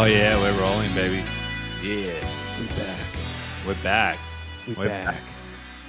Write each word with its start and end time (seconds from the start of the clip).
Oh 0.00 0.06
yeah, 0.06 0.34
we're 0.38 0.58
rolling, 0.58 0.90
baby. 0.94 1.22
Yeah, 1.82 2.26
we 2.58 2.66
back. 2.68 3.06
We're 3.66 3.82
back. 3.82 4.18
We 4.66 4.72
We're 4.72 4.88
back. 4.88 5.04
back. 5.08 5.22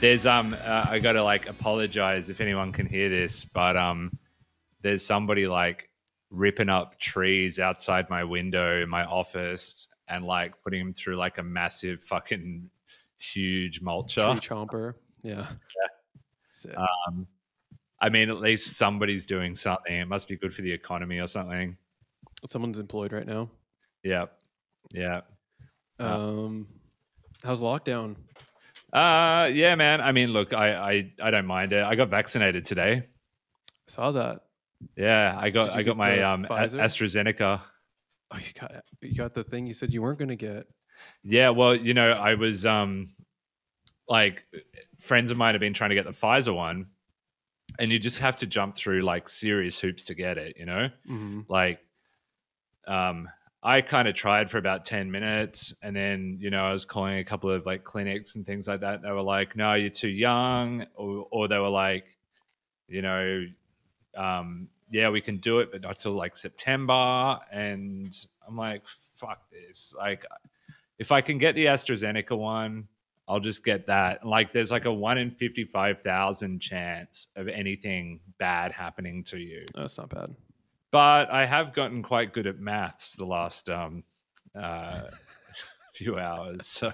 There's 0.02 0.26
um, 0.26 0.54
uh, 0.54 0.86
I 0.90 1.00
gotta 1.00 1.24
like 1.24 1.48
apologize 1.48 2.30
if 2.30 2.42
anyone 2.42 2.74
can 2.74 2.88
hear 2.88 3.08
this, 3.08 3.46
but 3.46 3.78
um, 3.78 4.12
there's 4.82 5.02
somebody 5.02 5.48
like 5.48 5.88
ripping 6.30 6.68
up 6.68 7.00
trees 7.00 7.58
outside 7.58 8.10
my 8.10 8.26
window 8.26 8.82
in 8.82 8.90
my 8.90 9.06
office 9.06 9.88
and 10.10 10.26
like 10.26 10.62
putting 10.62 10.84
them 10.84 10.94
through 10.94 11.16
like 11.16 11.38
a 11.38 11.44
massive 11.44 12.02
fucking 12.02 12.70
huge 13.18 13.80
mulcher 13.82 14.30
Tree 14.42 14.42
chomper. 14.42 14.96
Yeah. 15.24 15.48
Sick. 16.52 16.76
Um, 16.76 17.28
I 18.02 18.10
mean, 18.10 18.30
at 18.30 18.42
least 18.42 18.76
somebody's 18.76 19.26
doing 19.26 19.56
something. 19.56 19.96
It 19.96 20.10
must 20.10 20.28
be 20.28 20.36
good 20.36 20.54
for 20.54 20.64
the 20.64 20.72
economy 20.74 21.20
or 21.20 21.28
something. 21.28 21.78
Someone's 22.46 22.78
employed 22.78 23.14
right 23.14 23.26
now. 23.26 23.50
Yeah, 24.04 24.26
yeah. 24.92 25.22
Uh, 26.00 26.18
Um, 26.18 26.68
how's 27.44 27.62
lockdown? 27.62 28.16
Uh, 28.92 29.50
yeah, 29.54 29.76
man. 29.76 30.02
I 30.02 30.12
mean, 30.12 30.34
look, 30.34 30.54
I, 30.54 30.74
I, 30.74 31.12
I 31.22 31.32
don't 31.32 31.46
mind 31.46 31.72
it. 31.72 31.84
I 31.84 31.96
got 31.96 32.10
vaccinated 32.10 32.66
today. 32.66 33.08
Saw 33.88 34.12
that. 34.12 34.42
Yeah, 34.98 35.38
I 35.40 35.50
got 35.52 35.74
I 35.74 35.84
got 35.84 35.96
my 35.96 36.22
um 36.22 36.46
Pfizer? 36.46 36.80
AstraZeneca. 36.82 37.62
Oh, 38.32 38.38
you 38.38 38.54
got 38.60 38.84
you 39.02 39.16
got 39.16 39.34
the 39.34 39.44
thing 39.44 39.68
you 39.68 39.74
said 39.74 39.94
you 39.94 40.02
weren't 40.02 40.18
going 40.18 40.30
to 40.30 40.36
get. 40.36 40.66
Yeah, 41.24 41.50
well, 41.50 41.76
you 41.76 41.94
know, 41.94 42.14
I 42.14 42.34
was 42.34 42.66
um 42.66 43.14
like 44.08 44.44
friends 45.00 45.30
of 45.30 45.38
mine 45.38 45.54
have 45.54 45.60
been 45.60 45.74
trying 45.74 45.92
to 45.92 45.96
get 45.96 46.06
the 46.06 46.12
Pfizer 46.12 46.56
one, 46.56 46.88
and 47.78 47.92
you 47.92 48.00
just 48.00 48.18
have 48.20 48.38
to 48.38 48.48
jump 48.48 48.76
through 48.76 49.02
like 49.04 49.30
serious 49.30 49.80
hoops 49.80 50.06
to 50.06 50.16
get 50.16 50.38
it. 50.38 50.58
You 50.58 50.66
know, 50.66 50.90
hmm 51.06 51.42
like 51.48 51.80
um 52.88 53.30
I 53.64 53.82
kind 53.82 54.08
of 54.08 54.16
tried 54.16 54.50
for 54.50 54.58
about 54.58 54.86
10 54.86 55.12
minutes 55.12 55.74
and 55.84 55.96
then, 55.96 56.38
you 56.40 56.50
know, 56.50 56.64
I 56.64 56.72
was 56.72 56.84
calling 56.84 57.20
a 57.20 57.24
couple 57.24 57.52
of 57.52 57.66
like 57.66 57.84
clinics 57.84 58.36
and 58.36 58.46
things 58.46 58.68
like 58.68 58.82
that. 58.82 59.04
They 59.04 59.12
were 59.12 59.22
like, 59.22 59.56
no, 59.56 59.76
you're 59.76 59.92
too 59.92 60.10
young. 60.10 60.88
Or, 60.96 61.28
or 61.32 61.48
they 61.48 61.60
were 61.60 61.70
like, 61.70 62.18
you 62.88 63.04
know, 63.04 63.46
um, 64.18 64.68
yeah, 64.90 65.10
we 65.10 65.22
can 65.22 65.38
do 65.38 65.60
it, 65.60 65.72
but 65.72 65.82
not 65.82 66.00
till 66.00 66.14
like 66.14 66.36
September. 66.36 67.40
And 67.52 68.16
I'm 68.48 68.58
like, 68.58 68.82
fuck 69.16 69.50
this. 69.52 69.94
Like, 69.96 70.26
if 70.98 71.12
I 71.12 71.22
can 71.22 71.38
get 71.38 71.56
the 71.56 71.66
AstraZeneca 71.66 72.38
one, 72.38 72.88
I'll 73.28 73.40
just 73.40 73.64
get 73.64 73.88
that. 73.88 74.26
Like, 74.26 74.52
there's 74.52 74.72
like 74.72 74.86
a 74.86 74.94
one 74.94 75.18
in 75.18 75.32
55,000 75.32 76.60
chance 76.60 77.28
of 77.36 77.48
anything 77.48 78.20
bad 78.40 78.72
happening 78.72 79.24
to 79.26 79.38
you 79.38 79.66
That's 79.76 79.98
not 79.98 80.10
bad. 80.10 80.36
But 80.92 81.30
I 81.32 81.46
have 81.46 81.74
gotten 81.74 82.04
quite 82.04 82.34
good 82.34 82.48
at 82.48 82.60
maths 82.60 83.14
the 83.16 83.26
last 83.26 83.70
um, 83.70 84.04
uh, 84.56 85.04
few 85.94 86.18
hours. 86.20 86.66
So 86.68 86.92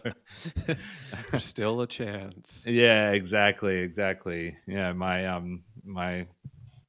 There's 1.31 1.45
still 1.45 1.81
a 1.81 1.87
chance. 1.87 2.63
yeah, 2.67 3.11
exactly, 3.11 3.77
exactly. 3.77 4.55
Yeah, 4.67 4.93
my 4.93 5.25
um 5.27 5.63
my 5.83 6.27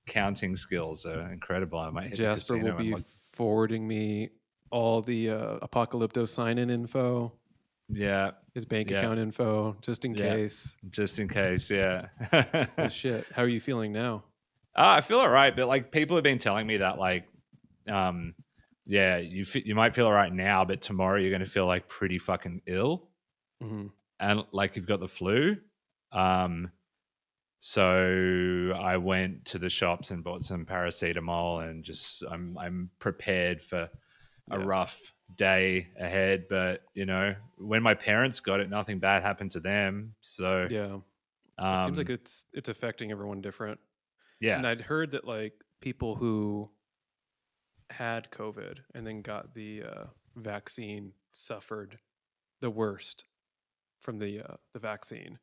counting 0.06 0.56
skills 0.56 1.04
are 1.06 1.30
incredible. 1.32 1.78
I 1.78 1.90
might 1.90 2.14
Jasper 2.14 2.56
will 2.58 2.76
be 2.76 2.94
look- 2.94 3.04
forwarding 3.32 3.86
me 3.86 4.30
all 4.70 5.00
the 5.00 5.30
uh, 5.30 5.58
Apocalypto 5.66 6.28
sign-in 6.28 6.68
info, 6.70 7.32
yeah, 7.88 8.32
his 8.54 8.64
bank 8.66 8.90
Yeah. 8.90 8.98
account 8.98 9.18
info, 9.18 9.76
just 9.80 10.04
in 10.04 10.14
Yeah. 10.14 10.34
case. 10.34 10.76
just 10.90 11.18
in 11.18 11.28
case. 11.28 11.70
Yeah. 11.70 12.08
Oh, 12.78 12.88
shit. 12.88 13.24
How 13.32 13.42
are 13.44 13.48
you 13.48 13.60
feeling 13.60 13.92
now? 13.92 14.24
Uh, 14.78 14.94
I 14.98 15.00
feel 15.00 15.18
all 15.18 15.28
right, 15.28 15.56
but 15.56 15.66
like 15.66 15.90
people 15.90 16.16
have 16.16 16.22
been 16.22 16.38
telling 16.38 16.66
me 16.66 16.76
that 16.76 16.98
like, 16.98 17.26
um, 17.88 18.36
yeah, 18.86 19.16
you 19.18 19.44
fe- 19.44 19.64
you 19.66 19.74
might 19.74 19.94
feel 19.94 20.06
all 20.06 20.12
right 20.12 20.32
now, 20.32 20.64
but 20.64 20.82
tomorrow 20.82 21.18
you're 21.18 21.30
going 21.30 21.40
to 21.44 21.50
feel 21.50 21.66
like 21.66 21.88
pretty 21.88 22.18
fucking 22.18 22.62
ill. 22.66 23.10
hmm 23.60 23.88
and 24.20 24.44
like 24.52 24.76
you've 24.76 24.86
got 24.86 25.00
the 25.00 25.08
flu. 25.08 25.56
Um, 26.12 26.72
so 27.60 28.72
I 28.78 28.98
went 28.98 29.46
to 29.46 29.58
the 29.58 29.70
shops 29.70 30.10
and 30.12 30.24
bought 30.24 30.44
some 30.44 30.66
paracetamol, 30.66 31.68
and 31.68 31.84
just 31.84 32.24
I'm 32.30 32.56
I'm 32.58 32.90
prepared 33.00 33.62
for 33.62 33.90
a 34.50 34.60
Yeah. 34.60 34.64
rough 34.66 35.14
day 35.36 35.88
ahead. 35.98 36.46
But 36.48 36.84
you 36.94 37.06
know, 37.06 37.34
when 37.58 37.82
my 37.82 37.94
parents 37.94 38.40
got 38.40 38.60
it, 38.60 38.70
nothing 38.70 39.00
bad 39.00 39.22
happened 39.22 39.52
to 39.52 39.60
them. 39.60 40.14
So 40.22 40.70
Yeah. 40.70 41.00
um, 41.58 41.74
It 41.80 41.84
seems 41.84 41.98
like 41.98 42.10
it's 42.10 42.46
it's 42.52 42.68
affecting 42.68 43.10
everyone 43.12 43.40
different. 43.42 43.80
Yeah, 44.40 44.56
And 44.56 44.66
I'd 44.66 44.80
heard 44.82 45.10
that 45.12 45.24
like 45.26 45.54
people 45.80 46.14
who 46.16 46.70
had 47.90 48.30
COVID 48.30 48.78
and 48.94 49.06
then 49.06 49.22
got 49.22 49.54
the 49.54 49.82
uh, 49.82 50.04
vaccine 50.36 51.12
suffered 51.32 51.98
the 52.60 52.70
worst 52.70 53.24
from 54.00 54.18
the 54.18 54.40
uh, 54.42 54.56
the 54.72 54.78
vaccine. 54.78 55.38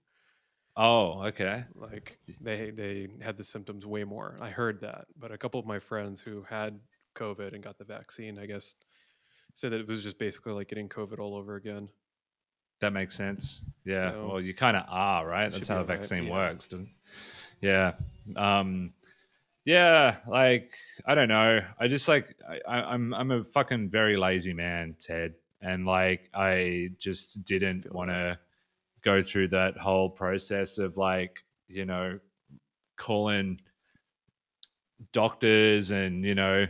oh 0.77 1.23
okay, 1.25 1.65
Like 1.75 2.19
they 2.41 2.71
they 2.71 3.07
had 3.21 3.37
the 3.37 3.43
symptoms 3.43 3.85
way 3.85 4.03
more. 4.03 4.37
I 4.41 4.49
heard 4.49 4.81
that, 4.81 5.05
but 5.17 5.31
a 5.31 5.37
couple 5.37 5.59
of 5.59 5.65
my 5.65 5.79
friends 5.79 6.21
who 6.21 6.43
had 6.43 6.79
COVID 7.15 7.53
and 7.53 7.63
got 7.63 7.77
the 7.77 7.85
vaccine, 7.85 8.37
I 8.37 8.45
guess, 8.45 8.75
said 9.53 9.71
that 9.71 9.79
it 9.79 9.87
was 9.87 10.03
just 10.03 10.19
basically 10.19 10.53
like 10.53 10.67
getting 10.67 10.89
COVID 10.89 11.19
all 11.19 11.35
over 11.35 11.55
again. 11.55 11.89
that 12.81 12.91
makes 12.93 13.15
sense. 13.15 13.63
Yeah, 13.85 14.11
So- 14.11 14.27
well, 14.27 14.41
you 14.41 14.53
kind 14.53 14.75
of 14.77 14.83
are 14.89 15.25
right. 15.25 15.51
That's 15.51 15.67
how 15.69 15.75
a 15.75 15.79
all 15.79 15.85
right, 15.85 15.97
vaccine 15.97 16.25
yeah. 16.25 16.31
works. 16.33 16.67
doesn't- 16.67 16.89
Yeah. 17.65 17.93
Um, 18.35 18.93
yeah, 19.65 20.17
like 20.27 20.71
I 21.07 21.15
don't 21.15 21.29
know. 21.29 21.61
I 21.79 21.87
just 21.87 22.07
like 22.07 22.35
I, 22.67 22.81
I'm 22.81 23.11
I'm 23.15 23.31
a 23.31 23.43
fucking 23.43 23.89
very 23.89 24.15
lazy 24.17 24.53
man, 24.53 24.95
Ted, 25.01 25.33
and 25.61 25.87
like 25.87 26.29
I 26.35 26.91
just 26.99 27.43
didn't 27.43 27.91
want 27.91 28.11
to 28.11 28.37
go 29.03 29.23
through 29.23 29.47
that 29.47 29.77
whole 29.77 30.09
process 30.09 30.77
of 30.77 30.97
like 30.97 31.43
you 31.67 31.85
know 31.85 32.19
calling 32.97 33.59
doctors 35.11 35.89
and 35.89 36.23
you 36.23 36.35
know 36.35 36.67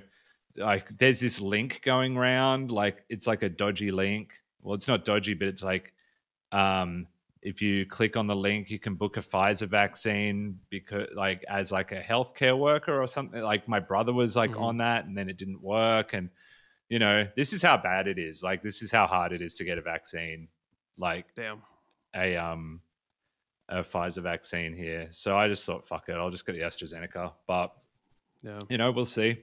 like 0.56 0.98
there's 0.98 1.20
this 1.20 1.42
link 1.42 1.82
going 1.84 2.16
around 2.16 2.72
like 2.72 3.04
it's 3.10 3.28
like 3.28 3.44
a 3.44 3.50
dodgy 3.50 3.92
link 3.92 4.34
well 4.62 4.74
it's 4.74 4.88
not 4.88 5.06
dodgy 5.06 5.34
but 5.34 5.48
it's 5.48 5.62
like 5.64 5.94
um 6.52 7.06
if 7.46 7.62
you 7.62 7.86
click 7.86 8.18
on 8.18 8.26
the 8.28 8.36
link 8.36 8.70
you 8.72 8.80
can 8.80 8.96
book 8.96 9.18
a 9.18 9.22
Pfizer 9.22 9.68
vaccine 9.68 10.60
because 10.72 11.08
like 11.16 11.44
as 11.48 11.72
like 11.72 11.92
a 11.92 12.02
healthcare 12.02 12.58
worker 12.58 13.00
or 13.02 13.06
something 13.08 13.42
like 13.42 13.68
my 13.68 13.80
brother 13.80 14.12
was 14.12 14.36
like 14.36 14.52
Mhm. 14.52 14.62
on 14.62 14.78
that 14.78 15.06
and 15.06 15.16
then 15.18 15.30
it 15.30 15.38
didn't 15.38 15.62
work 15.62 16.14
and 16.14 16.30
you 16.90 16.98
know 17.00 17.28
this 17.36 17.54
is 17.54 17.62
how 17.62 17.78
bad 17.78 18.08
it 18.08 18.18
is 18.18 18.42
like 18.42 18.64
this 18.64 18.82
is 18.82 18.92
how 18.92 19.06
hard 19.06 19.32
it 19.32 19.42
is 19.44 19.54
to 19.56 19.64
get 19.64 19.78
a 19.78 19.82
vaccine 19.82 20.48
like 20.98 21.26
Damn. 21.36 21.62
a 22.16 22.36
um 22.36 22.82
a 23.70 23.82
Pfizer 23.82 24.24
vaccine 24.24 24.74
here 24.76 25.08
so 25.12 25.38
I 25.38 25.48
just 25.48 25.66
thought 25.68 25.88
fuck 25.88 26.10
it 26.10 26.14
I'll 26.14 26.32
just 26.32 26.46
get 26.48 26.54
the 26.54 26.62
AstraZeneca 26.62 27.32
but 27.48 27.76
Yeah. 28.42 28.60
you 28.70 28.78
know 28.80 28.92
we'll 28.92 29.06
see 29.06 29.38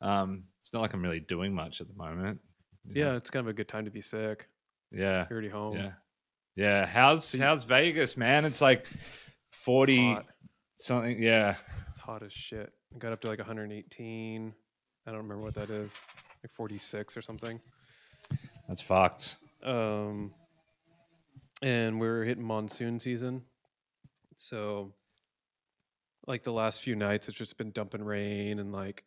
um 0.00 0.44
it's 0.60 0.72
not 0.72 0.80
like 0.80 0.94
I'm 0.94 1.02
really 1.02 1.20
doing 1.34 1.52
much 1.54 1.80
at 1.80 1.88
the 1.88 1.94
moment 1.94 2.40
you 2.84 2.94
know? 2.94 3.10
Yeah, 3.10 3.16
it's 3.16 3.30
kind 3.30 3.44
of 3.44 3.50
a 3.50 3.52
good 3.52 3.68
time 3.68 3.84
to 3.84 3.90
be 3.90 4.00
sick. 4.00 4.48
yeah 4.92 5.26
You're 5.28 5.38
already 5.38 5.48
home. 5.48 5.76
yeah 5.76 5.92
yeah 6.56 6.86
how's 6.86 7.24
So 7.24 7.38
you- 7.38 7.44
how's 7.44 7.64
Vegas 7.64 8.16
man 8.16 8.44
it's 8.44 8.60
like 8.60 8.86
40 9.50 10.14
Hot. 10.14 10.26
something 10.76 11.22
yeah 11.22 11.56
It's 11.90 12.00
hot 12.00 12.22
as 12.22 12.32
shit. 12.32 12.72
It 12.94 12.98
got 12.98 13.12
up 13.12 13.20
to 13.22 13.28
like 13.28 13.38
118. 13.38 14.52
I 15.06 15.10
don't 15.10 15.18
remember 15.22 15.42
what 15.42 15.54
that 15.54 15.70
is. 15.70 15.96
Like 16.44 16.52
46 16.52 17.16
or 17.16 17.22
something. 17.22 17.60
that's 18.68 18.80
fucked 18.82 19.36
Um, 19.62 20.34
and 21.62 22.00
we're 22.00 22.24
hitting 22.24 22.44
monsoon 22.44 22.98
season. 22.98 23.42
So, 24.36 24.92
like 26.26 26.42
the 26.42 26.52
last 26.52 26.80
few 26.80 26.96
nights, 26.96 27.28
it's 27.28 27.38
just 27.38 27.56
been 27.56 27.70
dumping 27.70 28.02
rain 28.04 28.58
and 28.58 28.72
like 28.72 29.04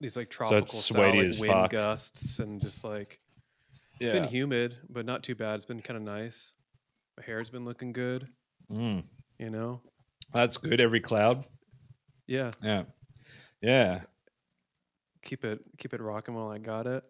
these 0.00 0.16
like 0.16 0.30
tropical 0.30 0.58
it's 0.58 0.84
style 0.84 1.02
like 1.08 1.14
wind 1.38 1.52
fuck. 1.52 1.70
gusts 1.70 2.38
and 2.38 2.60
just 2.60 2.84
like 2.84 3.20
yeah 4.00 4.08
It's 4.08 4.18
been 4.20 4.28
humid, 4.28 4.76
but 4.88 5.06
not 5.06 5.22
too 5.22 5.34
bad. 5.34 5.56
It's 5.56 5.66
been 5.66 5.80
kind 5.82 5.96
of 5.96 6.02
nice. 6.02 6.54
My 7.16 7.24
hair's 7.24 7.50
been 7.50 7.64
looking 7.64 7.92
good. 7.92 8.28
Mm, 8.72 9.04
You 9.38 9.50
know. 9.50 9.80
that's 10.32 10.56
good 10.56 10.80
every 10.80 11.00
cloud 11.00 11.44
Yeah. 12.26 12.52
yeah 12.62 12.84
yeah 13.60 14.00
Keep 15.22 15.44
it 15.44 15.60
keep 15.78 15.94
it 15.94 16.00
rocking 16.00 16.34
while 16.34 16.48
I 16.50 16.58
got 16.58 16.86
it. 16.86 17.04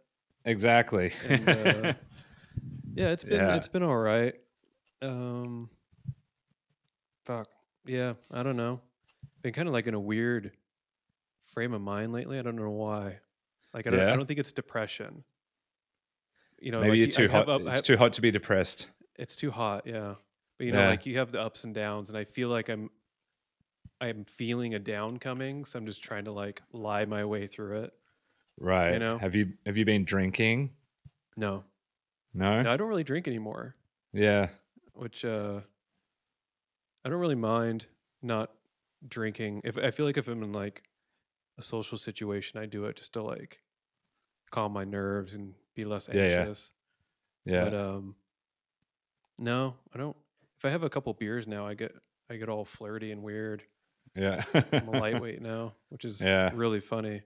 exactly 0.44 1.12
And, 1.28 1.48
uh, 1.48 1.92
Yeah, 2.94 3.08
it's 3.10 3.24
been 3.24 3.40
Yeah. 3.40 3.56
it's 3.56 3.68
been 3.68 3.82
all 3.82 3.96
right. 3.96 4.34
Um 5.02 5.70
fuck. 7.24 7.48
Yeah, 7.86 8.14
I 8.30 8.42
don't 8.42 8.56
know. 8.56 8.80
Been 9.42 9.52
kind 9.52 9.68
of 9.68 9.74
like 9.74 9.86
in 9.86 9.94
a 9.94 10.00
weird 10.00 10.52
frame 11.44 11.74
of 11.74 11.80
mind 11.82 12.12
lately. 12.12 12.38
I 12.38 12.42
don't 12.42 12.56
know 12.56 12.70
why. 12.70 13.18
Like 13.72 13.86
I 13.86 13.90
don't, 13.90 14.00
Yeah? 14.00 14.12
I 14.12 14.16
don't 14.16 14.26
think 14.26 14.38
it's 14.40 14.52
depression. 14.52 15.24
You 16.60 16.72
know, 16.72 16.80
maybe 16.80 16.90
like 16.90 16.98
you're 16.98 17.06
you- 17.06 17.12
I 17.12 17.28
too 17.28 17.28
hot 17.28 17.48
up- 17.48 17.60
it's 17.62 17.70
have- 17.70 17.82
too 17.82 17.96
hot 17.96 18.12
to 18.14 18.20
be 18.22 18.30
depressed 18.30 18.88
it's 19.16 19.36
too 19.36 19.52
hot, 19.52 19.86
yeah. 19.86 20.16
But 20.58 20.66
you 20.66 20.72
know, 20.72 20.80
Yeah. 20.80 20.88
like 20.90 21.06
you 21.06 21.18
have 21.18 21.30
the 21.30 21.40
ups 21.40 21.62
and 21.62 21.72
downs 21.74 22.08
and 22.08 22.18
I 22.18 22.24
feel 22.24 22.48
like 22.48 22.68
I'm 22.68 22.90
I'm 24.00 24.24
feeling 24.24 24.74
a 24.74 24.78
down 24.80 25.18
coming, 25.18 25.64
so 25.64 25.78
I'm 25.78 25.86
just 25.86 26.02
trying 26.02 26.24
to 26.24 26.32
like 26.32 26.62
lie 26.72 27.04
my 27.04 27.24
way 27.24 27.46
through 27.46 27.82
it. 27.82 27.92
Right. 28.58 28.92
You 28.94 28.98
know? 28.98 29.18
Have 29.18 29.34
you 29.36 29.52
have 29.66 29.76
you 29.76 29.84
been 29.84 30.04
drinking? 30.04 30.74
No, 31.36 31.64
No. 32.32 32.60
no, 32.62 32.70
I 32.72 32.76
don't 32.76 32.88
really 32.88 33.04
drink 33.04 33.28
anymore. 33.28 33.76
Yeah. 34.12 34.48
which 34.94 35.24
uh 35.24 35.60
I 37.04 37.08
don't 37.08 37.20
really 37.20 37.34
mind 37.34 37.86
not 38.22 38.50
drinking. 39.06 39.60
If 39.64 39.76
I 39.78 39.90
feel 39.90 40.06
like 40.06 40.16
if 40.16 40.26
I'm 40.28 40.42
in 40.42 40.52
like 40.52 40.82
a 41.58 41.62
social 41.62 41.98
situation, 41.98 42.58
I 42.58 42.66
do 42.66 42.84
it 42.86 42.96
just 42.96 43.12
to 43.14 43.22
like 43.22 43.62
calm 44.50 44.72
my 44.72 44.84
nerves 44.84 45.34
and 45.34 45.54
be 45.74 45.84
less 45.84 46.08
Yeah, 46.12 46.26
yeah. 46.28 46.36
anxious. 46.40 46.70
Yeah. 47.44 47.64
But 47.64 47.74
um 47.74 48.14
no, 49.38 49.74
I 49.94 49.98
don't 49.98 50.16
if 50.58 50.64
I 50.64 50.70
have 50.70 50.82
a 50.82 50.90
couple 50.90 51.12
beers 51.14 51.46
now, 51.46 51.66
I 51.66 51.74
get 51.74 51.92
I 52.30 52.36
get 52.36 52.48
all 52.48 52.64
flirty 52.64 53.10
and 53.12 53.22
weird. 53.22 53.62
yeah. 54.16 54.44
I'm 54.72 54.88
a 54.88 54.90
lightweight 54.98 55.42
now, 55.42 55.74
which 55.90 56.04
is 56.04 56.24
Yeah. 56.24 56.50
really 56.54 56.80
funny. 56.80 57.22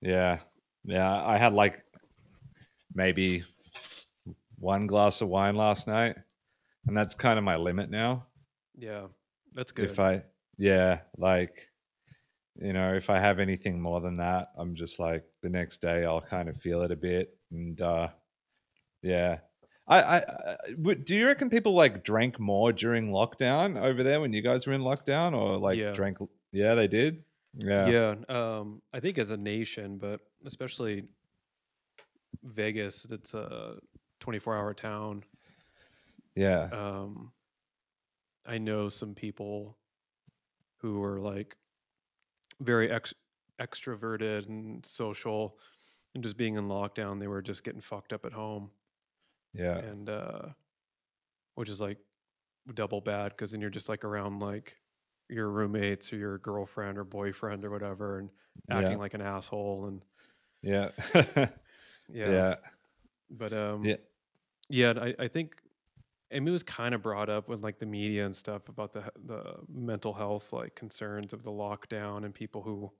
Yeah. 0.00 0.40
Yeah. 0.84 1.10
I 1.24 1.38
had 1.38 1.52
like 1.52 1.82
maybe 2.94 3.44
one 4.58 4.86
glass 4.86 5.20
of 5.20 5.28
wine 5.28 5.56
last 5.56 5.86
night. 5.86 6.16
And 6.86 6.96
that's 6.96 7.14
kind 7.14 7.38
of 7.38 7.44
my 7.44 7.56
limit 7.56 7.90
now. 7.90 8.26
Yeah. 8.76 9.06
That's 9.54 9.72
good. 9.72 9.86
If 9.90 9.98
I 9.98 10.22
yeah, 10.58 11.00
like 11.16 11.69
you 12.56 12.72
know, 12.72 12.94
if 12.94 13.10
I 13.10 13.18
have 13.18 13.38
anything 13.38 13.80
more 13.80 14.00
than 14.00 14.16
that, 14.18 14.48
I'm 14.56 14.74
just 14.74 14.98
like 14.98 15.24
the 15.42 15.48
next 15.48 15.80
day 15.80 16.04
I'll 16.04 16.20
kind 16.20 16.48
of 16.48 16.56
feel 16.60 16.82
it 16.82 16.90
a 16.90 16.96
bit. 16.96 17.36
And 17.50 17.80
uh 17.80 18.08
yeah. 19.02 19.38
I, 19.88 20.02
I, 20.02 20.16
I 20.18 20.94
do 20.94 21.16
you 21.16 21.26
reckon 21.26 21.50
people 21.50 21.72
like 21.72 22.04
drank 22.04 22.38
more 22.38 22.72
during 22.72 23.10
lockdown 23.10 23.80
over 23.80 24.02
there 24.04 24.20
when 24.20 24.32
you 24.32 24.40
guys 24.42 24.66
were 24.66 24.72
in 24.72 24.82
lockdown 24.82 25.34
or 25.34 25.56
like 25.56 25.78
Yeah. 25.78 25.92
drank 25.92 26.18
yeah 26.52 26.74
they 26.74 26.86
did 26.86 27.24
yeah 27.56 27.88
yeah. 27.88 28.14
Um 28.28 28.82
I 28.92 29.00
think 29.00 29.18
as 29.18 29.30
a 29.30 29.36
nation, 29.36 29.98
but 29.98 30.20
especially 30.44 31.04
Vegas, 32.44 33.04
it's 33.10 33.34
a 33.34 33.76
24 34.20 34.56
hour 34.56 34.74
town. 34.74 35.24
yeah 36.36 36.68
um 36.72 37.32
i 38.46 38.56
know 38.58 38.88
some 38.88 39.14
people 39.14 39.76
who 40.78 40.98
were 41.00 41.18
like 41.20 41.56
very 42.60 42.90
ex- 42.90 43.14
extroverted 43.60 44.46
and 44.48 44.84
social 44.86 45.58
and 46.14 46.22
just 46.24 46.36
being 46.36 46.56
in 46.56 46.68
lockdown 46.68 47.20
they 47.20 47.26
were 47.28 47.42
just 47.42 47.62
getting 47.64 47.80
fucked 47.80 48.12
up 48.12 48.24
at 48.24 48.32
home. 48.32 48.70
Yeah. 49.54 49.78
And 49.78 50.08
uh 50.08 50.42
which 51.54 51.68
is 51.68 51.80
like 51.80 51.98
double 52.74 53.00
bad 53.00 53.30
because 53.32 53.52
then 53.52 53.60
you're 53.60 53.70
just 53.70 53.88
like 53.88 54.04
around 54.04 54.40
like 54.40 54.76
your 55.28 55.48
roommates 55.48 56.12
or 56.12 56.16
your 56.16 56.38
girlfriend 56.38 56.98
or 56.98 57.04
boyfriend 57.04 57.64
or 57.64 57.70
whatever 57.70 58.18
and 58.18 58.30
acting 58.70 58.92
Yeah. 58.92 58.98
like 58.98 59.14
an 59.14 59.20
asshole 59.22 59.86
and 59.86 60.02
yeah. 60.62 60.90
Yeah, 62.12 62.30
yeah. 62.30 62.54
But 63.30 63.52
um 63.52 63.84
yeah. 63.84 63.96
Yeah, 64.68 64.94
I, 65.00 65.14
I 65.18 65.28
think 65.28 65.56
Mean, 66.32 66.46
it 66.48 66.50
was 66.52 66.62
kind 66.62 66.94
of 66.94 67.02
brought 67.02 67.28
up 67.28 67.48
with 67.48 67.60
like 67.62 67.78
the 67.78 67.86
media 67.86 68.24
and 68.24 68.34
stuff 68.36 68.68
about 68.68 68.92
the 68.92 69.10
the 69.26 69.56
mental 69.68 70.12
health 70.14 70.52
like 70.52 70.74
concerns 70.76 71.32
of 71.32 71.42
the 71.42 71.50
lockdown 71.50 72.24
and 72.24 72.32
people 72.34 72.62
who 72.62 72.92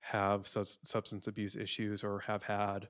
have 0.00 0.46
substance 0.46 1.26
abuse 1.26 1.56
issues 1.56 2.02
or 2.02 2.20
have 2.20 2.42
had 2.42 2.88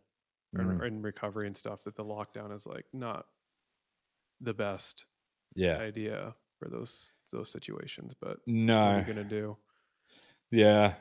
or 0.57 0.65
Mm. 0.65 0.81
are 0.81 0.85
in 0.87 1.03
recovery 1.03 1.47
and 1.47 1.57
stuff 1.57 1.83
that 1.83 1.95
the 1.97 2.05
lockdown 2.05 2.55
is 2.55 2.67
like 2.67 2.87
not 2.95 3.27
the 4.41 4.55
best 4.55 5.05
yeah. 5.55 5.77
idea 5.77 6.35
for 6.59 6.69
those 6.71 7.11
those 7.33 7.51
situations 7.51 8.15
but 8.15 8.39
what 8.39 8.47
no 8.47 8.79
are 8.79 8.99
you 9.01 9.05
gonna 9.05 9.25
do? 9.25 9.57
Yeah. 10.51 10.95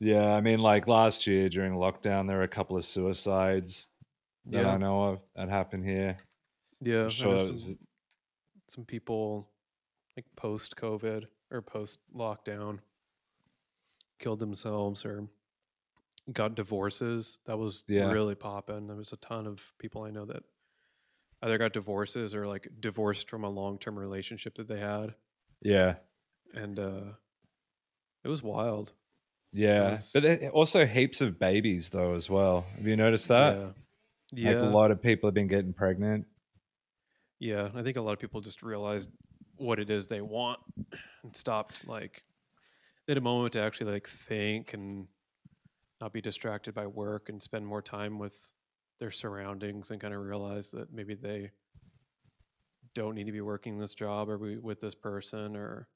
Yeah 0.00 0.34
i 0.34 0.40
mean 0.40 0.60
like 0.60 0.86
last 0.86 1.26
year 1.26 1.48
during 1.50 1.74
lockdown 1.74 2.26
there 2.26 2.38
were 2.38 2.42
a 2.44 2.48
couple 2.48 2.76
of 2.78 2.86
suicides 2.86 3.88
that 4.46 4.62
Yeah. 4.62 4.72
i 4.72 4.76
know 4.78 5.02
of 5.04 5.22
that 5.36 5.48
happened 5.50 5.84
here 5.84 6.18
yeah 6.80 7.08
sure 7.08 7.32
know 7.34 7.44
it 7.44 7.78
some, 8.68 8.84
people 8.84 9.48
like 10.16 10.26
post 10.36 10.76
covid 10.76 11.24
or 11.50 11.60
post 11.62 11.98
lockdown 12.14 12.78
killed 14.18 14.38
themselves 14.38 15.04
or 15.04 15.26
got 16.32 16.54
divorces 16.54 17.38
that 17.46 17.58
was 17.58 17.84
Yeah. 17.88 18.10
really 18.10 18.34
popping 18.34 18.86
there 18.86 18.96
was 18.96 19.12
a 19.12 19.16
ton 19.16 19.46
of 19.46 19.72
people 19.78 20.02
i 20.02 20.10
know 20.10 20.24
that 20.26 20.42
either 21.42 21.58
got 21.58 21.72
divorces 21.72 22.34
or 22.34 22.46
like 22.46 22.68
divorced 22.80 23.30
from 23.30 23.44
a 23.44 23.48
long-term 23.48 23.98
relationship 23.98 24.54
that 24.56 24.68
they 24.68 24.78
had. 24.78 25.14
Yeah. 25.62 25.94
And 26.52 26.78
uh 26.78 27.00
it 28.22 28.28
was 28.28 28.42
wild. 28.42 28.92
Yeah 29.52 29.92
was- 29.92 30.10
but 30.12 30.24
it, 30.24 30.50
also 30.52 30.84
heaps 30.84 31.20
of 31.22 31.38
babies 31.38 31.88
though 31.88 32.14
as 32.14 32.28
well. 32.28 32.66
Have 32.76 32.86
you 32.86 32.96
noticed 32.96 33.28
that? 33.28 33.56
Yeah. 33.56 33.64
Like 33.64 33.74
yeah. 34.62 34.68
a 34.68 34.70
lot 34.70 34.90
of 34.90 35.00
people 35.00 35.28
have 35.28 35.34
been 35.34 35.48
getting 35.48 35.72
pregnant 35.72 36.26
Yeah, 37.40 37.70
I 37.74 37.82
think 37.82 37.96
a 37.96 38.02
lot 38.02 38.12
of 38.12 38.18
people 38.18 38.40
just 38.40 38.62
realized 38.62 39.08
what 39.56 39.78
it 39.78 39.90
is 39.90 40.06
they 40.06 40.20
want 40.20 40.60
and 41.22 41.34
stopped 41.34 41.86
like 41.86 42.22
they 43.06 43.12
had 43.12 43.18
a 43.18 43.22
moment 43.22 43.52
to 43.52 43.62
actually 43.62 43.92
like 43.92 44.06
think 44.06 44.72
and 44.72 45.06
not 46.00 46.12
be 46.12 46.20
distracted 46.20 46.74
by 46.74 46.86
work 46.86 47.28
and 47.28 47.42
spend 47.42 47.66
more 47.66 47.82
time 47.82 48.18
with 48.18 48.52
their 48.98 49.10
surroundings 49.10 49.90
and 49.90 50.00
kind 50.00 50.14
of 50.14 50.20
realize 50.20 50.70
that 50.70 50.92
maybe 50.92 51.14
they 51.14 51.50
don't 52.94 53.14
need 53.14 53.26
to 53.26 53.32
be 53.32 53.40
working 53.40 53.78
this 53.78 53.94
job 53.94 54.28
or 54.28 54.38
be 54.38 54.56
with 54.56 54.80
this 54.80 54.94
person 54.94 55.56
or 55.56 55.88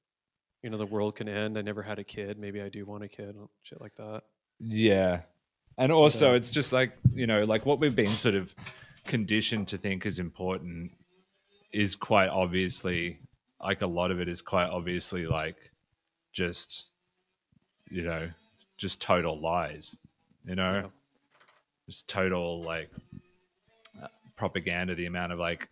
you 0.63 0.71
know 0.71 0.79
the 0.79 0.87
world 0.87 1.15
can 1.15 1.29
end. 1.29 1.59
I 1.59 1.63
never 1.63 1.83
had 1.83 1.99
a 1.99 2.05
kid, 2.05 2.39
maybe 2.39 2.63
I 2.63 2.71
do 2.71 2.87
want 2.87 3.05
a 3.05 3.09
kid, 3.09 3.37
shit 3.63 3.81
like 3.81 3.95
that. 3.97 4.23
Yeah. 4.59 5.21
And 5.77 5.93
also, 5.93 6.33
uh, 6.33 6.35
it's 6.37 6.51
just 6.51 6.73
like, 6.73 6.93
you 7.13 7.27
know, 7.27 7.45
like 7.45 7.67
what 7.67 7.81
we've 7.81 7.95
been 7.95 8.15
sort 8.17 8.35
of 8.35 8.55
conditioned 9.05 9.69
to 9.69 9.79
think 9.79 10.07
is 10.07 10.19
important 10.19 10.93
is 11.75 11.97
quite 11.97 12.29
obviously, 12.29 13.19
like 13.61 13.83
a 13.83 13.87
lot 13.87 14.11
of 14.11 14.21
it 14.21 14.29
is 14.29 14.41
quite 14.41 14.69
obviously 14.69 15.27
like 15.27 15.57
just, 16.33 16.89
you 17.91 18.03
know, 18.03 18.31
just 18.79 19.01
total 19.03 19.41
lies, 19.41 19.97
you 20.47 20.55
know? 20.55 20.75
Yeah. 20.75 20.89
Just 21.87 22.09
total 22.09 22.63
like 22.63 22.91
propaganda, 24.37 24.95
the 24.95 25.07
amount 25.07 25.33
of 25.33 25.39
like 25.39 25.69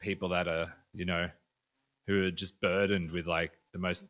people 0.00 0.28
that 0.30 0.48
are, 0.48 0.72
you 0.92 1.04
know, 1.04 1.28
who 2.06 2.24
are 2.24 2.30
just 2.30 2.60
burdened 2.60 3.10
with 3.10 3.26
like 3.26 3.52
the 3.72 3.78
most 3.78 4.04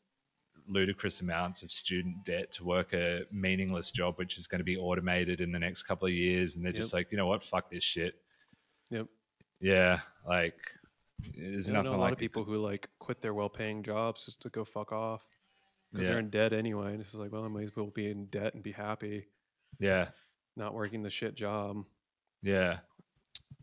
ludicrous 0.66 1.20
amounts 1.20 1.62
of 1.62 1.70
student 1.70 2.24
debt 2.24 2.50
to 2.52 2.64
work 2.64 2.92
a 2.94 3.20
meaningless 3.30 3.92
job, 3.92 4.14
which 4.16 4.38
is 4.38 4.46
going 4.46 4.58
to 4.58 4.64
be 4.64 4.76
automated 4.76 5.40
in 5.40 5.52
the 5.52 5.58
next 5.58 5.82
couple 5.84 6.08
of 6.08 6.14
years. 6.14 6.56
And 6.56 6.64
they're 6.64 6.72
just 6.72 6.92
like, 6.92 7.12
you 7.12 7.18
know 7.18 7.26
what? 7.26 7.44
Fuck 7.44 7.70
this 7.70 7.84
shit. 7.84 8.14
Yep. 8.90 9.06
Yeah. 9.60 10.00
Like, 10.26 10.58
there's 11.36 11.70
I 11.70 11.74
know 11.82 11.90
a 11.90 11.92
lot 11.92 12.00
like 12.00 12.12
of 12.14 12.18
people 12.18 12.44
who 12.44 12.56
like 12.56 12.88
quit 12.98 13.20
their 13.20 13.34
well-paying 13.34 13.82
jobs 13.82 14.26
just 14.26 14.40
to 14.42 14.48
go 14.50 14.64
fuck 14.64 14.92
off 14.92 15.22
because 15.92 16.06
Yeah. 16.06 16.12
they're 16.14 16.20
in 16.20 16.30
debt 16.30 16.52
anyway. 16.52 16.92
And 16.92 17.00
it's 17.00 17.10
just 17.12 17.20
like, 17.20 17.32
well, 17.32 17.44
I 17.44 17.48
might 17.48 17.64
as 17.64 17.76
well 17.76 17.86
be 17.86 18.10
in 18.10 18.26
debt 18.26 18.54
and 18.54 18.62
be 18.62 18.72
happy, 18.72 19.26
Yeah. 19.78 20.08
not 20.56 20.74
working 20.74 21.02
the 21.02 21.10
shit 21.10 21.34
job. 21.34 21.84
Yeah. 22.42 22.78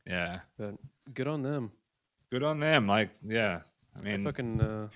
Yeah. 0.08 0.40
But 0.58 0.76
good 1.14 1.28
on 1.28 1.42
them. 1.44 1.72
Good 2.32 2.44
on 2.44 2.60
them. 2.60 2.88
Like, 2.88 3.12
yeah. 3.24 3.62
I 3.96 4.02
mean, 4.02 4.22
I 4.22 4.30
fucking 4.32 4.62
uh, 4.62 4.88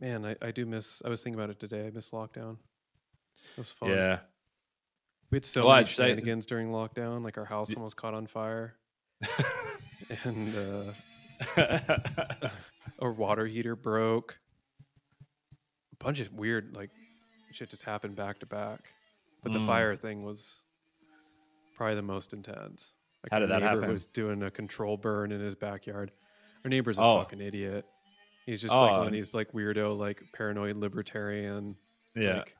man, 0.00 0.24
I, 0.26 0.36
I 0.42 0.50
do 0.50 0.66
miss. 0.66 1.00
I 1.04 1.08
was 1.08 1.22
thinking 1.22 1.40
about 1.40 1.50
it 1.50 1.58
today. 1.58 1.86
I 1.86 1.90
miss 1.90 2.10
lockdown. 2.10 2.58
It 3.56 3.58
was 3.58 3.72
fun. 3.72 3.88
yeah. 3.90 4.18
we 5.30 5.36
had 5.36 5.44
so 5.46 5.62
Well, 5.66 5.70
many 5.76 5.80
I'd 5.84 5.88
say- 5.88 6.04
shenanigans 6.08 6.44
during 6.46 6.68
lockdown. 6.68 7.24
Like 7.24 7.38
our 7.38 7.46
house 7.46 7.72
almost 7.74 7.96
caught 7.96 8.12
on 8.14 8.26
fire, 8.26 8.76
and 10.24 10.54
uh, 10.54 10.92
our 13.00 13.12
water 13.12 13.46
heater 13.46 13.76
broke. 13.76 14.38
A 15.92 16.04
bunch 16.04 16.20
of 16.20 16.32
weird 16.32 16.74
like 16.76 16.90
shit 17.52 17.70
just 17.70 17.82
happened 17.82 18.16
back 18.16 18.38
to 18.40 18.46
back. 18.46 18.92
But 19.42 19.52
the 19.52 19.58
Mm. 19.58 19.66
fire 19.66 19.96
thing 19.96 20.22
was 20.22 20.64
probably 21.76 21.94
the 21.96 22.02
most 22.02 22.32
intense. 22.32 22.92
Like 23.24 23.32
How 23.32 23.38
did 23.38 23.50
that 23.50 23.60
neighbor 23.62 23.80
happen? 23.80 23.92
was 23.92 24.06
doing 24.06 24.42
a 24.42 24.50
control 24.50 24.96
burn 24.96 25.32
in 25.32 25.40
his 25.40 25.54
backyard. 25.54 26.12
Our 26.64 26.68
neighbor's 26.68 26.98
a 26.98 27.02
Oh. 27.02 27.18
fucking 27.20 27.40
idiot. 27.40 27.86
He's 28.46 28.60
just 28.60 28.72
like 28.72 28.90
one 28.92 29.00
Oh. 29.00 29.06
of 29.06 29.12
these 29.12 29.32
like 29.34 29.52
weirdo, 29.52 29.96
like 29.96 30.22
paranoid 30.34 30.76
libertarian, 30.76 31.76
yeah. 32.14 32.38
like 32.38 32.56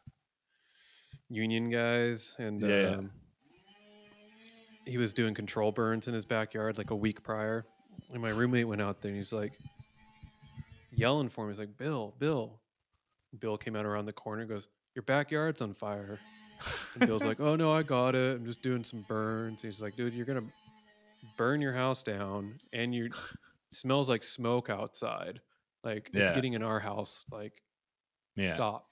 union 1.29 1.71
guys, 1.71 2.35
and 2.39 2.61
Yeah, 2.63 2.69
yeah. 2.69 2.89
um, 2.97 3.11
he 4.87 4.97
was 4.99 5.13
doing 5.13 5.35
control 5.35 5.71
burns 5.73 6.09
in 6.09 6.15
his 6.15 6.25
backyard 6.27 6.79
like 6.79 6.91
a 6.91 6.97
week 6.97 7.23
prior. 7.23 7.67
And 8.13 8.21
my 8.23 8.31
roommate 8.31 8.67
went 8.67 8.81
out 8.81 9.01
there 9.01 9.11
and 9.11 9.19
he's 9.19 9.33
like 9.33 9.59
yelling 10.93 11.29
for 11.29 11.45
me. 11.47 11.53
He's 11.53 11.59
like, 11.59 11.77
"Bill, 11.77 12.15
Bill." 12.19 12.59
Bill 13.39 13.57
came 13.57 13.77
out 13.77 13.87
around 13.87 14.07
the 14.07 14.13
corner, 14.13 14.43
and 14.43 14.51
goes, 14.51 14.69
"Your 14.95 15.03
backyard's 15.03 15.63
on 15.63 15.75
fire." 15.75 16.19
And 16.95 17.07
Bill's 17.07 17.25
like, 17.25 17.41
"Oh 17.41 17.57
no, 17.57 17.73
I 17.73 17.83
got 17.83 18.15
it. 18.15 18.37
I'm 18.37 18.45
just 18.45 18.63
doing 18.63 18.85
some 18.85 19.05
burns." 19.09 19.63
He's 19.63 19.81
like, 19.81 19.97
"Dude, 19.97 20.13
you're 20.15 20.27
gonna 20.27 20.47
burn 21.37 21.61
your 21.61 21.73
house 21.73 22.03
down, 22.03 22.59
and 22.73 22.95
you 22.95 23.11
smells 23.71 24.09
like 24.09 24.23
smoke 24.23 24.69
outside. 24.69 25.41
Like 25.85 26.11
it's 26.13 26.31
getting 26.33 26.55
in 26.55 26.63
our 26.63 26.81
house. 26.81 27.25
Like 27.31 27.63
yeah. 28.37 28.51
stop." 28.51 28.87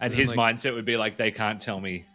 And 0.00 0.12
then, 0.12 0.18
his 0.18 0.34
like- 0.34 0.56
mindset 0.56 0.74
would 0.74 0.84
be 0.84 0.96
like, 0.96 1.16
they 1.16 1.30
can't 1.30 1.60
tell 1.60 1.80
me 1.80 2.06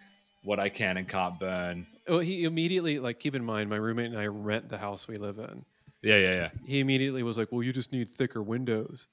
what 0.43 0.59
I 0.59 0.69
can 0.69 0.97
and 0.97 1.07
can't 1.07 1.39
burn. 1.39 1.87
Oh, 2.07 2.19
he 2.19 2.43
immediately 2.43 2.99
like 2.99 3.19
keep 3.19 3.35
in 3.35 3.43
mind 3.43 3.69
my 3.69 3.77
roommate 3.77 4.11
and 4.11 4.19
I 4.19 4.27
rent 4.27 4.69
the 4.69 4.77
house 4.77 5.07
we 5.07 5.17
live 5.17 5.39
in. 5.39 5.65
Yeah, 6.03 6.17
yeah, 6.17 6.33
yeah. 6.33 6.49
He 6.65 6.79
immediately 6.79 7.23
was 7.23 7.37
like, 7.37 7.51
"Well, 7.51 7.63
you 7.63 7.73
just 7.73 7.91
need 7.91 8.09
thicker 8.09 8.43
windows." 8.43 9.07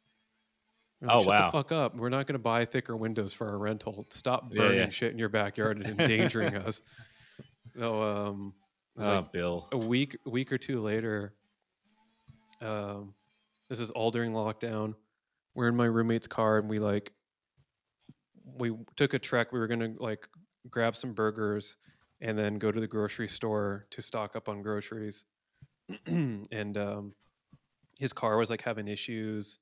Oh, 1.02 1.18
like, 1.18 1.20
Shut 1.20 1.26
wow. 1.28 1.50
the 1.50 1.52
fuck 1.52 1.72
up! 1.72 1.96
We're 1.96 2.08
not 2.10 2.26
going 2.26 2.34
to 2.34 2.40
buy 2.40 2.64
thicker 2.64 2.96
windows 2.96 3.32
for 3.32 3.48
our 3.48 3.58
rental. 3.58 4.06
Stop 4.10 4.50
burning 4.52 4.78
yeah. 4.78 4.88
shit 4.90 5.12
in 5.12 5.18
your 5.18 5.28
backyard 5.28 5.78
and 5.78 6.00
endangering 6.00 6.56
us. 6.56 6.82
So, 7.78 8.02
um, 8.02 8.54
Oh, 8.98 9.14
like 9.14 9.32
Bill. 9.32 9.66
a 9.72 9.78
week, 9.78 10.16
a 10.26 10.30
week 10.30 10.52
or 10.52 10.58
two 10.58 10.80
later. 10.80 11.34
Um, 12.60 13.14
this 13.68 13.80
is 13.80 13.90
all 13.90 14.10
during 14.10 14.32
lockdown. 14.32 14.94
We're 15.54 15.68
in 15.68 15.76
my 15.76 15.86
roommate's 15.86 16.26
car, 16.26 16.58
and 16.58 16.68
we 16.68 16.78
like, 16.78 17.12
we 18.44 18.76
took 18.96 19.14
a 19.14 19.18
trek. 19.18 19.52
We 19.52 19.58
were 19.58 19.68
gonna 19.68 19.94
like 19.98 20.28
grab 20.68 20.96
some 20.96 21.12
burgers, 21.14 21.76
and 22.20 22.36
then 22.38 22.58
go 22.58 22.70
to 22.70 22.80
the 22.80 22.86
grocery 22.86 23.28
store 23.28 23.86
to 23.90 24.02
stock 24.02 24.36
up 24.36 24.48
on 24.48 24.60
groceries. 24.60 25.24
and 26.06 26.76
um, 26.78 27.14
his 27.98 28.12
car 28.12 28.36
was 28.36 28.50
like 28.50 28.62
having 28.62 28.88
issues, 28.88 29.58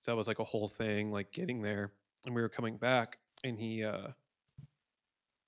so 0.00 0.12
that 0.12 0.16
was 0.16 0.28
like 0.28 0.38
a 0.38 0.44
whole 0.44 0.68
thing, 0.68 1.10
like 1.10 1.32
getting 1.32 1.62
there. 1.62 1.92
And 2.26 2.34
we 2.34 2.42
were 2.42 2.48
coming 2.48 2.76
back, 2.76 3.18
and 3.44 3.58
he 3.58 3.84
uh, 3.84 4.08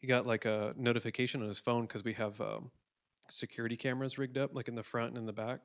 he 0.01 0.07
got 0.07 0.27
like 0.27 0.45
a 0.45 0.75
notification 0.77 1.43
on 1.43 1.49
his 1.49 1.59
phone 1.59 1.83
because 1.83 2.05
we 2.05 2.13
have 2.15 2.41
um, 2.41 2.71
security 3.29 3.77
cameras 3.77 4.19
rigged 4.19 4.39
up, 4.39 4.55
like 4.55 4.69
in 4.69 4.75
the 4.75 4.83
front 4.83 5.11
and 5.11 5.19
in 5.19 5.27
the 5.27 5.33
back, 5.33 5.61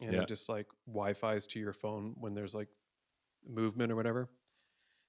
and 0.00 0.14
Yeah. 0.14 0.22
it 0.22 0.28
just 0.28 0.48
like 0.48 0.66
Wi-Fi's 0.86 1.46
to 1.48 1.60
your 1.60 1.72
phone 1.72 2.14
when 2.18 2.34
there's 2.34 2.54
like 2.54 2.68
movement 3.48 3.92
or 3.92 3.96
whatever. 3.96 4.30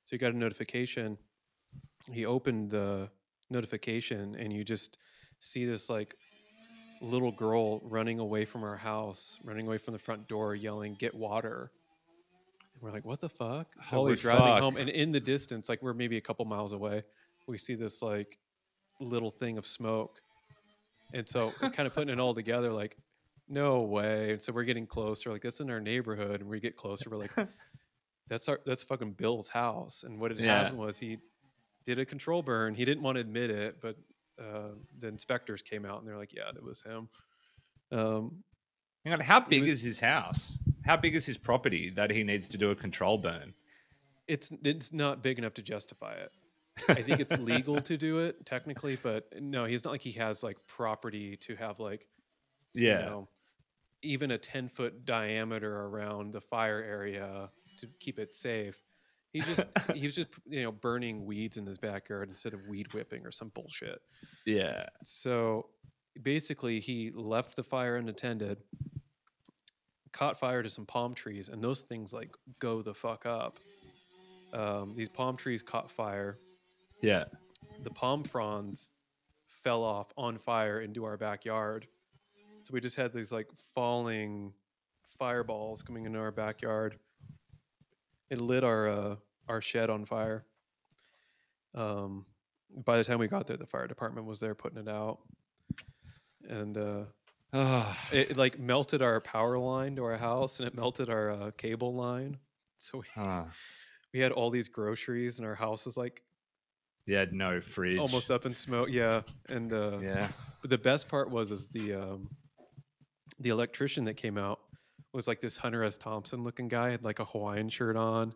So 0.05 0.15
he 0.15 0.17
got 0.17 0.33
a 0.33 0.37
notification. 0.37 1.17
He 2.11 2.25
opened 2.25 2.71
the 2.71 3.09
notification, 3.49 4.35
and 4.35 4.51
you 4.53 4.63
just 4.63 4.97
see 5.39 5.65
this 5.65 5.89
like 5.89 6.15
little 7.01 7.31
girl 7.33 7.81
running 7.89 8.19
away 8.19 8.45
from 8.45 8.63
our 8.63 8.77
house, 8.77 9.39
running 9.43 9.67
away 9.67 9.77
from 9.79 9.93
the 9.93 9.99
front 9.99 10.27
door, 10.29 10.55
yelling, 10.55 10.95
"Get 10.95 11.13
water!" 11.15 11.73
And 12.73 12.81
we're 12.83 12.91
like, 12.91 13.05
"What 13.05 13.19
the 13.19 13.29
fuck?" 13.29 13.75
So 13.81 13.99
Holy 13.99 14.03
we're 14.03 14.15
driving 14.15 14.55
fuck. 14.55 14.57
home, 14.57 14.77
and 14.77 14.89
in 14.89 15.11
the 15.11 15.19
distance, 15.19 15.69
like 15.69 15.81
we're 15.81 15.93
maybe 15.93 16.17
a 16.17 16.21
couple 16.21 16.45
miles 16.45 16.73
away, 16.73 17.03
we 17.47 17.57
see 17.57 17.75
this 17.75 18.01
like 18.01 18.39
little 18.99 19.31
thing 19.31 19.57
of 19.57 19.65
smoke, 19.65 20.21
and 21.13 21.27
so 21.29 21.57
we're 21.61 21.69
kind 21.69 21.87
of 21.87 21.93
putting 21.95 22.13
it 22.13 22.19
all 22.19 22.33
together, 22.35 22.71
like, 22.73 22.97
"No 23.47 23.81
way!" 23.83 24.33
And 24.33 24.41
so 24.43 24.53
we're 24.53 24.63
getting 24.65 24.87
closer, 24.87 25.31
like 25.31 25.41
that's 25.43 25.61
in 25.61 25.69
our 25.71 25.81
neighborhood, 25.81 26.41
and 26.41 26.49
we 26.49 26.59
get 26.59 26.77
closer, 26.77 27.09
we're 27.09 27.17
like, 27.17 27.33
"That's 28.29 28.47
our 28.49 28.59
that's 28.65 28.83
fucking 28.83 29.13
Bill's 29.13 29.49
house." 29.49 30.03
And 30.03 30.19
what 30.19 30.31
had 30.31 30.39
Yeah. 30.39 30.45
happened 30.45 30.77
was 30.79 30.99
he 30.99 31.19
did 31.85 31.99
a 31.99 32.05
control 32.05 32.43
burn. 32.43 32.75
He 32.75 32.85
didn't 32.85 33.03
want 33.03 33.15
to 33.17 33.21
admit 33.21 33.49
it, 33.51 33.81
but 33.81 33.97
uh, 34.39 34.69
the 34.99 35.07
inspectors 35.07 35.61
came 35.61 35.85
out 35.85 35.99
and 35.99 36.07
they're 36.07 36.17
like, 36.17 36.33
"Yeah, 36.33 36.51
that 36.53 36.63
was 36.63 36.81
him." 36.83 37.09
Um, 37.91 38.43
Hang 39.03 39.13
on, 39.13 39.19
how 39.19 39.39
big 39.39 39.61
was- 39.63 39.71
is 39.71 39.81
his 39.81 39.99
house? 39.99 40.59
How 40.85 40.95
big 40.97 41.15
is 41.15 41.25
his 41.25 41.37
property 41.37 41.89
that 41.91 42.09
he 42.11 42.23
needs 42.23 42.47
to 42.49 42.57
do 42.57 42.71
a 42.71 42.75
control 42.75 43.17
burn? 43.17 43.53
it's 44.27 44.51
it's 44.63 44.93
not 44.93 45.21
big 45.21 45.39
enough 45.39 45.53
to 45.55 45.61
justify 45.61 46.13
it. 46.13 46.31
I 46.87 47.01
think 47.01 47.19
it's 47.19 47.37
legal 47.39 47.81
to 47.81 47.97
do 47.97 48.19
it 48.19 48.45
technically, 48.45 48.95
but 49.01 49.27
no, 49.41 49.65
he's 49.65 49.83
not 49.83 49.91
like 49.91 50.01
he 50.01 50.11
has 50.13 50.41
like 50.41 50.57
property 50.67 51.35
to 51.37 51.55
have 51.57 51.79
like 51.79 52.07
you 52.73 52.87
Yeah. 52.87 53.01
know, 53.05 53.27
even 54.03 54.31
a 54.31 54.37
ten 54.37 54.69
foot 54.69 55.05
diameter 55.05 55.85
around 55.85 56.31
the 56.31 56.39
fire 56.39 56.81
area 56.81 57.49
to 57.79 57.87
keep 57.99 58.19
it 58.19 58.33
safe. 58.33 58.77
He 59.33 59.41
just 59.41 59.65
he 59.95 60.05
was 60.05 60.15
just 60.15 60.29
you 60.47 60.63
know 60.63 60.71
burning 60.71 61.25
weeds 61.25 61.57
in 61.57 61.65
his 61.65 61.77
backyard 61.77 62.29
instead 62.29 62.53
of 62.53 62.67
weed 62.67 62.93
whipping 62.93 63.25
or 63.25 63.31
some 63.31 63.49
bullshit. 63.49 64.01
Yeah. 64.45 64.85
So 65.03 65.69
basically, 66.21 66.79
he 66.79 67.11
left 67.13 67.55
the 67.55 67.63
fire 67.63 67.95
unattended, 67.95 68.57
caught 70.11 70.39
fire 70.39 70.63
to 70.63 70.69
some 70.69 70.85
palm 70.85 71.13
trees, 71.13 71.49
and 71.49 71.63
those 71.63 71.81
things 71.81 72.13
like 72.13 72.35
go 72.59 72.81
the 72.81 72.93
fuck 72.93 73.25
up. 73.25 73.59
Um, 74.53 74.93
these 74.95 75.09
palm 75.09 75.37
trees 75.37 75.61
caught 75.61 75.89
fire. 75.89 76.37
Yeah. 77.01 77.25
The 77.83 77.91
palm 77.91 78.23
fronds 78.23 78.91
fell 79.47 79.83
off 79.83 80.11
on 80.17 80.37
fire 80.37 80.81
into 80.81 81.05
our 81.05 81.17
backyard. 81.17 81.87
So 82.63 82.73
we 82.73 82.81
just 82.81 82.95
had 82.95 83.13
these 83.13 83.31
like 83.31 83.47
falling 83.73 84.53
fireballs 85.17 85.81
coming 85.81 86.05
into 86.05 86.19
our 86.19 86.31
backyard. 86.31 86.97
It 88.31 88.41
lit 88.41 88.63
our 88.63 88.89
uh, 88.89 89.15
our 89.47 89.61
shed 89.61 89.91
on 89.91 90.05
fire. 90.05 90.45
Um, 91.75 92.25
by 92.85 92.97
the 92.97 93.03
time 93.03 93.19
we 93.19 93.27
got 93.27 93.45
there, 93.45 93.57
the 93.57 93.67
fire 93.67 93.85
department 93.85 94.25
was 94.25 94.39
there 94.39 94.55
putting 94.55 94.79
it 94.79 94.87
out, 94.87 95.19
and 96.49 96.75
uh, 96.75 97.03
Oh, 97.53 97.97
it, 98.11 98.31
it 98.31 98.37
like 98.37 98.59
melted 98.59 99.01
our 99.01 99.19
power 99.19 99.57
line 99.57 99.95
to 99.97 100.03
our 100.03 100.17
house, 100.17 100.59
and 100.59 100.67
it 100.67 100.75
melted 100.75 101.09
our 101.09 101.31
uh, 101.31 101.51
cable 101.57 101.93
line. 101.93 102.37
So 102.77 102.99
we, 102.99 103.05
huh. 103.15 103.43
we 104.13 104.19
had 104.19 104.31
all 104.31 104.49
these 104.49 104.67
groceries, 104.67 105.37
and 105.37 105.45
our 105.45 105.55
house 105.55 105.85
is 105.87 105.97
like 105.97 106.23
yeah, 107.05 107.25
no 107.31 107.61
fridge. 107.61 107.99
almost 107.99 108.31
up 108.31 108.45
in 108.45 108.55
smoke. 108.55 108.89
Yeah, 108.91 109.21
and 109.49 109.73
uh, 109.73 109.99
Yeah. 110.01 110.29
But 110.61 110.69
the 110.69 110.77
best 110.77 111.09
part 111.09 111.29
was 111.29 111.51
is 111.51 111.67
the 111.67 111.95
um, 111.95 112.29
the 113.39 113.49
electrician 113.49 114.05
that 114.05 114.15
came 114.15 114.37
out 114.37 114.60
was 115.13 115.27
like 115.27 115.41
this 115.41 115.57
Hunter 115.57 115.83
S. 115.83 115.97
Thompson 115.97 116.43
looking 116.43 116.67
guy, 116.67 116.91
had 116.91 117.03
like 117.03 117.19
a 117.19 117.25
Hawaiian 117.25 117.69
shirt 117.69 117.95
on, 117.97 118.33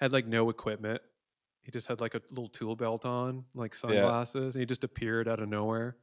had 0.00 0.12
like 0.12 0.26
no 0.26 0.50
equipment. 0.50 1.00
He 1.62 1.70
just 1.70 1.88
had 1.88 2.00
like 2.00 2.14
a 2.14 2.22
little 2.30 2.48
tool 2.48 2.74
belt 2.74 3.04
on, 3.04 3.44
like 3.54 3.74
sunglasses, 3.74 4.54
and 4.56 4.62
he 4.62 4.66
just 4.66 4.84
appeared 4.84 5.28
out 5.28 5.40
of 5.40 5.48
nowhere. 5.48 5.96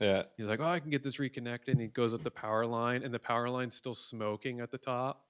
Yeah. 0.00 0.22
He's 0.36 0.48
like, 0.48 0.58
"Oh, 0.60 0.64
I 0.64 0.80
can 0.80 0.90
get 0.90 1.04
this 1.04 1.18
reconnected." 1.20 1.72
And 1.72 1.80
he 1.80 1.86
goes 1.86 2.14
up 2.14 2.24
the 2.24 2.30
power 2.30 2.66
line, 2.66 3.02
and 3.04 3.14
the 3.14 3.18
power 3.20 3.48
line's 3.48 3.76
still 3.76 3.94
smoking 3.94 4.60
at 4.60 4.70
the 4.72 4.78
top. 4.78 5.22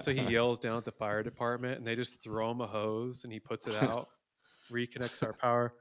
So 0.00 0.12
he 0.12 0.22
yells 0.32 0.58
down 0.58 0.78
at 0.78 0.84
the 0.84 0.92
fire 0.92 1.22
department, 1.22 1.78
and 1.78 1.86
they 1.86 1.96
just 1.96 2.22
throw 2.22 2.50
him 2.52 2.60
a 2.60 2.66
hose, 2.66 3.24
and 3.24 3.32
he 3.32 3.40
puts 3.40 3.66
it 3.66 3.74
out, 3.82 4.08
reconnects 4.70 5.22
our 5.22 5.32
power. 5.32 5.74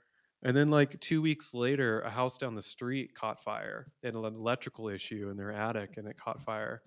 And 0.44 0.58
then, 0.58 0.72
like 0.72 1.00
two 1.00 1.22
weeks 1.22 1.54
later, 1.54 2.02
a 2.02 2.10
house 2.10 2.40
down 2.40 2.56
the 2.56 2.62
street 2.64 3.14
caught 3.14 3.44
fire. 3.44 3.92
They 4.02 4.08
had 4.08 4.16
an 4.16 4.26
electrical 4.26 4.90
issue 4.90 5.30
in 5.30 5.38
their 5.38 5.52
attic, 5.52 5.98
and 5.98 6.08
it 6.08 6.18
caught 6.18 6.42
fire. 6.42 6.82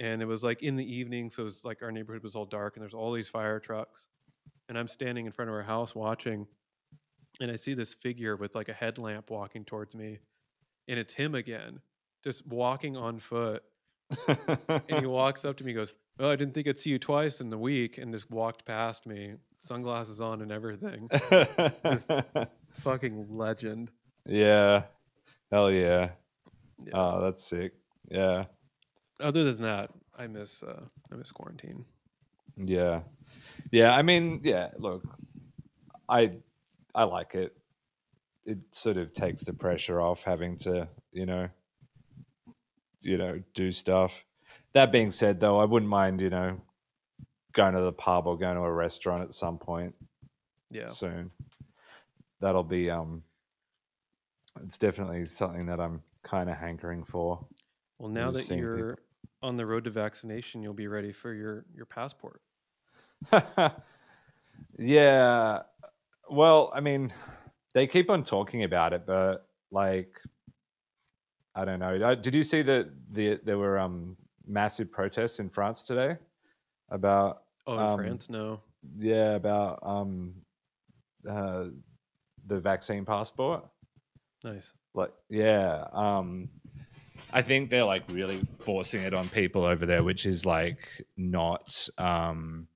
And 0.00 0.20
it 0.22 0.24
was 0.24 0.42
like 0.42 0.62
in 0.62 0.74
the 0.76 0.96
evening, 0.96 1.30
so 1.30 1.42
it 1.42 1.44
was 1.44 1.64
like 1.64 1.82
our 1.82 1.92
neighborhood 1.92 2.22
was 2.24 2.34
all 2.34 2.46
dark, 2.46 2.74
and 2.76 2.82
there's 2.82 2.94
all 2.94 3.12
these 3.12 3.28
fire 3.28 3.60
trucks. 3.60 4.08
And 4.68 4.76
I'm 4.76 4.88
standing 4.88 5.26
in 5.26 5.32
front 5.32 5.48
of 5.50 5.54
our 5.54 5.62
house 5.62 5.94
watching, 5.94 6.46
and 7.40 7.50
I 7.50 7.56
see 7.56 7.74
this 7.74 7.94
figure 7.94 8.34
with 8.36 8.54
like 8.54 8.68
a 8.68 8.72
headlamp 8.72 9.30
walking 9.30 9.64
towards 9.64 9.94
me, 9.94 10.18
and 10.88 10.98
it's 10.98 11.14
him 11.14 11.34
again, 11.36 11.80
just 12.24 12.46
walking 12.46 12.96
on 12.96 13.18
foot 13.20 13.62
and 14.26 14.98
he 15.00 15.06
walks 15.06 15.44
up 15.44 15.56
to 15.58 15.64
me 15.64 15.72
goes, 15.72 15.92
Oh, 16.18 16.30
I 16.30 16.36
didn't 16.36 16.52
think 16.54 16.66
I'd 16.68 16.78
see 16.78 16.90
you 16.90 16.98
twice 16.98 17.40
in 17.40 17.48
the 17.48 17.56
week 17.56 17.96
and 17.98 18.12
just 18.12 18.30
walked 18.30 18.64
past 18.66 19.06
me, 19.06 19.34
sunglasses 19.60 20.20
on 20.20 20.42
and 20.42 20.52
everything. 20.52 21.08
Just- 21.84 22.10
Fucking 22.80 23.26
legend. 23.30 23.90
yeah. 24.26 24.82
Hell 25.50 25.70
yeah. 25.70 26.10
Yeah. 26.84 26.92
Oh, 26.94 27.20
that's 27.20 27.42
sick. 27.42 27.72
Yeah. 28.10 28.44
Other 29.20 29.44
than 29.44 29.62
that, 29.62 29.90
I 30.16 30.26
miss 30.26 30.62
uh 30.62 30.84
I 31.12 31.14
miss 31.16 31.30
quarantine. 31.32 31.84
Yeah. 32.56 33.00
Yeah. 33.70 33.94
I 33.94 34.02
mean, 34.02 34.40
yeah, 34.42 34.70
look, 34.78 35.02
I 36.08 36.32
I 36.94 37.04
like 37.04 37.34
it. 37.34 37.56
It 38.44 38.58
sort 38.72 38.96
of 38.96 39.12
takes 39.12 39.44
the 39.44 39.52
pressure 39.52 40.00
off 40.00 40.22
having 40.22 40.58
to, 40.60 40.88
you 41.12 41.26
know, 41.26 41.48
you 43.02 43.16
know, 43.18 43.40
do 43.54 43.70
stuff. 43.72 44.24
That 44.72 44.92
being 44.92 45.10
said 45.10 45.40
though, 45.40 45.58
I 45.58 45.64
wouldn't 45.64 45.90
mind, 45.90 46.20
you 46.20 46.30
know, 46.30 46.60
going 47.52 47.74
to 47.74 47.80
the 47.80 47.92
pub 47.92 48.26
or 48.26 48.38
going 48.38 48.56
to 48.56 48.62
a 48.62 48.72
restaurant 48.72 49.22
at 49.22 49.34
some 49.34 49.58
point 49.58 49.94
Yeah. 50.70 50.86
soon. 50.86 51.30
That'll 52.40 52.62
be 52.64 52.90
um 52.90 53.22
it's 54.64 54.78
definitely 54.78 55.26
something 55.26 55.66
that 55.66 55.80
I'm 55.80 56.02
kind 56.22 56.50
of 56.50 56.56
hankering 56.56 57.04
for. 57.04 57.46
Well 57.98 58.10
now 58.10 58.30
that 58.30 58.42
seeing 58.42 58.60
people. 58.60 58.96
On 59.42 59.56
the 59.56 59.66
road 59.66 59.84
to 59.84 59.90
vaccination, 59.90 60.62
you'll 60.62 60.74
be 60.74 60.88
ready 60.88 61.12
for 61.12 61.32
your 61.32 61.64
your 61.74 61.86
passport. 61.86 62.42
yeah. 64.78 65.62
Well, 66.28 66.70
I 66.74 66.80
mean, 66.80 67.12
they 67.74 67.86
keep 67.86 68.10
on 68.10 68.22
talking 68.22 68.64
about 68.64 68.92
it, 68.92 69.04
but 69.06 69.46
like, 69.70 70.20
I 71.54 71.64
don't 71.64 71.80
know. 71.80 72.14
Did 72.14 72.34
you 72.34 72.42
see 72.42 72.62
that 72.62 72.88
the 73.12 73.40
there 73.44 73.58
were 73.58 73.78
um 73.78 74.16
massive 74.46 74.90
protests 74.90 75.40
in 75.40 75.48
France 75.48 75.82
today 75.82 76.16
about 76.90 77.42
Oh, 77.66 77.74
in 77.74 77.80
Um, 77.80 77.96
France, 77.96 78.30
no. 78.30 78.60
yeah 78.98 79.34
about 79.34 79.78
um 79.82 80.34
uh, 81.28 81.66
the 82.46 82.58
vaccine 82.60 83.04
passport? 83.04 83.64
Nice. 84.42 84.72
Like, 84.94 85.12
yeah. 85.28 85.86
Um, 85.92 86.48
I 87.32 87.42
think 87.42 87.70
they're 87.70 87.84
like 87.84 88.04
really 88.08 88.40
forcing 88.64 89.02
it 89.02 89.14
on 89.14 89.28
people 89.28 89.64
over 89.64 89.86
there, 89.86 90.02
which 90.02 90.26
is 90.26 90.44
like 90.44 90.88
not 91.16 91.88
um, 91.98 92.66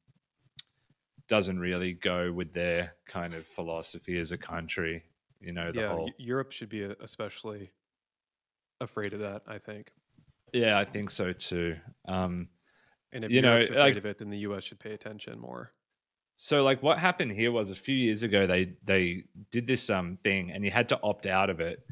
doesn't 1.29 1.59
really 1.59 1.93
go 1.95 2.33
with 2.33 2.53
their 2.53 2.95
kind 3.07 3.35
of 3.35 3.47
philosophy 3.47 4.19
as 4.19 4.33
a 4.33 4.39
country. 4.39 5.03
You 5.41 5.53
know, 5.53 5.73
the 5.73 5.81
yeah, 5.81 5.89
whole. 5.89 6.11
Europe 6.19 6.53
should 6.53 6.69
be 6.69 6.85
uh, 6.85 6.95
especially 7.01 7.73
afraid 8.81 9.13
of 9.13 9.21
that. 9.21 9.43
I 9.47 9.59
think, 9.59 9.91
Yeah, 10.53 10.79
I 10.79 10.85
think 10.85 11.11
so 11.11 11.33
too. 11.33 11.77
Um, 12.07 12.49
and 13.13 13.25
if 13.25 13.31
You 13.31 13.43
know, 13.43 13.53
Europe's 13.53 13.71
afraid 13.71 13.83
like- 13.83 13.97
of 13.97 14.07
it, 14.07 14.19
then 14.19 14.31
the 14.31 14.39
U.S. 14.39 14.65
should 14.65 14.81
pay 14.81 14.93
attention 14.93 15.39
more. 15.39 15.73
So 16.37 16.65
like 16.65 16.83
what 16.83 16.99
happened 16.99 17.31
here 17.33 17.53
was 17.53 17.71
a 17.71 17.77
few 17.77 17.95
years 17.95 18.25
ago 18.25 18.45
they 18.45 18.73
they 18.85 19.23
did 19.53 19.69
this 19.69 19.89
um 19.89 20.19
thing 20.25 20.51
and 20.51 20.65
you 20.65 20.71
had 20.73 20.89
to 20.89 20.99
opt 21.01 21.27
out 21.27 21.49
of 21.49 21.61
it. 21.61 21.87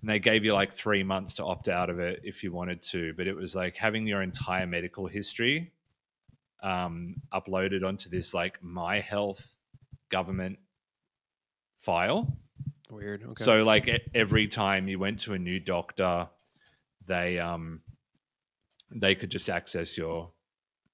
And 0.00 0.08
they 0.08 0.18
gave 0.18 0.44
you 0.44 0.54
like 0.54 0.72
3 0.72 1.02
months 1.02 1.34
to 1.34 1.44
opt 1.44 1.68
out 1.68 1.90
of 1.90 1.98
it 1.98 2.20
if 2.24 2.42
you 2.42 2.52
wanted 2.52 2.82
to, 2.84 3.12
but 3.16 3.26
it 3.26 3.34
was 3.34 3.54
like 3.54 3.76
having 3.76 4.06
your 4.06 4.22
entire 4.22 4.66
medical 4.66 5.06
history 5.06 5.72
um 6.62 7.14
uploaded 7.32 7.82
onto 7.86 8.10
this 8.10 8.34
like 8.34 8.62
my 8.62 9.00
health 9.00 9.54
government 10.10 10.58
file. 11.78 12.36
Weird. 12.90 13.22
Okay. 13.22 13.44
So 13.44 13.64
like 13.64 13.88
every 14.14 14.46
time 14.46 14.88
you 14.88 14.98
went 14.98 15.20
to 15.20 15.32
a 15.34 15.38
new 15.38 15.58
doctor, 15.60 16.28
they 17.06 17.38
um 17.38 17.80
they 18.90 19.14
could 19.14 19.30
just 19.30 19.48
access 19.48 19.96
your 19.96 20.30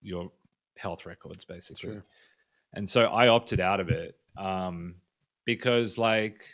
your 0.02 0.30
health 0.76 1.06
records 1.06 1.44
basically. 1.44 1.94
Sure. 1.94 2.04
And 2.72 2.88
so 2.88 3.06
I 3.06 3.28
opted 3.28 3.60
out 3.60 3.80
of 3.80 3.88
it 3.88 4.16
um 4.36 4.96
because 5.44 5.96
like 5.96 6.44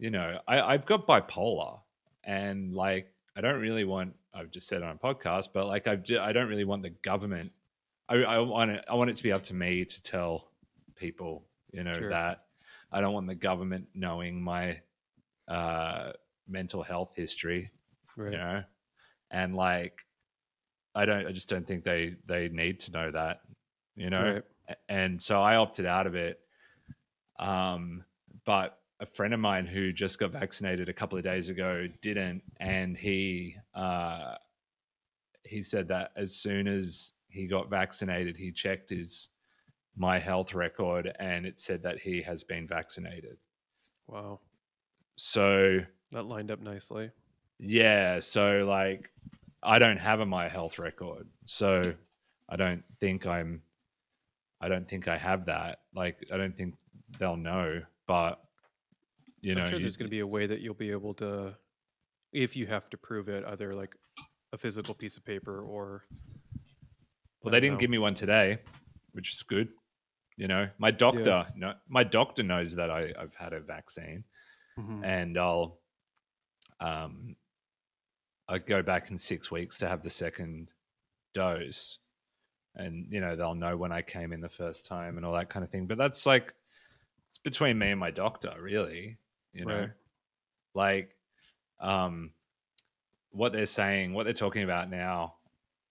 you 0.00 0.10
know, 0.10 0.40
I 0.48 0.60
I've 0.62 0.86
got 0.86 1.06
bipolar 1.06 1.78
and 2.24 2.74
like 2.74 3.12
I 3.36 3.42
don't 3.42 3.60
really 3.60 3.84
want 3.84 4.14
I've 4.32 4.50
just 4.50 4.66
said 4.66 4.82
on 4.82 4.96
a 4.96 4.98
podcast, 4.98 5.50
but 5.52 5.66
like 5.66 5.86
I've 5.86 6.02
I 6.18 6.32
don't 6.32 6.48
really 6.48 6.64
want 6.64 6.82
the 6.82 6.90
government 6.90 7.52
I 8.08 8.16
I 8.16 8.38
want 8.38 8.70
it 8.70 8.84
I 8.88 8.94
want 8.94 9.10
it 9.10 9.16
to 9.16 9.22
be 9.22 9.30
up 9.30 9.44
to 9.44 9.54
me 9.54 9.84
to 9.84 10.02
tell 10.02 10.50
people, 10.96 11.44
you 11.70 11.84
know, 11.84 11.92
Sure. 11.92 12.08
that 12.08 12.44
I 12.90 13.02
don't 13.02 13.12
want 13.12 13.26
the 13.26 13.34
government 13.34 13.88
knowing 13.94 14.42
my 14.42 14.80
uh, 15.46 16.12
mental 16.48 16.82
health 16.82 17.14
history, 17.14 17.70
right. 18.16 18.32
you 18.32 18.38
know, 18.38 18.64
and 19.30 19.54
like 19.54 20.06
I 20.94 21.04
don't, 21.04 21.26
I 21.26 21.32
just 21.32 21.48
don't 21.48 21.66
think 21.66 21.84
they 21.84 22.16
they 22.26 22.48
need 22.48 22.80
to 22.80 22.92
know 22.92 23.10
that, 23.10 23.42
you 23.96 24.08
know, 24.08 24.34
Right. 24.34 24.44
And 24.88 25.20
so 25.20 25.42
I 25.42 25.56
opted 25.56 25.84
out 25.84 26.06
of 26.06 26.14
it. 26.14 26.40
Um, 27.38 28.04
but 28.44 28.79
a 29.00 29.06
friend 29.06 29.32
of 29.34 29.40
mine 29.40 29.66
who 29.66 29.92
just 29.92 30.18
got 30.18 30.30
vaccinated 30.32 30.88
a 30.88 30.92
couple 30.92 31.16
of 31.18 31.24
days 31.24 31.48
ago 31.48 31.88
didn't, 32.02 32.42
and 32.60 32.96
he 32.96 33.56
uh, 33.74 34.34
he 35.44 35.62
said 35.62 35.88
that 35.88 36.12
as 36.16 36.34
soon 36.34 36.68
as 36.68 37.12
he 37.28 37.46
got 37.46 37.68
vaccinated, 37.70 38.36
he 38.36 38.52
checked 38.52 38.90
his 38.90 39.28
my 39.96 40.18
health 40.18 40.54
record 40.54 41.10
and 41.18 41.44
it 41.46 41.60
said 41.60 41.82
that 41.82 41.98
he 41.98 42.22
has 42.22 42.44
been 42.44 42.66
vaccinated. 42.66 43.36
Wow. 44.06 44.40
So 45.16 45.80
That 46.12 46.24
lined 46.24 46.50
up 46.50 46.60
nicely. 46.60 47.10
yeah, 47.58 48.20
so 48.20 48.64
like 48.68 49.10
I 49.62 49.78
don't 49.78 49.98
have 49.98 50.20
a 50.20 50.26
my 50.26 50.48
health 50.48 50.78
record. 50.78 51.26
So 51.44 51.94
I 52.48 52.56
don't 52.56 52.84
think 53.00 53.26
I'm 53.26 53.62
I 54.60 54.68
don't 54.68 54.88
think 54.88 55.08
I 55.08 55.16
have 55.18 55.46
that. 55.46 55.80
Like 55.94 56.16
I 56.32 56.36
don't 56.36 56.56
think 56.56 56.76
they'll 57.18 57.36
know, 57.36 57.82
but 58.06 58.40
you 59.40 59.54
know, 59.54 59.62
I'm 59.62 59.68
sure 59.70 59.78
you- 59.78 59.82
there's 59.84 59.96
going 59.96 60.08
to 60.08 60.10
be 60.10 60.20
a 60.20 60.26
way 60.26 60.46
that 60.46 60.60
you'll 60.60 60.74
be 60.74 60.90
able 60.90 61.14
to, 61.14 61.56
if 62.32 62.56
you 62.56 62.66
have 62.66 62.88
to 62.90 62.96
prove 62.96 63.28
it, 63.28 63.44
either 63.46 63.72
like 63.72 63.96
a 64.52 64.58
physical 64.58 64.94
piece 64.94 65.16
of 65.16 65.24
paper 65.24 65.62
or. 65.62 66.04
well 67.42 67.52
they 67.52 67.60
didn't 67.60 67.74
know. 67.74 67.80
give 67.80 67.90
me 67.90 67.98
one 67.98 68.14
today, 68.14 68.58
which 69.12 69.32
is 69.32 69.42
good. 69.42 69.68
You 70.36 70.48
know, 70.48 70.68
my 70.78 70.90
doctor 70.90 71.46
no, 71.56 71.74
my 71.88 72.02
doctor 72.04 72.42
knows 72.42 72.74
that 72.76 72.90
I, 72.90 73.12
I've 73.18 73.34
had 73.34 73.52
a 73.52 73.60
vaccine. 73.60 74.24
Mhm. 74.78 75.04
and 75.04 75.36
I'll 75.38 75.80
um 76.80 77.36
I 78.48 78.58
go 78.58 78.82
back 78.82 79.10
in 79.10 79.18
six 79.18 79.50
weeks 79.50 79.78
to 79.78 79.88
have 79.88 80.02
the 80.02 80.10
second 80.10 80.72
dose. 81.34 81.98
And 82.74 83.06
you 83.12 83.20
know, 83.20 83.36
they'll 83.36 83.54
know 83.54 83.76
when 83.76 83.92
I 83.92 84.02
came 84.02 84.32
in 84.32 84.40
the 84.40 84.48
first 84.48 84.86
time 84.86 85.16
and 85.16 85.26
all 85.26 85.34
that 85.34 85.50
kind 85.50 85.64
of 85.64 85.70
thing. 85.70 85.86
But 85.86 85.98
that's 85.98 86.24
like 86.26 86.54
it's 87.28 87.38
between 87.38 87.78
me 87.78 87.90
and 87.90 88.00
my 88.00 88.10
doctor, 88.10 88.54
really. 88.60 89.18
You 89.52 89.66
know. 89.66 89.80
Right. 89.80 89.90
Like 90.74 91.16
um 91.80 92.32
what 93.30 93.52
they're 93.52 93.66
saying, 93.66 94.12
what 94.12 94.24
they're 94.24 94.32
talking 94.32 94.64
about 94.64 94.90
now 94.90 95.36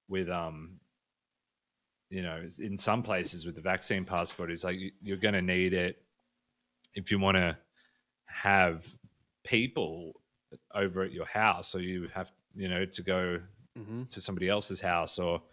with 0.07 0.29
um 0.29 0.79
you 2.09 2.23
know, 2.23 2.43
in 2.59 2.75
some 2.77 3.03
places 3.03 3.45
with 3.45 3.53
the 3.55 3.61
vaccine 3.61 4.03
passport 4.03 4.51
is 4.51 4.63
like 4.63 4.77
you- 4.79 4.91
you're 4.99 5.17
going 5.17 5.35
to 5.35 5.43
need 5.43 5.73
it 5.73 6.03
if 6.95 7.11
you 7.11 7.19
want 7.19 7.37
to 7.37 7.55
have 8.25 8.95
people 9.43 10.19
over 10.73 11.03
at 11.03 11.11
your 11.11 11.27
house 11.27 11.67
so 11.69 11.77
you 11.77 12.07
have 12.07 12.31
you 12.55 12.67
know 12.67 12.83
to 12.85 13.03
go 13.03 13.39
Mhm. 13.77 14.09
to 14.09 14.19
somebody 14.19 14.49
else's 14.49 14.81
house 14.81 15.19
or 15.19 15.43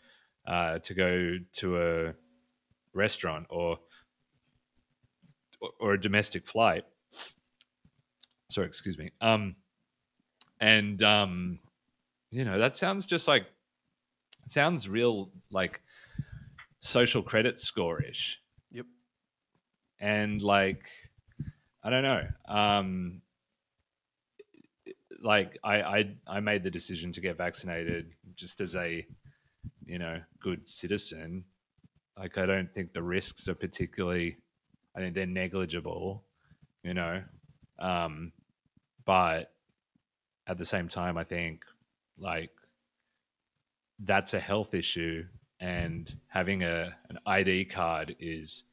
uh, 0.46 0.78
to 0.78 0.94
go 0.94 1.38
to 1.52 1.82
a 1.82 2.14
restaurant 2.94 3.46
or 3.50 3.78
or 5.80 5.94
a 5.94 6.00
domestic 6.00 6.46
flight 6.46 6.84
sorry 8.48 8.66
excuse 8.66 8.98
me. 8.98 9.10
Um 9.20 9.56
and 10.60 11.02
um 11.02 11.58
you 12.30 12.44
know 12.44 12.58
that 12.58 12.76
sounds 12.76 13.06
just 13.06 13.28
like 13.28 13.46
sounds 14.46 14.88
real 14.88 15.30
like 15.50 15.80
social 16.80 17.22
credit 17.22 17.60
score-ish. 17.60 18.40
Yep. 18.70 18.86
and 20.00 20.42
like 20.42 20.88
i 21.82 21.90
don't 21.90 22.02
know. 22.02 22.22
Um 22.48 23.22
like 25.22 25.58
I, 25.64 25.80
I 25.82 26.14
i 26.26 26.40
made 26.40 26.62
the 26.62 26.70
decision 26.70 27.10
to 27.12 27.20
get 27.20 27.38
vaccinated 27.38 28.12
just 28.34 28.60
as 28.60 28.74
a 28.74 29.06
you 29.86 29.98
know 29.98 30.20
good 30.40 30.68
citizen. 30.68 31.44
Like 32.18 32.38
i 32.38 32.46
don't 32.46 32.72
think 32.72 32.92
the 32.92 33.02
risks 33.02 33.48
are 33.48 33.54
particularly 33.54 34.38
i 34.94 35.00
think 35.00 35.14
they're 35.14 35.26
negligible 35.26 36.24
you 36.82 36.94
know 36.94 37.22
um 37.78 38.32
but 39.04 39.52
at 40.46 40.58
the 40.58 40.64
same 40.64 40.88
time 40.88 41.16
i 41.18 41.24
think 41.24 41.64
like 42.18 42.50
that's 44.00 44.34
a 44.34 44.40
health 44.40 44.74
issue 44.74 45.24
and 45.60 46.14
having 46.28 46.62
a 46.62 46.96
an 47.08 47.18
id 47.26 47.64
card 47.66 48.14
is 48.20 48.64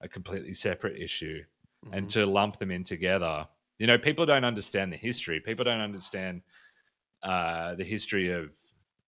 a 0.00 0.08
completely 0.08 0.52
separate 0.54 1.00
issue 1.00 1.40
and 1.92 2.06
Mhm. 2.06 2.10
to 2.10 2.26
lump 2.26 2.58
them 2.58 2.70
in 2.70 2.84
together. 2.84 3.46
You 3.78 3.86
know, 3.86 3.98
people 3.98 4.24
don't 4.26 4.44
understand 4.44 4.92
the 4.92 4.96
history. 4.96 5.40
People 5.40 5.64
don't 5.64 5.80
understand 5.80 6.42
uh, 7.22 7.74
the 7.76 7.84
history 7.84 8.32
of 8.32 8.56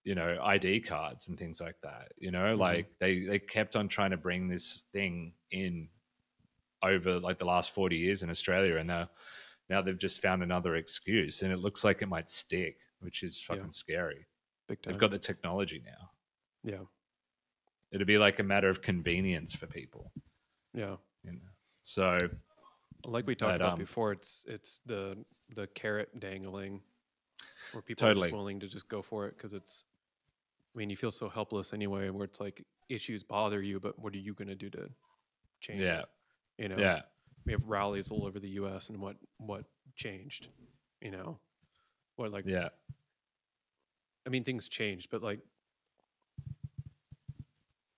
you 0.05 0.15
know 0.15 0.39
ID 0.43 0.81
cards 0.81 1.29
and 1.29 1.39
things 1.39 1.61
like 1.61 1.77
that. 1.83 2.13
You 2.19 2.31
know, 2.31 2.57
Mhm. 2.57 2.59
like 2.59 2.99
they 2.99 3.21
they 3.21 3.39
kept 3.41 3.75
on 3.75 3.89
trying 3.89 4.11
to 4.11 4.17
bring 4.17 4.49
this 4.49 4.85
thing 4.93 5.35
in 5.51 5.89
over 6.83 7.19
like 7.19 7.39
the 7.39 7.45
last 7.45 7.71
forty 7.73 7.97
years 7.97 8.23
in 8.23 8.31
Australia, 8.31 8.77
and 8.77 8.87
now 8.89 9.11
now 9.69 9.81
they've 9.83 9.99
just 9.99 10.21
found 10.23 10.43
another 10.43 10.77
excuse, 10.77 11.43
and 11.43 11.53
it 11.53 11.59
looks 11.59 11.85
like 11.85 12.03
it 12.03 12.09
might 12.09 12.29
stick, 12.31 12.79
which 13.01 13.23
is 13.23 13.43
Yeah. 13.49 13.57
fucking 13.57 13.73
scary. 13.73 14.27
Big 14.69 14.81
time. 14.83 14.93
They've 14.93 15.01
got 15.01 15.11
the 15.11 15.19
technology 15.19 15.83
now. 15.85 16.11
yeah. 16.63 16.85
it'd 17.91 18.07
be 18.07 18.19
like 18.19 18.41
a 18.41 18.43
matter 18.43 18.69
of 18.69 18.83
convenience 18.83 19.55
for 19.55 19.67
people. 19.67 20.11
Yeah. 20.73 20.97
You 21.23 21.33
know, 21.33 21.51
so 21.83 22.19
Like 23.05 23.27
we 23.27 23.35
talked 23.35 23.53
But, 23.53 23.61
about 23.61 23.73
um, 23.75 23.79
before, 23.79 24.13
it's 24.13 24.45
it's 24.49 24.81
the 24.87 25.17
the 25.55 25.67
carrot 25.69 26.19
dangling, 26.19 26.83
where 27.73 27.83
people 27.83 28.09
are 28.09 28.15
just 28.15 28.33
willing 28.33 28.59
to 28.61 28.67
just 28.67 28.89
go 28.89 29.01
for 29.03 29.27
it 29.27 29.37
because 29.37 29.53
it's. 29.53 29.85
I 30.75 30.79
mean, 30.79 30.91
you 30.91 30.97
feel 30.97 31.13
so 31.13 31.29
helpless 31.29 31.73
anyway. 31.73 32.09
Where 32.11 32.25
it's 32.25 32.41
like 32.41 32.65
issues 32.89 33.23
bother 33.23 33.63
you, 33.63 33.79
but 33.79 33.97
what 33.99 34.13
are 34.15 34.19
you 34.19 34.35
going 34.35 34.49
to 34.49 34.55
do 34.57 34.71
to 34.71 34.89
change? 35.61 35.81
yeah, 35.81 36.01
it? 36.01 36.07
you 36.59 36.69
know. 36.69 36.79
yeah, 36.79 37.03
We 37.47 37.53
have 37.53 37.67
rallies 37.67 38.11
all 38.11 38.25
over 38.25 38.39
the 38.39 38.49
U.S. 38.51 38.89
and 38.89 39.01
what 39.01 39.17
what 39.39 39.65
changed, 39.97 40.49
you 41.01 41.11
know, 41.11 41.39
what 42.17 42.33
like 42.33 42.45
yeah. 42.47 42.69
I 44.27 44.31
mean, 44.31 44.45
things 44.45 44.69
changed, 44.69 45.11
but 45.11 45.23
like 45.23 45.41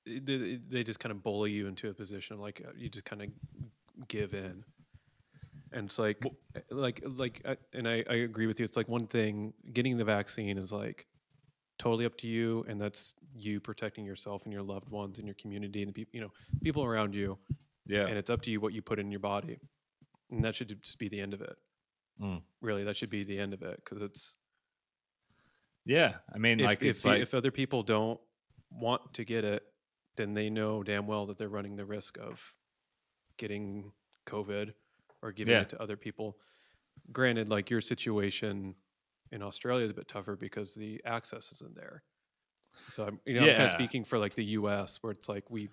they, 0.07 0.59
they 0.69 0.85
just 0.85 1.01
kind 1.01 1.13
of 1.13 1.23
bully 1.23 1.53
you 1.53 1.67
into 1.67 1.89
a 1.89 1.95
position 1.95 2.39
like 2.39 2.63
uh, 2.67 2.71
you 2.77 2.89
just 2.89 3.05
kind 3.05 3.23
of 3.23 3.29
give 4.09 4.35
in, 4.35 4.65
and 5.73 5.87
it's 5.87 5.99
like, 5.99 6.23
uh, 6.25 6.61
like, 6.71 7.03
like, 7.05 7.43
and 7.73 7.89
I, 7.89 8.05
I 8.09 8.15
agree 8.15 8.47
with 8.47 8.59
you. 8.59 8.65
It's 8.65 8.77
like 8.77 8.89
one 8.89 9.07
thing 9.07 9.53
getting 9.73 9.97
the 9.97 10.05
vaccine 10.05 10.59
is 10.59 10.73
like 10.73 11.07
totally 11.79 12.07
up 12.07 12.17
to 12.19 12.27
you, 12.27 12.65
and 12.69 12.81
that's 12.81 13.15
you 13.35 13.61
protecting 13.61 14.05
yourself 14.05 14.43
and 14.45 14.53
your 14.53 14.63
loved 14.63 14.89
ones 14.89 15.19
and 15.19 15.27
your 15.27 15.35
community 15.35 15.83
and 15.83 15.89
the 15.89 15.93
people, 15.93 16.11
you 16.13 16.21
know, 16.21 16.33
people 16.63 16.85
around 16.85 17.15
you, 17.15 17.39
Yeah. 17.87 18.07
and 18.07 18.19
it's 18.19 18.31
up 18.31 18.43
to 18.43 18.51
you 18.51 18.61
what 18.61 18.73
you 18.73 18.83
put 18.83 18.99
in 18.99 19.11
your 19.11 19.21
body, 19.21 19.59
and 20.31 20.45
that 20.45 20.55
should 20.55 20.69
just 20.83 20.99
be 20.99 21.09
the 21.09 21.21
end 21.21 21.35
of 21.35 21.41
it. 21.41 21.57
Mm. 22.21 22.43
Really, 22.61 22.85
that 22.85 22.97
should 22.97 23.11
be 23.11 23.25
the 23.25 23.39
end 23.39 23.55
of 23.55 23.63
it 23.63 23.81
because 23.85 24.03
it's 24.03 24.37
Yeah, 25.85 26.15
I 26.35 26.39
mean, 26.39 26.61
if, 26.61 26.67
like 26.67 26.83
if, 26.83 27.05
like 27.05 27.23
if 27.23 27.35
other 27.35 27.51
people 27.51 27.83
don't 27.83 28.19
want 28.71 29.15
to 29.15 29.25
get 29.25 29.45
it, 29.45 29.63
then 30.17 30.35
they 30.35 30.51
know 30.51 30.83
damn 30.83 31.07
well 31.07 31.27
that 31.27 31.39
they're 31.39 31.49
running 31.49 31.77
the 31.77 31.85
risk 31.85 32.19
of 32.19 32.55
getting 33.37 33.93
COVID 34.27 34.73
or 35.23 35.31
giving 35.33 35.53
Yeah. 35.53 35.61
it 35.63 35.69
to 35.71 35.81
other 35.83 35.97
people. 35.97 36.39
granted, 37.13 37.49
like 37.51 37.71
your 37.71 37.81
situation 37.83 38.75
in 39.31 39.43
Australia 39.43 39.85
is 39.85 39.91
a 39.91 39.95
bit 39.95 40.09
tougher 40.09 40.35
because 40.37 40.75
the 40.75 41.01
access 41.05 41.53
isn't 41.53 41.75
there. 41.77 42.03
So 42.89 43.05
I'm, 43.07 43.21
you 43.27 43.35
know, 43.35 43.43
I'm 43.43 43.51
kind 43.53 43.63
of 43.65 43.71
speaking 43.71 44.03
for 44.05 44.19
like 44.19 44.35
the 44.35 44.45
U.S. 44.61 45.03
where 45.03 45.13
it's 45.13 45.29
like 45.29 45.51
we, 45.51 45.69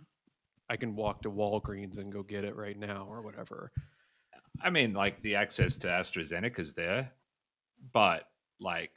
I 0.69 0.77
can 0.77 0.95
walk 0.95 1.21
to 1.23 1.31
Walgreens 1.31 1.97
and 1.97 2.11
go 2.11 2.23
get 2.23 2.43
it 2.43 2.55
right 2.55 2.77
now 2.77 3.05
or 3.09 3.21
whatever. 3.21 3.71
I 4.61 4.69
mean, 4.69 4.93
like 4.93 5.21
the 5.21 5.35
access 5.35 5.75
to 5.77 5.87
AstraZeneca 5.87 6.59
is 6.59 6.73
there, 6.73 7.11
but 7.91 8.23
like, 8.59 8.91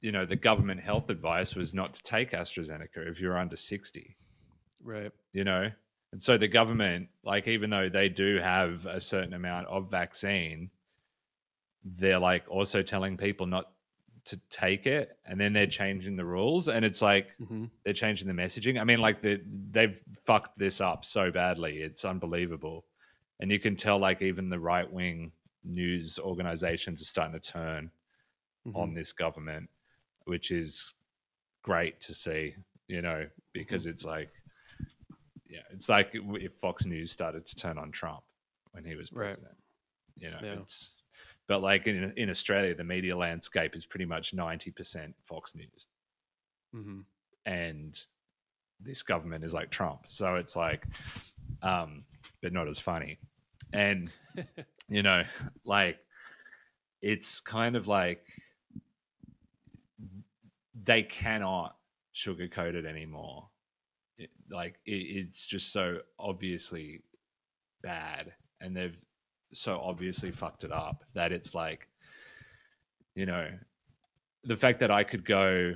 you 0.00 0.12
know, 0.12 0.24
the 0.24 0.36
government 0.36 0.80
health 0.80 1.10
advice 1.10 1.54
was 1.54 1.74
not 1.74 1.94
to 1.94 2.02
take 2.02 2.32
AstraZeneca 2.32 3.08
if 3.08 3.20
you're 3.20 3.38
under 3.38 3.56
60, 3.56 4.16
Right. 4.82 5.12
you 5.32 5.44
know? 5.44 5.70
And 6.12 6.22
so 6.22 6.36
the 6.36 6.48
government, 6.48 7.08
like, 7.24 7.48
even 7.48 7.70
though 7.70 7.88
they 7.88 8.08
do 8.08 8.38
have 8.38 8.84
a 8.86 9.00
certain 9.00 9.32
amount 9.32 9.66
of 9.68 9.90
vaccine, 9.90 10.70
they're 11.84 12.18
like 12.18 12.44
also 12.48 12.82
telling 12.82 13.16
people 13.16 13.46
not 13.46 13.72
to 14.24 14.40
take 14.50 14.86
it. 14.86 15.16
And 15.26 15.40
then 15.40 15.52
they're 15.52 15.66
changing 15.66 16.16
the 16.16 16.24
rules. 16.24 16.68
And 16.68 16.84
it's 16.84 17.02
like, 17.02 17.28
hmm 17.38 17.64
they're 17.84 17.92
changing 17.94 18.28
the 18.28 18.34
messaging. 18.34 18.80
I 18.80 18.84
mean, 18.84 19.00
like 19.00 19.20
the 19.22 19.40
they've 19.70 19.98
fucked 20.24 20.58
this 20.58 20.80
up 20.80 21.04
so 21.04 21.30
badly. 21.30 21.78
It's 21.78 22.04
unbelievable. 22.04 22.84
And 23.40 23.50
you 23.50 23.58
can 23.58 23.74
tell 23.76 23.98
like 23.98 24.22
even 24.22 24.48
the 24.50 24.60
right 24.60 24.90
wing 24.90 25.32
news 25.64 26.18
organizations 26.18 27.00
are 27.02 27.04
starting 27.06 27.38
to 27.40 27.52
turn 27.52 27.90
Mm-hmm. 28.64 28.76
on 28.78 28.94
this 28.94 29.12
government, 29.12 29.68
which 30.26 30.52
is 30.52 30.92
great 31.62 32.00
to 32.02 32.14
see, 32.14 32.54
you 32.86 33.02
know, 33.02 33.26
because 33.52 33.86
it's 33.86 34.04
like 34.04 34.30
yeah, 35.50 35.62
it's 35.72 35.88
like 35.88 36.10
if 36.14 36.54
Fox 36.54 36.84
News 36.84 37.10
started 37.10 37.44
to 37.46 37.56
turn 37.56 37.76
on 37.76 37.90
Trump 37.90 38.22
when 38.70 38.84
he 38.84 38.94
was 38.94 39.12
Right. 39.12 39.24
president. 39.26 39.56
You 40.16 40.30
know, 40.30 40.38
Yeah. 40.40 40.60
it's 40.60 41.01
but 41.48 41.62
like 41.62 41.86
in 41.86 42.12
in 42.16 42.30
Australia, 42.30 42.74
the 42.74 42.84
media 42.84 43.16
landscape 43.16 43.74
is 43.74 43.86
pretty 43.86 44.06
much 44.06 44.34
ninety 44.34 44.70
percent 44.70 45.14
Fox 45.24 45.54
News 45.54 45.86
hmm 46.72 47.00
and 47.44 48.04
this 48.84 49.02
government 49.02 49.44
is 49.44 49.54
like 49.54 49.70
Trump. 49.70 50.02
So 50.08 50.36
it's 50.36 50.56
like, 50.56 50.86
um, 51.62 52.04
but 52.42 52.52
not 52.52 52.68
as 52.68 52.78
funny. 52.78 53.18
And, 53.72 54.10
you 54.88 55.02
know, 55.02 55.24
like, 55.64 55.98
it's 57.00 57.40
kind 57.40 57.76
of 57.76 57.88
like 57.88 58.24
they 60.84 61.02
cannot 61.02 61.76
sugarcoat 62.14 62.74
it 62.74 62.86
anymore. 62.86 63.48
It, 64.18 64.30
like, 64.50 64.78
it, 64.86 64.92
it's 64.92 65.46
just 65.46 65.72
so 65.72 65.98
obviously 66.18 67.02
bad. 67.82 68.32
And 68.60 68.76
they've 68.76 68.96
so 69.52 69.80
obviously 69.80 70.30
fucked 70.30 70.64
it 70.64 70.72
up 70.72 71.04
that 71.14 71.32
it's 71.32 71.54
like, 71.54 71.88
you 73.14 73.26
know, 73.26 73.48
the 74.44 74.56
fact 74.56 74.80
that 74.80 74.90
I 74.90 75.04
could 75.04 75.24
go 75.24 75.74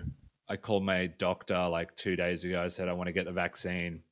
I 0.48 0.56
called 0.56 0.84
my 0.84 1.06
doctor 1.06 1.66
like 1.68 1.94
two 1.96 2.14
days 2.16 2.44
ago. 2.44 2.62
I 2.62 2.68
said 2.68 2.88
I 2.88 2.92
want 2.92 3.08
to 3.08 3.12
get 3.12 3.24
the 3.24 3.32
vaccine, 3.32 4.02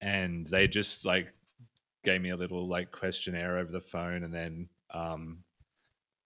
and 0.00 0.46
they 0.46 0.68
just 0.68 1.04
like 1.04 1.32
gave 2.04 2.20
me 2.20 2.30
a 2.30 2.36
little 2.36 2.68
like 2.68 2.92
questionnaire 2.92 3.58
over 3.58 3.72
the 3.72 3.80
phone, 3.80 4.24
and 4.24 4.34
then 4.34 4.68
um, 4.92 5.38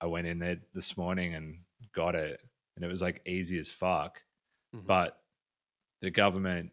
I 0.01 0.07
went 0.07 0.27
in 0.27 0.39
there 0.39 0.59
this 0.75 0.97
morning 0.97 1.35
and 1.35 1.59
got 1.95 2.15
it, 2.15 2.41
and 2.77 2.85
it 2.85 2.89
was 2.89 3.03
like 3.03 3.23
easy 3.27 3.59
as 3.59 3.69
fuck. 3.69 4.21
Mhm. 4.75 4.87
But 4.87 5.21
the 6.01 6.11
government 6.11 6.73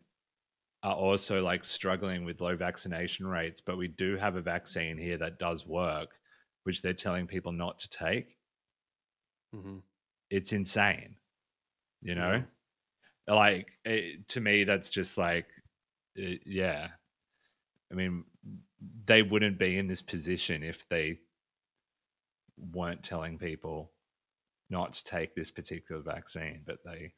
are 0.85 0.95
also 0.95 1.41
like 1.41 1.65
struggling 1.65 2.23
with 2.23 2.39
low 2.39 2.55
vaccination 2.55 3.27
rates, 3.27 3.59
but 3.59 3.77
we 3.77 3.89
do 3.89 4.15
have 4.15 4.35
a 4.37 4.41
vaccine 4.41 4.97
here 4.97 5.17
that 5.17 5.39
does 5.39 5.67
work, 5.67 6.11
which 6.63 6.81
they're 6.81 6.93
telling 6.93 7.27
people 7.27 7.51
not 7.51 7.79
to 7.79 7.89
take. 7.89 8.37
Hmm 9.53 9.79
it's 10.29 10.53
insane 10.53 11.15
you 12.01 12.15
know? 12.15 12.43
Like 13.27 13.67
it, 13.83 14.27
to 14.29 14.41
me 14.41 14.63
that's 14.63 14.89
just 14.89 15.17
like 15.17 15.47
uh, 16.17 16.37
yeah. 16.45 16.89
I 17.91 17.95
mean 17.95 18.23
they 19.05 19.23
wouldn't 19.23 19.57
be 19.57 19.77
in 19.77 19.87
this 19.87 20.03
position 20.03 20.61
if 20.61 20.87
they 20.89 21.19
weren't 22.57 23.03
telling 23.03 23.39
people 23.39 23.91
not 24.69 24.93
to 24.93 25.03
take 25.03 25.35
this 25.35 25.49
particular 25.49 26.01
vaccine 26.01 26.61
but 26.65 26.77
they 26.85 27.11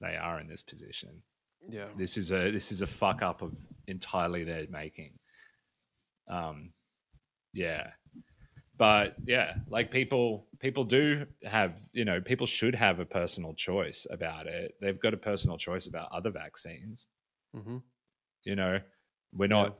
they 0.00 0.16
are 0.16 0.40
in 0.40 0.46
this 0.46 0.62
position 0.62 1.22
Yeah. 1.68 1.88
this 1.96 2.16
is 2.16 2.32
a 2.32 2.50
this 2.50 2.72
is 2.72 2.82
a 2.82 2.86
fuck 2.86 3.22
up 3.22 3.42
of 3.42 3.52
entirely 3.86 4.44
their 4.44 4.66
making. 4.70 5.12
Um 6.28 6.72
yeah. 7.52 7.90
But 8.76 9.16
yeah 9.26 9.54
like 9.68 9.90
people 9.90 10.46
people 10.58 10.84
do 10.84 11.26
have 11.44 11.74
you 11.92 12.04
know 12.04 12.20
people 12.20 12.46
should 12.46 12.74
have 12.74 12.98
a 13.00 13.04
personal 13.04 13.54
choice 13.54 14.06
about 14.10 14.46
it. 14.46 14.74
They've 14.80 15.00
got 15.00 15.14
a 15.14 15.18
personal 15.18 15.56
choice 15.58 15.86
about 15.86 16.10
other 16.12 16.30
vaccines. 16.30 17.06
Hmm 17.54 17.78
you 18.44 18.54
know 18.56 18.78
we're 19.32 19.46
not 19.48 19.78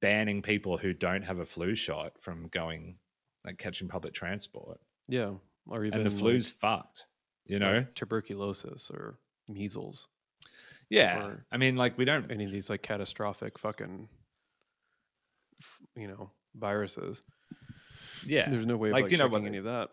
banning 0.00 0.42
people 0.42 0.76
who 0.76 0.92
don't 0.92 1.22
have 1.22 1.38
a 1.38 1.46
flu 1.46 1.74
shot 1.74 2.12
from 2.20 2.48
going 2.48 2.96
like 3.44 3.58
catching 3.58 3.88
public 3.88 4.14
transport. 4.14 4.80
Yeah. 5.08 5.32
Or 5.68 5.84
even 5.84 5.98
and 6.00 6.06
the 6.06 6.10
like- 6.10 6.18
flu's 6.18 6.48
fucked 6.48 7.06
you 7.46 7.58
know? 7.58 7.74
like 7.78 7.94
tuberculosis 7.94 8.90
or 8.90 9.18
measles, 9.48 10.08
yeah 10.90 11.32
i 11.50 11.56
mean 11.56 11.76
like 11.76 11.96
we 11.98 12.04
don't 12.04 12.30
any 12.30 12.44
of 12.44 12.52
these 12.52 12.70
like 12.70 12.82
catastrophic 12.82 13.58
fucking, 13.58 14.08
you 15.96 16.08
know, 16.08 16.30
viruses. 16.54 17.22
yeah 18.24 18.48
There's 18.50 18.66
no 18.66 18.76
way 18.76 18.90
of 18.90 18.94
Like, 18.94 19.02
like, 19.04 19.12
you 19.12 19.18
know, 19.18 19.28
what- 19.28 19.44
any 19.44 19.58
of 19.58 19.64
that. 19.64 19.90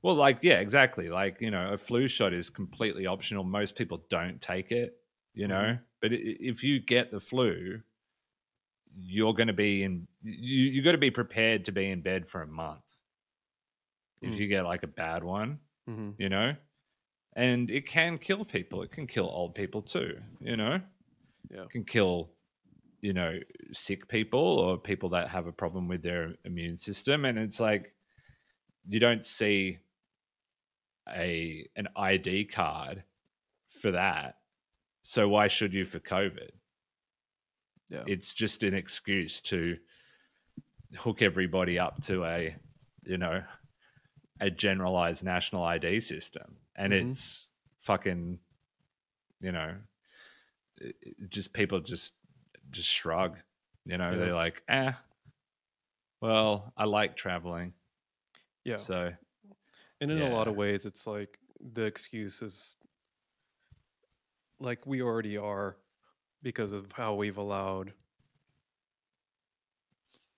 Well, 0.00 0.14
like, 0.14 0.38
yeah, 0.42 0.60
exactly. 0.60 1.08
Like, 1.08 1.40
you 1.40 1.50
know, 1.50 1.72
a 1.72 1.76
flu 1.78 2.06
shot 2.06 2.32
is 2.32 2.50
completely 2.50 3.06
optional. 3.06 3.42
Most 3.42 3.74
people 3.74 4.04
don't 4.08 4.40
take 4.40 4.70
it, 4.70 4.96
you 5.34 5.48
know. 5.48 5.76
But 6.00 6.12
if 6.12 6.62
you 6.62 6.78
get 6.78 7.10
the 7.10 7.18
flu, 7.18 7.80
you're 8.96 9.34
going 9.34 9.48
to 9.48 9.52
be 9.52 9.82
in, 9.82 10.06
you, 10.22 10.66
you 10.66 10.82
got 10.82 10.92
to 10.92 10.98
be 10.98 11.10
prepared 11.10 11.64
to 11.64 11.72
be 11.72 11.90
in 11.90 12.00
bed 12.00 12.28
for 12.28 12.42
a 12.42 12.46
month. 12.46 12.84
If 14.22 14.34
Mm. 14.34 14.38
you 14.38 14.46
get 14.48 14.64
like 14.64 14.84
a 14.84 14.88
bad 14.88 15.24
one, 15.24 15.58
hmm 15.86 16.10
you 16.16 16.28
know, 16.28 16.54
and 17.38 17.70
it 17.70 17.86
can 17.86 18.18
kill 18.18 18.44
people. 18.44 18.82
It 18.82 18.90
can 18.90 19.06
kill 19.06 19.26
old 19.26 19.54
people 19.54 19.80
too, 19.80 20.18
you 20.40 20.56
know. 20.56 20.80
Yeah. 21.48 21.62
It 21.62 21.70
can 21.70 21.84
kill, 21.84 22.30
you 23.00 23.12
know, 23.12 23.38
sick 23.72 24.08
people 24.08 24.40
or 24.40 24.76
people 24.76 25.08
that 25.10 25.28
have 25.28 25.46
a 25.46 25.52
problem 25.52 25.86
with 25.86 26.02
their 26.02 26.34
immune 26.44 26.76
system. 26.76 27.24
And 27.24 27.38
it's 27.38 27.60
like 27.60 27.94
you 28.88 28.98
don't 28.98 29.24
see 29.24 29.78
a 31.08 31.64
an 31.76 31.86
ID 31.94 32.46
card 32.46 33.04
for 33.68 33.92
that. 33.92 34.38
So 35.04 35.28
why 35.28 35.46
should 35.46 35.72
you 35.72 35.84
for 35.84 36.00
COVID? 36.00 36.50
Yeah. 37.88 38.02
It's 38.08 38.34
just 38.34 38.64
an 38.64 38.74
excuse 38.74 39.40
to 39.42 39.76
hook 40.96 41.22
everybody 41.22 41.78
up 41.78 42.02
to 42.02 42.24
a, 42.24 42.56
you 43.04 43.16
know, 43.16 43.44
a 44.40 44.50
generalized 44.50 45.22
national 45.22 45.62
ID 45.62 46.00
system. 46.00 46.56
And 46.78 46.92
Mhm. 46.92 47.10
it's 47.10 47.52
fucking, 47.82 48.40
you 49.40 49.52
know, 49.52 49.82
it- 50.78 50.96
it 51.02 51.30
just 51.30 51.52
people 51.52 51.80
just 51.80 52.14
just 52.70 52.88
shrug. 52.90 53.38
You 53.84 53.98
know, 53.98 54.12
Yeah. 54.12 54.18
they're 54.18 54.34
like, 54.34 54.62
eh, 54.68 54.92
well, 56.20 56.72
I 56.76 56.84
like 56.84 57.16
traveling. 57.16 57.74
yeah. 58.64 58.76
So 58.76 59.14
And 60.00 60.10
in 60.12 60.20
a 60.20 60.28
lot 60.28 60.48
of 60.48 60.54
ways, 60.54 60.86
it's 60.86 61.06
like 61.06 61.38
the 61.60 61.82
excuse 61.84 62.42
is 62.42 62.76
like 64.60 64.86
we 64.86 65.02
already 65.02 65.36
are 65.36 65.76
because 66.42 66.72
of 66.72 66.92
how 66.92 67.14
we've 67.14 67.38
allowed 67.38 67.94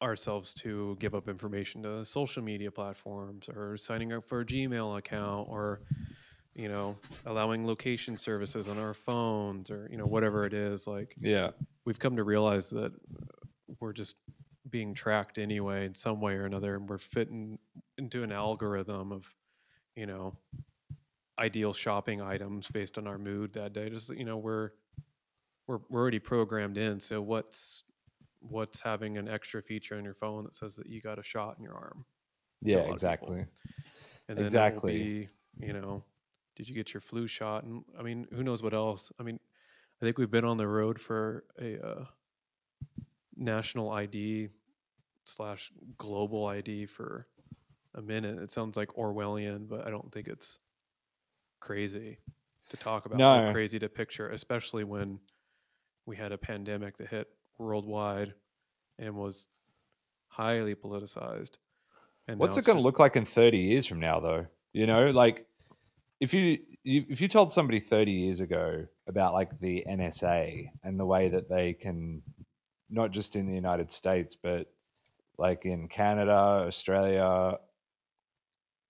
ourselves 0.03 0.55
to 0.55 0.96
give 0.98 1.14
up 1.14 1.29
information 1.29 1.83
to 1.83 2.05
social 2.05 2.42
media 2.42 2.70
platforms 2.70 3.48
or 3.48 3.76
signing 3.76 4.12
up 4.12 4.24
for 4.26 4.40
a 4.40 4.46
Gmail 4.46 4.96
account 4.98 5.48
or 5.48 5.83
you 6.61 6.68
know 6.68 6.94
allowing 7.25 7.66
location 7.66 8.16
services 8.18 8.68
on 8.68 8.79
our 8.79 8.92
phones 8.92 9.70
or 9.70 9.88
you 9.90 9.96
know 9.96 10.05
whatever 10.05 10.44
it 10.44 10.53
is 10.53 10.87
like 10.87 11.14
yeah. 11.18 11.49
we've 11.87 11.99
come 11.99 12.16
to 12.16 12.23
realize 12.23 12.68
that 12.68 12.92
we're 13.81 13.94
just 13.94 14.16
being 14.68 14.92
tracked 14.92 15.38
anyway 15.38 15.87
in 15.87 15.94
some 15.94 16.20
way 16.20 16.35
or 16.35 16.44
another 16.44 16.77
and 16.77 16.87
we're 16.87 16.99
fitting 16.99 17.59
into 17.96 18.23
an 18.23 18.31
algorithm 18.31 19.11
of 19.11 19.35
you 19.96 20.05
know 20.07 20.37
ideal 21.38 21.73
shopping 21.73 22.20
items 22.20 22.68
based 22.68 22.99
on 22.99 23.07
our 23.07 23.16
mood 23.16 23.55
that 23.55 23.73
day 23.73 23.88
just 23.88 24.11
you 24.11 24.25
know 24.27 24.37
we're 24.37 24.70
we're, 25.66 25.79
we're 25.88 26.01
already 26.03 26.18
programmed 26.18 26.77
in 26.77 27.01
so 27.01 27.23
what's 27.23 27.85
what's 28.40 28.83
having 28.83 29.16
an 29.16 29.29
extra 29.29 29.62
feature 29.62 29.96
on 29.96 30.05
your 30.05 30.14
phone 30.14 30.44
that 30.44 30.55
says 30.55 30.77
that 30.77 30.87
you 30.88 31.01
got 31.01 31.18
a 31.18 31.23
shot 31.23 31.57
in 31.59 31.64
your 31.64 31.75
arm 31.75 32.05
Yeah, 32.62 32.77
lot 32.77 32.81
of 32.81 32.85
people. 32.87 32.94
exactly. 32.94 33.46
and 34.29 34.38
then 34.38 34.44
Exactly. 34.46 34.94
it 34.94 34.99
will 34.99 35.05
be, 35.05 35.66
you 35.66 35.73
know, 35.73 36.03
did 36.61 36.68
you 36.68 36.75
get 36.75 36.92
your 36.92 37.01
flu 37.01 37.27
shot? 37.27 37.64
And 37.64 37.85
I 37.99 38.03
mean, 38.03 38.29
who 38.35 38.42
knows 38.42 38.62
what 38.62 38.75
else? 38.75 39.11
I 39.18 39.23
mean, 39.23 39.40
I 40.01 40.05
think 40.05 40.18
we've 40.18 40.31
been 40.31 40.44
on 40.44 40.59
the 40.59 40.68
road 40.68 41.01
for 41.01 41.44
a 41.59 41.83
uh, 41.83 42.05
national 43.35 43.90
ID 43.90 44.51
slash 45.25 45.73
global 45.96 46.44
ID 46.46 46.85
for 46.85 47.27
a 47.94 48.03
minute. 48.03 48.38
It 48.38 48.51
sounds 48.51 48.77
like 48.77 48.90
Orwellian, 48.90 49.70
but 49.70 49.87
I 49.87 49.90
don't 49.90 50.12
think 50.12 50.29
it's 50.29 50.59
crazy 51.61 52.18
to 52.68 52.77
talk 52.77 53.07
about. 53.07 53.16
No. 53.16 53.51
crazy 53.53 53.79
to 53.79 53.88
picture, 53.88 54.29
especially 54.29 54.85
when 54.85 55.18
we 56.05 56.14
had 56.14 56.31
a 56.31 56.38
pandemic 56.38 56.99
that 56.99 57.09
hit 57.09 57.31
worldwide 57.57 58.35
and 58.99 59.14
was 59.14 59.46
highly 60.29 60.75
politicized. 60.75 61.53
And 62.29 62.38
What's 62.38 62.59
it 62.59 62.66
going 62.66 62.77
to 62.77 62.81
just- 62.81 62.85
look 62.85 62.99
like 62.99 63.16
in 63.16 63.25
30 63.25 63.57
years 63.57 63.87
from 63.87 63.99
now, 63.99 64.20
though? 64.20 64.46
You 64.75 64.87
know, 64.87 65.11
like 65.11 65.46
if 66.20 66.35
you, 66.35 66.59
if 66.85 67.20
you 67.20 67.28
told 67.28 67.52
somebody 67.52 67.80
30 67.80 68.12
years 68.12 68.40
ago 68.40 68.87
about 69.06 69.33
like 69.33 69.59
the 69.59 69.85
NSA 69.88 70.70
and 70.85 71.00
the 71.00 71.06
way 71.06 71.28
that 71.28 71.48
they 71.48 71.72
can, 71.72 72.22
not 72.90 73.11
just 73.11 73.37
in 73.37 73.46
the 73.46 73.54
United 73.54 73.90
States, 73.90 74.37
but 74.37 74.70
like 75.38 75.64
in 75.64 75.88
Canada, 75.88 76.64
Australia, 76.66 77.59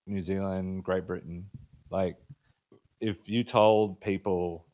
New 0.05 0.21
Zealand, 0.21 0.83
Great 0.83 1.07
Britain, 1.07 1.45
like 1.89 2.17
if 2.99 3.27
you 3.27 3.43
told 3.43 4.01
people 4.01 4.65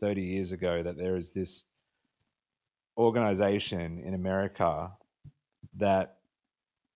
30 0.00 0.22
years 0.22 0.52
ago 0.52 0.82
that 0.82 0.96
there 0.96 1.16
is 1.16 1.32
this 1.32 1.64
organization 2.96 4.02
in 4.04 4.14
America 4.14 4.90
that 5.76 6.17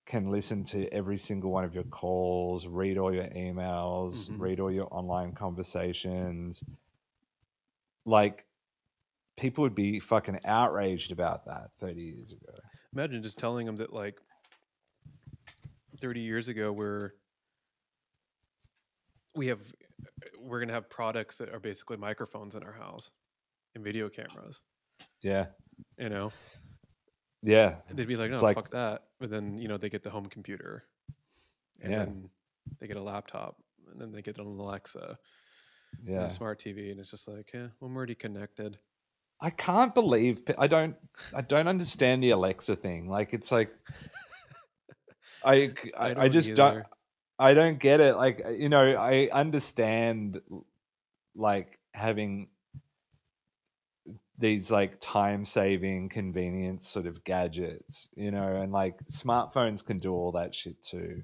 can 0.06 0.30
listen 0.30 0.64
to 0.64 0.88
every 0.92 1.16
single 1.16 1.50
one 1.50 1.64
of 1.64 1.74
your 1.74 1.84
calls, 1.84 2.66
read 2.66 2.98
all 2.98 3.14
your 3.14 3.26
emails, 3.28 4.28
Mhm. 4.30 4.38
read 4.40 4.60
all 4.60 4.70
your 4.70 4.92
online 4.92 5.32
conversations. 5.32 6.64
Like, 8.04 8.46
people 9.36 9.62
would 9.62 9.74
be 9.74 10.00
fucking 10.00 10.40
outraged 10.44 11.12
about 11.12 11.44
that 11.46 11.70
30 11.78 12.02
years 12.02 12.32
ago. 12.32 12.58
Imagine 12.92 13.22
just 13.22 13.38
telling 13.38 13.64
them 13.64 13.76
that 13.76 13.92
like 13.92 14.20
30 16.00 16.20
years 16.20 16.48
ago 16.48 16.72
we're 16.72 17.12
we 19.34 19.46
have 19.46 19.60
we're 20.38 20.58
going 20.58 20.68
to 20.68 20.74
have 20.74 20.90
products 20.90 21.38
that 21.38 21.48
are 21.48 21.60
basically 21.60 21.96
microphones 21.96 22.54
in 22.54 22.62
our 22.62 22.72
house 22.72 23.12
and 23.74 23.82
video 23.84 24.08
cameras, 24.10 24.60
Yeah. 25.22 25.46
you 25.96 26.08
know. 26.10 26.32
Yeah. 27.42 27.76
They'd 27.90 28.06
be 28.06 28.16
like, 28.16 28.30
"No, 28.30 28.38
oh, 28.38 28.42
like- 28.42 28.56
fuck 28.56 28.70
that." 28.70 29.04
But 29.18 29.30
then, 29.30 29.58
you 29.58 29.68
know, 29.68 29.76
they 29.76 29.88
get 29.88 30.02
the 30.02 30.10
home 30.10 30.26
computer. 30.26 30.84
And 31.80 31.92
Yeah. 31.92 31.98
then 31.98 32.30
they 32.78 32.86
get 32.86 32.96
a 32.96 33.02
laptop 33.02 33.56
and 33.90 34.00
then 34.00 34.12
they 34.12 34.22
get 34.22 34.38
an 34.38 34.46
Alexa 34.46 35.18
Yeah. 36.04 36.24
a 36.24 36.30
smart 36.30 36.58
TV 36.60 36.90
and 36.90 37.00
it's 37.00 37.10
just 37.10 37.26
like, 37.28 37.50
"Yeah, 37.52 37.68
well, 37.80 37.90
I'm 37.90 37.96
already 37.96 38.14
connected." 38.14 38.78
I 39.40 39.50
can't 39.50 39.92
believe 39.92 40.40
I 40.56 40.68
don't 40.68 40.96
I 41.34 41.40
don't 41.42 41.66
understand 41.66 42.22
the 42.22 42.30
Alexa 42.30 42.76
thing. 42.76 43.08
Like 43.08 43.34
it's 43.34 43.50
like 43.50 43.76
I 45.44 45.72
I, 45.98 46.10
I 46.10 46.14
don't 46.14 46.32
just 46.32 46.54
don't. 46.54 46.86
I 47.38 47.54
don't 47.54 47.78
get 47.80 48.00
it. 48.00 48.14
Like 48.16 48.40
you 48.56 48.68
know, 48.68 48.94
I 48.94 49.28
understand 49.32 50.40
like 51.34 51.80
having 51.94 52.48
these 54.42 54.70
like 54.70 54.98
time 55.00 55.44
saving 55.46 56.08
convenience 56.10 56.86
sort 56.88 57.06
of 57.06 57.24
gadgets, 57.24 58.08
you 58.14 58.30
know, 58.30 58.56
and 58.60 58.72
like 58.72 58.98
smartphones 59.06 59.84
can 59.84 59.98
do 59.98 60.12
all 60.12 60.32
that 60.32 60.54
shit 60.54 60.82
too. 60.82 61.22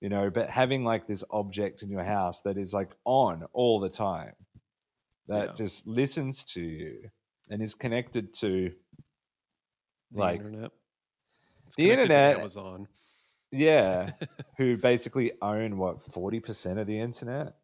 You 0.00 0.08
know, 0.08 0.30
but 0.30 0.50
having 0.50 0.82
like 0.84 1.06
this 1.06 1.22
object 1.30 1.82
in 1.82 1.90
your 1.90 2.02
house 2.02 2.42
that 2.42 2.56
is 2.58 2.72
like 2.74 2.90
on 3.04 3.44
all 3.52 3.78
the 3.80 3.88
time 3.90 4.32
that 5.28 5.48
Yeah. 5.50 5.54
just 5.54 5.86
listens 5.86 6.44
to 6.54 6.60
you 6.62 7.10
and 7.50 7.62
is 7.62 7.74
connected 7.74 8.34
to 8.34 8.72
The 10.12 10.18
like 10.18 10.38
internet. 10.40 10.70
It's 11.66 11.76
the 11.76 11.90
internet- 11.90 12.38
Amazon. 12.38 12.88
yeah 13.50 14.10
who 14.58 14.76
basically 14.76 15.32
own 15.42 15.78
what 15.78 15.98
40% 16.00 16.78
of 16.80 16.86
the 16.86 16.98
internet 16.98 17.54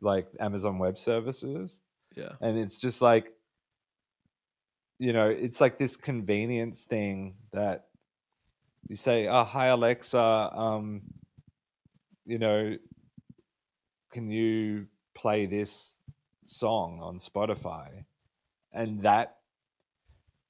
like 0.00 0.26
amazon 0.40 0.78
web 0.78 0.98
services 0.98 1.80
yeah. 2.16 2.32
and 2.40 2.58
it's 2.58 2.80
just 2.80 3.00
like 3.02 3.32
you 5.02 5.12
know 5.12 5.28
it's 5.28 5.60
like 5.60 5.78
this 5.78 5.96
convenience 5.96 6.84
thing 6.84 7.34
that 7.52 7.86
you 8.88 8.94
say 8.94 9.26
oh 9.26 9.42
hi 9.42 9.66
alexa 9.66 10.20
um 10.54 11.02
you 12.24 12.38
know 12.38 12.76
can 14.12 14.30
you 14.30 14.86
play 15.16 15.46
this 15.46 15.96
song 16.46 17.00
on 17.02 17.18
spotify? 17.18 17.88
And 18.72 19.02
that 19.02 19.38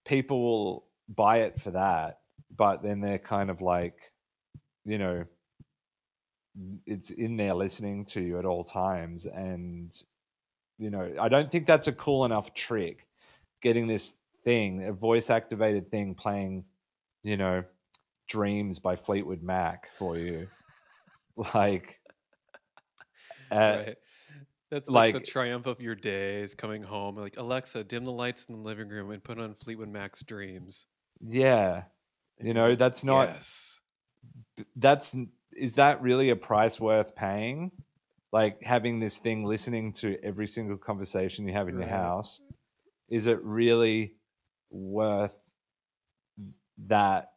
people 0.04 0.42
will 0.42 0.84
buy 1.08 1.38
it 1.38 1.58
for 1.58 1.70
that 1.70 2.18
but 2.54 2.82
then 2.82 3.00
they're 3.00 3.18
kind 3.18 3.48
of 3.48 3.62
like 3.62 4.12
you 4.84 4.98
know 4.98 5.24
it's 6.84 7.08
in 7.10 7.38
there 7.38 7.54
listening 7.54 8.04
to 8.04 8.20
you 8.20 8.38
at 8.38 8.44
all 8.44 8.64
times 8.64 9.24
and 9.24 10.02
you 10.76 10.90
know 10.90 11.10
i 11.18 11.30
don't 11.30 11.50
think 11.50 11.66
that's 11.66 11.88
a 11.88 11.92
cool 11.92 12.26
enough 12.26 12.52
trick 12.52 13.06
getting 13.62 13.86
this 13.86 14.18
thing 14.44 14.84
a 14.84 14.92
voice 14.92 15.30
activated 15.30 15.90
thing 15.90 16.14
playing 16.14 16.64
you 17.22 17.36
know 17.36 17.62
dreams 18.28 18.78
by 18.78 18.96
fleetwood 18.96 19.42
mac 19.42 19.88
for 19.98 20.16
you 20.16 20.48
like 21.54 22.00
uh, 23.50 23.76
right. 23.86 23.96
That's 24.70 24.88
like, 24.88 25.12
the 25.12 25.20
triumph 25.20 25.66
of 25.66 25.82
your 25.82 25.94
days 25.94 26.54
coming 26.54 26.82
home. 26.82 27.16
Like, 27.16 27.36
Alexa, 27.36 27.84
dim 27.84 28.06
the 28.06 28.10
lights 28.12 28.46
in 28.46 28.54
the 28.54 28.60
living 28.62 28.88
room 28.88 29.10
and 29.10 29.22
put 29.22 29.38
on 29.38 29.54
Fleetwood 29.54 29.90
Mac's 29.90 30.22
Dreams. 30.22 30.86
yeah 31.20 31.82
you 32.40 32.54
know 32.54 32.74
that's 32.74 33.04
not 33.04 33.28
Yes. 33.28 33.80
that's 34.76 35.14
is 35.56 35.74
that 35.74 36.02
really 36.02 36.30
a 36.30 36.36
price 36.36 36.80
worth 36.80 37.14
paying 37.14 37.70
like 38.32 38.62
having 38.62 38.98
this 38.98 39.18
thing 39.18 39.44
listening 39.44 39.92
to 39.92 40.16
every 40.24 40.46
single 40.46 40.76
conversation 40.76 41.46
you 41.46 41.52
have 41.52 41.68
in 41.68 41.76
Right. 41.76 41.86
your 41.86 41.96
house 41.96 42.40
is 43.08 43.26
it 43.26 43.40
really 43.42 44.14
worth 44.72 45.38
that 46.86 47.32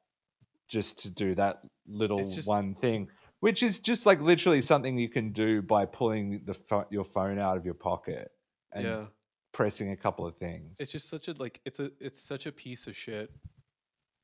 just 0.67 0.99
to 0.99 1.11
do 1.11 1.35
that 1.35 1.61
little 1.87 2.17
just- 2.33 2.47
one 2.47 2.73
thing 2.75 3.07
which 3.41 3.61
is 3.61 3.79
just 3.79 4.07
like 4.07 4.19
literally 4.21 4.61
something 4.61 4.97
you 4.97 5.09
can 5.09 5.31
do 5.31 5.61
by 5.61 5.85
pulling 5.85 6.41
the 6.45 6.53
pho- 6.53 6.87
your 6.89 7.03
phone 7.03 7.37
out 7.37 7.57
of 7.57 7.65
your 7.65 7.75
pocket 7.75 8.31
and 8.71 8.83
yeah. 8.85 9.05
pressing 9.51 9.91
a 9.91 9.95
couple 9.97 10.25
of 10.25 10.35
things 10.37 10.77
It's 10.79 10.91
just 10.91 11.09
such 11.09 11.27
a 11.27 11.33
like 11.33 11.61
it's 11.65 11.79
a 11.79 11.91
it's 11.99 12.19
such 12.19 12.47
a 12.47 12.51
piece 12.51 12.87
of 12.87 12.95
shit 12.95 13.29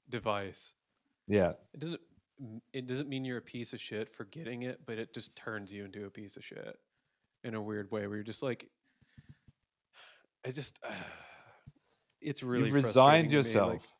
device. 0.09 0.73
yeah 1.27 1.51
It 1.73 1.79
doesn't 1.81 2.01
it 2.73 2.87
doesn't 2.87 3.07
mean 3.09 3.23
you're 3.23 3.37
a 3.37 3.41
piece 3.41 3.73
of 3.73 3.79
shit 3.79 4.11
for 4.15 4.23
getting 4.25 4.63
it, 4.63 4.79
but 4.87 4.97
it 4.97 5.13
just 5.13 5.35
turns 5.35 5.71
you 5.71 5.85
into 5.85 6.05
a 6.05 6.09
piece 6.09 6.35
of 6.37 6.43
shit 6.43 6.75
in 7.43 7.53
a 7.53 7.61
weird 7.61 7.91
way 7.91 8.07
where 8.07 8.15
you're 8.15 8.23
just 8.23 8.41
like 8.41 8.67
I 10.47 10.49
just 10.51 10.79
it's 12.21 12.43
really 12.43 12.65
you've 12.65 12.73
resigned 12.73 13.29
me, 13.29 13.37
like- 13.37 13.45
yourself 13.45 13.93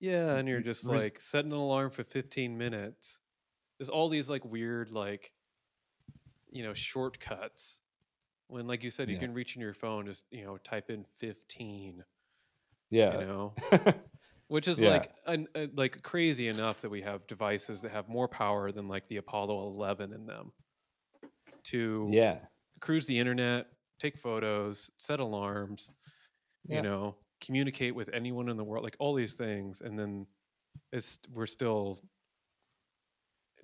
Yeah, 0.00 0.36
and 0.36 0.48
you're 0.48 0.60
just 0.60 0.86
res- 0.86 1.02
like 1.02 1.20
setting 1.20 1.52
an 1.52 1.58
alarm 1.58 1.90
for 1.90 2.04
15 2.04 2.56
minutes. 2.58 3.20
There's 3.78 3.88
all 3.90 4.08
these 4.08 4.28
like 4.30 4.44
weird 4.44 4.90
like 4.90 5.32
you 6.50 6.62
know 6.62 6.74
shortcuts. 6.74 7.80
When 8.48 8.66
like 8.66 8.84
you 8.84 8.90
said 8.90 9.08
you 9.08 9.14
Yeah. 9.14 9.20
can 9.20 9.34
reach 9.34 9.56
in 9.56 9.62
your 9.62 9.74
phone 9.74 10.06
just, 10.06 10.24
you 10.30 10.44
know, 10.44 10.58
type 10.58 10.90
in 10.90 11.04
15, 11.18 12.04
yeah 12.90 13.18
you 13.20 13.26
know. 13.26 13.54
Which 14.48 14.68
is 14.68 14.80
Yeah. 14.82 14.90
like 14.90 15.10
an, 15.26 15.48
uh, 15.54 15.66
like 15.74 16.02
crazy 16.02 16.48
enough 16.48 16.80
that 16.82 16.90
we 16.90 17.00
have 17.02 17.26
devices 17.26 17.80
that 17.80 17.90
have 17.92 18.08
more 18.08 18.28
power 18.28 18.70
than 18.70 18.86
like 18.88 19.08
the 19.08 19.16
Apollo 19.16 19.66
11 19.68 20.12
in 20.12 20.26
them 20.26 20.52
to 21.64 22.06
yeah 22.10 22.40
cruise 22.80 23.06
the 23.06 23.18
internet, 23.18 23.68
take 23.98 24.18
photos, 24.18 24.90
set 24.98 25.18
alarms, 25.20 25.90
Yeah. 26.66 26.76
you 26.76 26.82
know, 26.82 27.16
communicate 27.40 27.94
with 27.94 28.10
anyone 28.12 28.48
in 28.48 28.56
the 28.56 28.64
world, 28.64 28.84
like 28.84 28.96
all 28.98 29.14
these 29.14 29.34
things, 29.34 29.80
and 29.80 29.98
then 29.98 30.26
it's 30.92 31.18
we're 31.32 31.46
still 31.46 32.00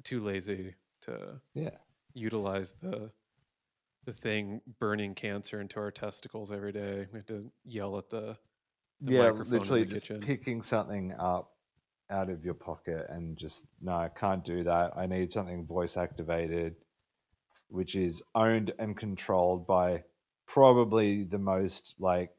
too 0.02 0.20
lazy 0.20 0.74
to 1.02 1.40
yeah 1.54 1.70
utilize 2.14 2.74
the 2.80 3.10
the 4.06 4.12
thing 4.12 4.60
burning 4.78 5.14
cancer 5.14 5.60
into 5.60 5.78
our 5.78 5.90
testicles 5.90 6.50
every 6.50 6.72
day. 6.72 7.06
We 7.12 7.18
have 7.18 7.26
to 7.26 7.50
yell 7.64 7.98
at 7.98 8.08
the, 8.08 8.36
the 9.00 9.12
yeah, 9.12 9.30
microphone 9.30 9.58
literally 9.58 9.82
in 9.82 9.88
the 9.88 9.94
just 9.94 10.06
kitchen. 10.06 10.22
picking 10.22 10.62
something 10.62 11.12
up 11.18 11.50
out 12.10 12.28
of 12.28 12.44
your 12.44 12.54
pocket 12.54 13.06
and 13.08 13.36
just 13.36 13.66
no, 13.80 13.92
I 13.92 14.08
can't 14.08 14.44
do 14.44 14.64
that. 14.64 14.96
I 14.96 15.06
need 15.06 15.30
something 15.30 15.66
voice 15.66 15.96
activated, 15.96 16.76
which 17.68 17.94
is 17.94 18.22
owned 18.34 18.72
and 18.78 18.96
controlled 18.96 19.66
by 19.66 20.02
probably 20.46 21.24
the 21.24 21.38
most 21.38 21.94
like 21.98 22.30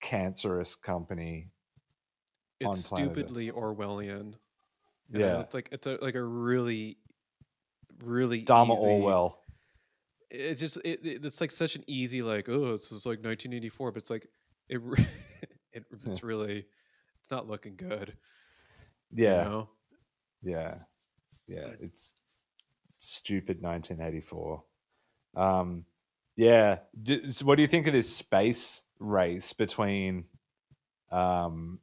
cancerous 0.00 0.74
company. 0.74 1.48
on 2.64 2.70
it's 2.70 2.86
stupidly 2.86 3.50
Orwellian. 3.50 4.34
you 5.12 5.18
know, 5.18 5.26
Yeah, 5.26 5.40
it's 5.40 5.54
like 5.54 5.68
it's 5.72 5.86
a 5.86 5.98
like 6.02 6.14
a 6.14 6.22
really, 6.22 6.98
really 8.04 8.42
Dharma 8.42 8.74
easy, 8.74 8.86
Orwell. 8.88 9.38
It's 10.30 10.60
just 10.60 10.76
it, 10.84 11.04
it- 11.04 11.24
it's 11.24 11.40
like 11.40 11.52
such 11.52 11.74
an 11.76 11.84
easy 11.86 12.22
like 12.22 12.48
oh 12.48 12.74
it's 12.74 12.92
like 12.92 13.22
1984, 13.22 13.92
but 13.92 14.02
it's 14.02 14.10
like 14.10 14.26
it 14.68 14.80
it 15.72 15.84
it's 16.06 16.22
really 16.22 16.66
it's 17.20 17.30
not 17.30 17.48
looking 17.48 17.76
good. 17.76 18.14
you 19.10 19.24
Yeah, 19.24 19.44
know? 19.44 19.68
yeah, 20.42 20.74
yeah. 21.48 21.68
It's 21.80 22.14
stupid 22.98 23.62
1984. 23.62 24.62
Um, 25.36 25.84
yeah. 26.36 26.78
So 27.26 27.44
what 27.44 27.56
do 27.56 27.62
you 27.62 27.68
think 27.68 27.86
of 27.86 27.92
this 27.92 28.14
space 28.14 28.82
race 29.00 29.52
between 29.52 30.26
um, 31.10 31.80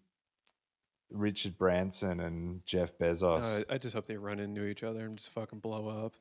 Richard 1.11 1.57
Branson 1.57 2.21
and 2.21 2.65
Jeff 2.65 2.97
Bezos? 2.97 3.61
Uh, 3.61 3.63
I 3.69 3.77
just 3.77 3.93
hope 3.95 4.05
they 4.05 4.17
run 4.17 4.39
into 4.39 4.65
each 4.65 4.83
other 4.83 5.05
and 5.05 5.17
just 5.17 5.31
fucking 5.33 5.59
blow 5.59 6.05
up. 6.05 6.13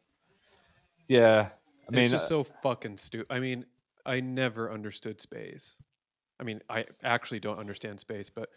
yeah, 1.06 1.50
I 1.88 1.94
mean, 1.94 2.04
it's 2.04 2.12
just 2.12 2.24
uh, 2.26 2.28
so 2.28 2.44
fucking 2.62 2.96
stupid. 2.96 3.26
I 3.30 3.38
mean, 3.38 3.66
I 4.04 4.20
never 4.20 4.72
understood 4.72 5.20
space. 5.20 5.76
I 6.40 6.44
mean, 6.44 6.60
I 6.68 6.86
actually 7.02 7.40
don't 7.40 7.58
understand 7.58 8.00
space, 8.00 8.30
but 8.30 8.50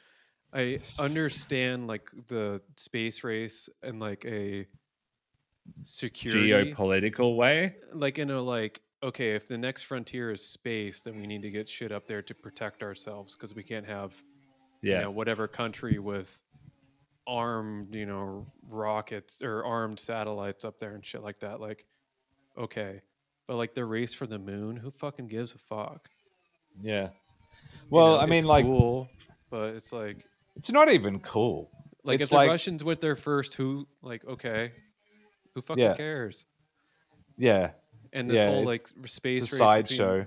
I 0.53 0.79
understand 0.97 1.87
like 1.87 2.09
the 2.27 2.61
space 2.75 3.23
race 3.23 3.69
and 3.83 3.99
like 3.99 4.25
a 4.25 4.65
security, 5.83 6.49
geopolitical 6.49 7.35
way. 7.35 7.75
like 7.93 8.19
in 8.19 8.31
a 8.31 8.41
like 8.41 8.81
okay, 9.03 9.33
if 9.35 9.47
the 9.47 9.57
next 9.57 9.83
frontier 9.83 10.31
is 10.31 10.45
space, 10.45 11.01
then 11.01 11.19
we 11.19 11.27
need 11.27 11.41
to 11.43 11.49
get 11.49 11.69
shit 11.69 11.91
up 11.91 12.05
there 12.07 12.21
to 12.21 12.33
protect 12.35 12.83
ourselves 12.83 13.35
because 13.35 13.53
we 13.55 13.63
can't 13.63 13.85
have 13.85 14.13
Yeah, 14.81 14.95
you 14.97 15.01
know 15.03 15.11
whatever 15.11 15.47
country 15.47 15.99
with 15.99 16.41
armed 17.27 17.93
you 17.95 18.05
know 18.05 18.47
rockets 18.67 19.41
or 19.41 19.63
armed 19.63 19.99
satellites 19.99 20.65
up 20.65 20.79
there 20.79 20.95
and 20.95 21.05
shit 21.05 21.21
like 21.23 21.39
that. 21.39 21.59
Like, 21.59 21.85
okay, 22.57 23.01
but 23.47 23.55
like 23.57 23.73
the 23.73 23.85
race 23.85 24.13
for 24.13 24.27
the 24.27 24.39
moon, 24.39 24.75
who 24.77 24.91
fucking 24.91 25.27
gives 25.27 25.53
a 25.53 25.57
fuck? 25.57 26.09
yeah. 26.81 27.09
You 27.73 27.95
Well, 27.95 28.17
know, 28.17 28.19
I 28.19 28.25
mean, 28.27 28.37
it's 28.37 28.45
like, 28.45 28.65
cool, 28.65 29.09
but 29.49 29.75
it's 29.75 29.91
like 29.93 30.25
it's 30.55 30.71
not 30.71 30.91
even 30.91 31.19
cool. 31.19 31.71
like 32.03 32.15
It's 32.21 32.25
if 32.27 32.29
the 32.31 32.35
like- 32.37 32.49
Russians 32.49 32.83
went 32.83 33.01
there 33.01 33.15
first, 33.15 33.55
who 33.55 33.87
like 34.01 34.25
okay, 34.25 34.71
who 35.55 35.61
fucking 35.61 35.83
Yeah. 35.83 35.95
cares? 35.95 36.45
Yeah, 37.37 37.71
And 38.13 38.29
this 38.29 38.37
Yeah, 38.37 38.45
whole 38.47 38.63
like 38.63 38.87
space 39.05 39.43
it's 39.43 39.51
race 39.53 39.59
between 39.59 39.67
sideshow. 39.67 40.25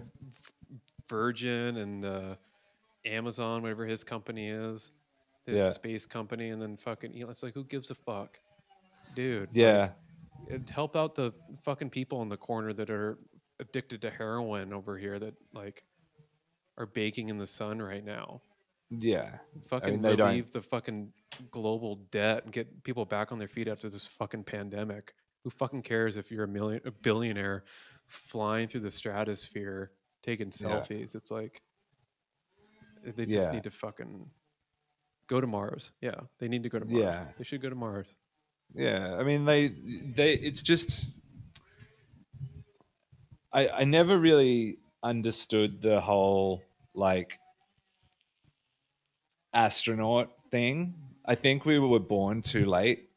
Virgin 1.09 1.77
and 1.79 2.05
uh, 2.05 2.35
Amazon, 3.05 3.63
whatever 3.63 3.85
his 3.85 4.05
company 4.05 4.49
is, 4.49 4.93
his 5.47 5.59
Yeah. 5.59 5.71
space 5.71 6.07
company, 6.07 6.51
and 6.51 6.63
then 6.63 6.77
fucking 6.77 7.15
Elon. 7.17 7.31
It's 7.31 7.43
like 7.43 7.55
who 7.55 7.65
gives 7.65 7.91
a 7.91 7.95
fuck, 7.95 8.39
dude? 9.15 9.51
yeah, 9.53 9.91
it'd 10.49 10.71
help 10.71 10.97
out 10.97 11.15
the 11.15 11.33
fucking 11.63 11.91
people 11.91 12.23
in 12.23 12.29
the 12.29 12.37
corner 12.37 12.73
that 12.73 12.89
are 12.91 13.19
addicted 13.61 14.01
to 14.03 14.11
heroin 14.11 14.73
over 14.73 14.97
here 14.97 15.19
that 15.19 15.35
like 15.53 15.85
are 16.79 16.87
baking 16.87 17.29
in 17.29 17.39
the 17.39 17.47
sun 17.47 17.81
right 17.83 18.05
now. 18.05 18.41
yeah. 18.91 19.39
Fucking 19.67 20.01
they 20.03 20.17
don't- 20.17 20.29
relieve 20.29 20.51
the 20.53 20.63
fucking 20.63 21.13
global 21.51 21.97
debt 22.11 22.45
and 22.45 22.53
get 22.53 22.83
people 22.85 23.05
back 23.05 23.33
on 23.33 23.39
their 23.39 23.49
feet 23.49 23.69
after 23.69 23.89
this 23.89 24.07
fucking 24.07 24.45
pandemic. 24.45 25.15
Who 25.45 25.51
fucking 25.51 25.83
cares 25.83 26.17
if 26.17 26.31
you're 26.31 26.45
a 26.45 26.49
million 26.49 26.81
a 26.85 26.91
billionaire 26.91 27.65
flying 28.07 28.69
through 28.69 28.81
the 28.83 28.91
stratosphere 28.91 29.91
taking 30.23 30.47
Yeah. 30.49 30.69
selfies? 30.81 31.15
It's 31.15 31.31
like 31.31 31.63
they 33.05 33.27
just 33.27 33.49
Yeah. 33.49 33.53
need 33.53 33.65
to 33.65 33.71
fucking 33.71 34.31
go 35.27 35.41
to 35.41 35.47
Mars. 35.47 35.93
Yeah, 36.01 36.21
they 36.39 36.47
need 36.49 36.63
to 36.63 36.69
go 36.69 36.79
to 36.79 36.85
Mars. 36.85 37.03
Yeah. 37.03 37.33
They 37.37 37.45
should 37.45 37.61
go 37.61 37.69
to 37.69 37.75
Mars. 37.75 38.15
Yeah, 38.75 39.17
I 39.19 39.25
mean 39.25 39.45
they 39.45 39.69
they 39.69 40.35
it's 40.35 40.63
just 40.63 41.07
I 43.53 43.69
I 43.69 43.85
never 43.85 44.19
really 44.19 44.79
understood 45.03 45.83
the 45.83 46.01
whole 46.01 46.63
like 46.95 47.39
astronaut 49.53 50.31
thing. 50.51 50.95
I 51.25 51.35
think 51.35 51.65
we 51.65 51.79
were 51.79 51.99
born 51.99 52.43
too 52.43 52.67
late. 52.67 53.11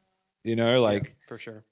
You 0.44 0.56
know, 0.56 0.74
Yeah, 0.74 0.80
like 0.80 1.16
for 1.28 1.38
sure. 1.38 1.64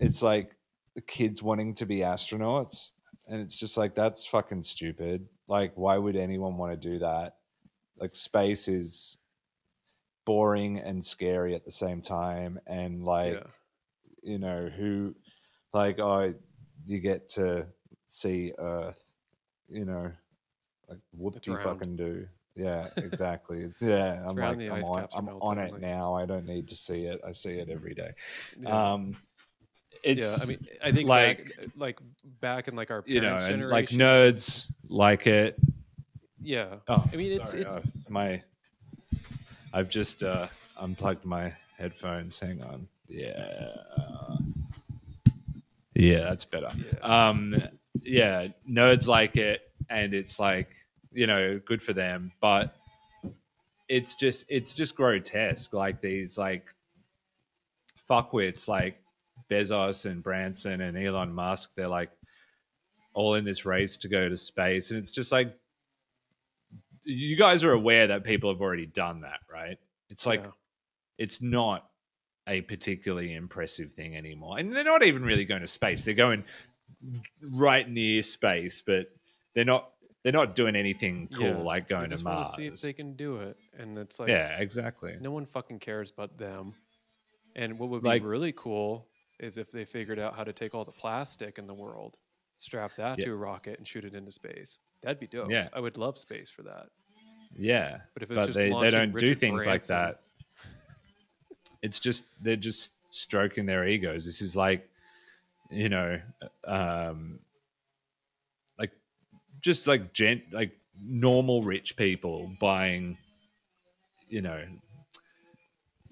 It's 0.00 0.22
like 0.22 0.56
the 0.94 1.00
kids 1.00 1.42
wanting 1.42 1.74
to 1.74 1.86
be 1.86 1.98
astronauts 1.98 2.90
and 3.28 3.40
it's 3.40 3.56
just 3.56 3.76
like 3.76 3.94
that's 3.94 4.26
fucking 4.26 4.64
stupid. 4.64 5.28
Like 5.46 5.72
why 5.76 5.96
would 5.96 6.16
anyone 6.16 6.56
want 6.56 6.72
to 6.72 6.88
do 6.88 6.98
that? 6.98 7.36
Like 7.98 8.14
space 8.14 8.66
is 8.66 9.18
boring 10.24 10.78
and 10.78 11.04
scary 11.04 11.54
at 11.54 11.64
the 11.64 11.70
same 11.70 12.02
time 12.02 12.60
and 12.66 13.04
like 13.04 13.34
yeah. 13.34 13.42
you 14.22 14.38
know 14.38 14.68
who 14.76 15.14
like 15.72 15.98
oh 15.98 16.32
you 16.86 16.98
get 16.98 17.28
to 17.28 17.66
see 18.06 18.52
earth 18.58 19.02
you 19.68 19.84
know 19.84 20.12
like 20.88 20.98
what 21.12 21.34
It's 21.34 21.46
do 21.46 21.52
you 21.52 21.58
fucking 21.58 21.96
do 21.96 22.26
yeah 22.54 22.88
exactly 22.96 23.62
it's, 23.62 23.80
yeah 23.80 24.22
i'm 24.28 24.36
like 24.36 24.58
i'm, 24.60 24.84
on, 24.84 25.08
I'm 25.14 25.28
on 25.28 25.58
it 25.58 25.72
like- 25.72 25.80
now 25.80 26.14
i 26.14 26.26
don't 26.26 26.46
need 26.46 26.68
to 26.68 26.76
see 26.76 27.04
it 27.04 27.20
i 27.26 27.32
see 27.32 27.52
it 27.52 27.68
every 27.68 27.94
day 27.94 28.10
yeah. 28.60 28.92
um 28.92 29.16
it's 30.02 30.38
yeah, 30.38 30.44
I 30.44 30.48
mean, 30.48 30.68
I 30.84 30.92
think 30.92 31.08
like- 31.08 31.56
back, 31.56 31.66
like 31.76 31.98
back 32.40 32.68
in 32.68 32.76
like 32.76 32.90
our 32.90 33.02
you 33.06 33.20
know 33.20 33.36
generation, 33.38 33.70
like 33.70 33.88
nerds 33.90 34.72
like 34.88 35.26
it. 35.26 35.58
Yeah, 36.42 36.76
oh 36.88 37.04
I 37.12 37.16
mean, 37.16 37.32
it's- 37.32 37.50
sorry, 37.50 37.62
it's- 37.62 37.76
uh, 37.76 37.82
my 38.08 38.42
i've 39.72 39.88
just 39.88 40.22
uh 40.22 40.48
unplugged 40.78 41.24
my 41.24 41.54
headphones. 41.78 42.38
Hang 42.38 42.62
on. 42.62 42.88
Yeah. 43.08 43.66
Yeah 45.94 46.20
that's 46.24 46.44
better. 46.44 46.70
Yeah, 46.76 46.98
um 47.28 47.54
yeah 48.02 48.48
nerds 48.68 49.06
like 49.06 49.36
it 49.36 49.60
and 49.90 50.14
it's 50.14 50.38
like 50.38 50.70
you 51.12 51.26
know 51.26 51.60
good 51.66 51.82
for 51.82 51.92
them 51.92 52.32
but 52.40 52.74
it's 53.88 54.14
just 54.14 54.44
it's 54.48 54.74
just 54.74 54.94
grotesque 54.94 55.74
like 55.74 56.00
these 56.00 56.38
like 56.38 56.64
fuckwits 58.08 58.68
like 58.68 59.02
bezos 59.50 60.06
and 60.08 60.22
branson 60.22 60.80
and 60.80 60.96
elon 60.96 61.32
musk 61.32 61.74
they're 61.74 61.88
like 61.88 62.10
all 63.12 63.34
in 63.34 63.44
this 63.44 63.66
race 63.66 63.98
to 63.98 64.08
go 64.08 64.28
to 64.28 64.36
space 64.36 64.90
and 64.90 64.98
it's 64.98 65.10
just 65.10 65.32
like 65.32 65.56
you 67.04 67.36
guys 67.36 67.64
are 67.64 67.72
aware 67.72 68.06
that 68.06 68.24
people 68.24 68.50
have 68.50 68.60
already 68.60 68.86
done 68.86 69.22
that 69.22 69.40
right 69.52 69.78
it's 70.08 70.26
like 70.26 70.40
yeah. 70.40 70.50
it's 71.18 71.42
not 71.42 71.90
a 72.50 72.60
particularly 72.62 73.34
impressive 73.34 73.92
thing 73.92 74.16
anymore. 74.16 74.58
And 74.58 74.72
they're 74.72 74.84
not 74.84 75.04
even 75.04 75.22
really 75.22 75.44
going 75.44 75.60
to 75.60 75.66
space. 75.66 76.04
They're 76.04 76.14
going 76.14 76.44
right 77.40 77.88
near 77.88 78.22
space, 78.22 78.82
but 78.84 79.06
they're 79.54 79.64
not 79.64 79.90
they're 80.22 80.32
not 80.32 80.54
doing 80.54 80.76
anything 80.76 81.28
cool 81.34 81.46
Yeah, 81.46 81.56
like 81.56 81.88
going 81.88 82.10
to 82.10 82.22
Mars. 82.22 82.54
see 82.54 82.66
if 82.66 82.80
they 82.82 82.92
can 82.92 83.14
do 83.14 83.36
it, 83.36 83.56
and 83.78 83.96
it's 83.96 84.20
like 84.20 84.28
yeah, 84.28 84.58
exactly. 84.58 85.16
no 85.18 85.30
one 85.30 85.46
fucking 85.46 85.78
cares 85.78 86.10
about 86.10 86.36
them. 86.36 86.74
And 87.56 87.78
what 87.78 87.88
would 87.90 88.04
Like- 88.04 88.22
be 88.22 88.28
really 88.28 88.52
cool 88.52 89.06
is 89.40 89.58
if 89.58 89.70
they 89.70 89.84
figured 89.84 90.18
out 90.18 90.36
how 90.36 90.44
to 90.44 90.52
take 90.52 90.74
all 90.74 90.84
the 90.84 90.92
plastic 90.92 91.58
in 91.58 91.66
the 91.66 91.74
world, 91.74 92.18
strap 92.58 92.94
that 92.96 93.18
Yeah. 93.18 93.24
to 93.26 93.32
a 93.32 93.36
rocket, 93.36 93.78
and 93.78 93.88
shoot 93.88 94.04
it 94.04 94.14
into 94.14 94.30
space. 94.30 94.78
That'd 95.02 95.18
be 95.18 95.26
dope. 95.26 95.50
Yeah. 95.50 95.68
I 95.72 95.80
would 95.80 95.96
love 95.98 96.18
space 96.18 96.50
for 96.50 96.62
that. 96.62 96.88
Yeah. 97.56 98.00
But 98.14 98.22
if 98.22 98.30
it's 98.30 98.38
But 98.40 98.46
just 98.46 98.56
they, 98.58 98.68
they 98.70 98.90
don't 98.90 99.10
do 99.10 99.14
Richard 99.26 99.38
things 99.38 99.66
like 99.66 99.86
that. 99.86 100.20
It's 101.82 101.98
just 101.98 102.26
they're 102.42 102.56
just 102.56 102.92
stroking 103.10 103.66
their 103.66 103.86
egos. 103.88 104.24
This 104.26 104.42
is 104.42 104.54
like, 104.54 104.88
you 105.70 105.88
know, 105.88 106.20
um 106.64 107.40
like 108.78 108.92
just 109.60 109.86
like 109.88 110.12
gent 110.12 110.42
like 110.52 110.72
normal 111.02 111.62
rich 111.62 111.96
people 111.96 112.52
buying, 112.60 113.16
you 114.28 114.42
know, 114.42 114.62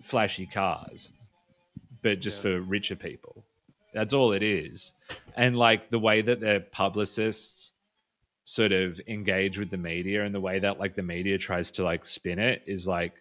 flashy 0.03 0.47
cars, 0.47 1.11
but 2.03 2.21
just 2.21 2.39
Yeah. 2.39 2.43
for 2.43 2.61
richer 2.61 2.97
people. 2.97 3.45
That's 3.95 4.13
all 4.13 4.33
it 4.33 4.43
is. 4.43 4.93
And 5.37 5.57
like 5.57 5.91
the 5.91 5.99
way 5.99 6.21
that 6.23 6.41
their 6.41 6.61
publicists 6.61 7.73
sort 8.45 8.73
of 8.73 9.01
engage 9.07 9.59
with 9.59 9.71
the 9.71 9.77
media 9.77 10.25
and 10.25 10.35
the 10.35 10.41
way 10.41 10.59
that 10.59 10.79
like 10.79 10.95
the 10.95 11.03
media 11.03 11.37
tries 11.39 11.71
to 11.73 11.85
like 11.85 12.05
spin 12.05 12.39
it 12.39 12.63
is 12.67 12.87
like 12.87 13.13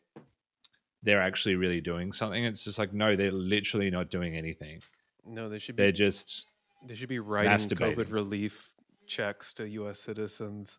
they're 1.04 1.22
actually 1.22 1.56
really 1.56 1.82
doing 1.82 2.12
something. 2.12 2.44
It's 2.44 2.64
just 2.64 2.80
like 2.80 2.94
no, 2.94 3.16
they're 3.16 3.32
literally 3.32 3.90
not 3.90 4.10
doing 4.10 4.36
anything. 4.36 4.82
No, 5.26 5.50
they 5.50 5.60
should 5.60 5.76
be 5.76 5.84
They're 5.84 5.92
just 5.92 6.46
they 6.86 6.96
should 6.96 7.10
be 7.10 7.20
writing. 7.20 7.52
COVID 7.52 8.12
relief 8.12 8.72
checks 9.06 9.54
to 9.56 9.68
U.S. 9.70 10.00
citizens, 10.00 10.78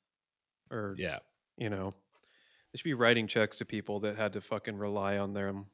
or 0.71 0.95
yeah, 0.99 1.19
you 1.57 1.71
know, 1.71 1.93
they 2.73 2.77
should 2.79 2.85
be 2.85 2.95
writing 2.95 3.27
checks 3.27 3.57
to 3.57 3.65
people 3.65 4.01
that 4.01 4.17
had 4.17 4.33
to 4.35 4.41
fucking 4.41 4.77
rely 4.77 5.19
on 5.19 5.33
them 5.35 5.67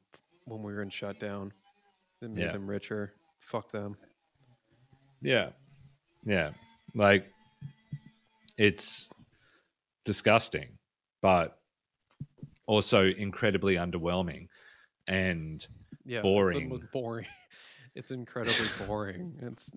when 0.45 0.63
we 0.63 0.73
were 0.73 0.81
in 0.81 0.89
shutdown. 0.89 1.53
That 2.25 2.33
made 2.33 2.41
Yeah. 2.45 2.51
them 2.53 2.65
richer. 2.67 3.13
Fuck 3.37 3.69
them. 3.71 3.95
yeah, 5.21 5.51
yeah. 6.25 6.53
Like 6.95 7.31
it's 8.57 9.09
disgusting, 10.05 10.79
but 11.21 11.59
also 12.65 13.05
incredibly 13.05 13.75
underwhelming. 13.75 14.47
And 15.07 15.65
Yeah, 16.03 16.21
Boring. 16.23 16.71
It's 16.73 16.85
boring. 16.91 17.27
It's 17.93 18.09
incredibly 18.09 18.67
boring. 18.87 19.37
It's 19.43 19.69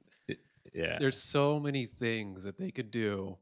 yeah, 0.72 0.96
there's 0.98 1.22
so 1.22 1.60
many 1.60 1.84
things 1.84 2.44
that 2.44 2.56
they 2.56 2.70
could 2.70 2.90
do 2.90 3.36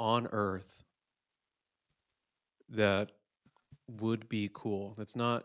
on 0.00 0.26
Earth 0.32 0.82
that 2.70 3.12
would 3.86 4.28
be 4.28 4.50
cool. 4.52 4.94
That's 4.98 5.14
not 5.14 5.44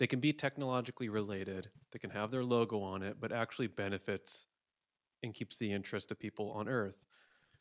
they 0.00 0.06
can 0.06 0.18
be 0.18 0.32
technologically 0.32 1.10
related, 1.10 1.68
they 1.92 1.98
can 1.98 2.08
have 2.08 2.30
their 2.30 2.42
logo 2.42 2.80
on 2.80 3.02
it, 3.02 3.18
but 3.20 3.32
actually 3.32 3.66
benefits 3.66 4.46
and 5.22 5.34
keeps 5.34 5.58
the 5.58 5.70
interest 5.70 6.10
of 6.10 6.18
people 6.18 6.50
on 6.52 6.68
Earth. 6.68 7.04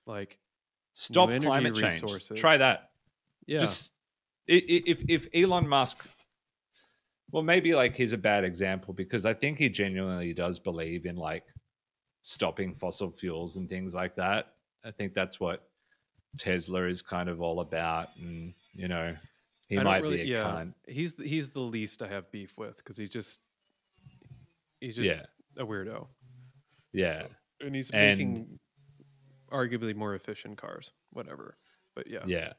Like 0.08 0.40
Stop 0.94 1.30
climate 1.42 1.76
change. 1.76 2.02
resources. 2.02 2.40
Try 2.40 2.56
that. 2.56 2.92
yeah, 3.46 3.60
Just 3.60 3.92
if 4.48 5.04
if 5.10 5.28
Elon 5.36 5.68
Musk, 5.68 6.06
well, 7.30 7.44
maybe 7.44 7.76
like 7.76 7.94
he's 7.94 8.14
a 8.14 8.18
bad 8.18 8.46
example 8.46 8.94
because 8.94 9.26
I 9.26 9.34
think 9.34 9.58
he 9.58 9.68
genuinely 9.68 10.34
does 10.34 10.60
believe 10.60 11.06
in 11.06 11.18
like 11.18 11.44
stopping 12.22 12.74
fossil 12.74 13.12
fuels 13.12 13.58
and 13.58 13.70
things 13.70 13.94
like 13.94 14.16
that. 14.16 14.54
I 14.86 14.92
think 14.92 15.14
that's 15.14 15.42
what 15.42 15.68
Tesla 16.38 16.88
is 16.88 17.02
kind 17.02 17.28
of 17.28 17.42
all 17.42 17.60
about, 17.60 18.08
and 18.18 18.54
you 18.74 18.88
know, 18.88 19.14
he 19.70 19.78
I 19.78 19.84
don't 19.84 19.92
might 19.92 20.02
really- 20.02 20.18
be 20.18 20.34
a 20.34 20.38
yeah, 20.38 20.44
cunt. 20.44 20.74
He's 20.88 21.14
the- 21.16 21.28
he's 21.28 21.52
the 21.52 21.62
least 21.62 22.02
I 22.02 22.08
have 22.10 22.30
beef 22.32 22.58
with 22.58 22.78
because 22.78 22.98
he's 22.98 23.10
just 23.10 23.40
he's 24.82 24.96
just 24.96 25.20
Yeah, 25.20 25.26
a 25.64 25.66
weirdo, 25.66 26.08
yeah, 26.94 27.28
and 27.62 27.76
he's 27.76 27.90
And- 27.92 28.18
making 28.20 28.60
arguably 29.52 29.96
more 29.96 30.16
efficient 30.16 30.58
cars. 30.58 30.92
Whatever, 31.12 31.58
but 31.96 32.08
yeah, 32.08 32.24
yeah. 32.26 32.54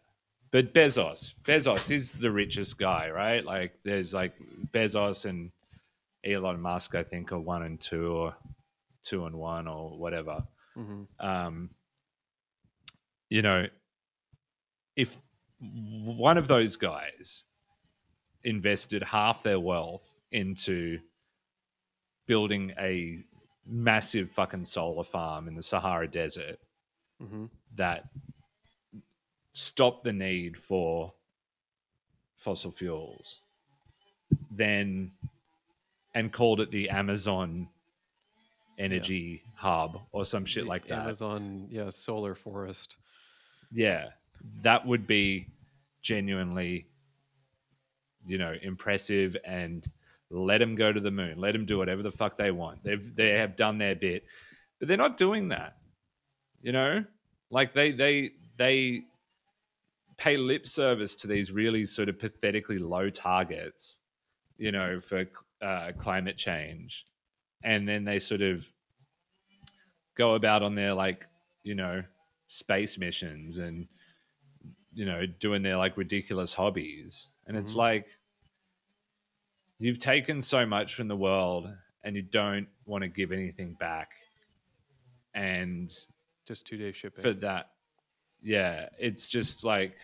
But 0.52 0.74
Bezos, 0.74 1.34
Bezos 1.44 1.90
is 1.92 2.12
the 2.14 2.30
richest 2.32 2.76
guy, 2.78 3.08
right? 3.10 3.44
Like, 3.44 3.78
there's 3.84 4.12
like 4.12 4.34
Bezos 4.72 5.24
and 5.24 5.52
Elon 6.24 6.60
Musk. 6.60 6.96
I 6.96 7.04
think 7.04 7.30
are 7.32 7.38
one 7.38 7.62
and 7.62 7.80
two, 7.80 8.12
or 8.12 8.36
two 9.04 9.26
and 9.26 9.36
one, 9.36 9.68
or 9.68 9.96
whatever. 9.98 10.44
hmm 10.74 11.04
um, 11.20 11.70
you 13.28 13.42
know, 13.42 13.66
if 14.96 15.16
one 15.60 16.38
of 16.38 16.48
those 16.48 16.76
guys 16.76 17.44
invested 18.44 19.02
half 19.02 19.42
their 19.42 19.60
wealth 19.60 20.08
into 20.32 20.98
building 22.26 22.72
a 22.78 23.18
massive 23.66 24.30
fucking 24.30 24.64
solar 24.64 25.04
farm 25.04 25.48
in 25.48 25.54
the 25.54 25.62
Sahara 25.62 26.08
Desert 26.08 26.58
hmm 27.20 27.46
that 27.76 28.06
stopped 29.52 30.04
the 30.04 30.12
need 30.12 30.56
for 30.56 31.12
fossil 32.36 32.70
fuels, 32.72 33.42
then 34.50 35.12
and 36.14 36.32
called 36.32 36.60
it 36.60 36.70
the 36.70 36.88
Amazon 36.88 37.68
energy 38.78 39.42
hub 39.54 40.00
or 40.12 40.24
some 40.24 40.44
shit 40.44 40.66
like 40.66 40.86
that. 40.88 41.00
Amazon, 41.00 41.66
yeah, 41.70 41.90
solar 41.90 42.34
forest. 42.34 42.96
yeah 43.70 44.08
that 44.62 44.86
would 44.86 45.06
be 45.06 45.46
genuinely 46.02 46.86
you 48.26 48.38
know 48.38 48.54
impressive 48.62 49.36
and 49.44 49.86
let 50.30 50.58
them 50.58 50.76
go 50.76 50.92
to 50.92 51.00
the 51.00 51.10
moon. 51.10 51.38
Let 51.38 51.52
them 51.52 51.66
do 51.66 51.78
whatever 51.78 52.02
the 52.02 52.12
fuck 52.12 52.38
they 52.38 52.50
want. 52.50 52.84
They've 52.84 53.14
they 53.14 53.30
have 53.30 53.56
done 53.56 53.78
their 53.78 53.94
bit 53.94 54.24
but 54.78 54.88
they're 54.88 54.96
not 54.96 55.16
doing 55.16 55.48
that 55.48 55.76
you 56.62 56.72
know? 56.72 57.04
Like 57.50 57.74
they 57.74 57.92
they 57.92 58.30
they 58.56 59.02
pay 60.16 60.36
lip 60.36 60.66
service 60.66 61.14
to 61.16 61.26
these 61.26 61.50
really 61.50 61.86
sort 61.86 62.08
of 62.08 62.18
pathetically 62.18 62.78
low 62.78 63.08
targets 63.08 63.98
you 64.58 64.70
know 64.70 65.00
for 65.00 65.24
uh, 65.62 65.92
climate 65.98 66.36
change. 66.36 67.06
And 67.62 67.88
then 67.88 68.04
they 68.04 68.18
sort 68.18 68.42
of 68.42 68.70
go 70.16 70.34
about 70.34 70.62
on 70.62 70.74
their 70.74 70.94
like 70.94 71.26
you 71.62 71.74
know 71.74 72.02
space 72.46 72.98
missions 72.98 73.58
and 73.58 73.86
you 74.92 75.04
know 75.04 75.24
doing 75.26 75.62
their 75.62 75.76
like 75.76 75.96
ridiculous 75.96 76.52
hobbies 76.54 77.28
and 77.46 77.56
it's 77.56 77.72
Mhm. 77.72 77.76
like 77.76 78.06
you've 79.78 79.98
taken 79.98 80.42
so 80.42 80.66
much 80.66 80.94
from 80.94 81.08
the 81.08 81.16
world 81.16 81.68
and 82.02 82.16
you 82.16 82.22
don't 82.22 82.68
want 82.86 83.02
to 83.02 83.08
give 83.08 83.30
anything 83.32 83.74
back 83.74 84.10
and 85.34 85.92
Just 86.46 86.66
two 86.66 86.76
day 86.76 86.92
shipping. 86.92 87.22
for 87.22 87.32
that 87.34 87.70
yeah 88.42 88.88
it's 88.98 89.28
just 89.28 89.64
like 89.64 89.96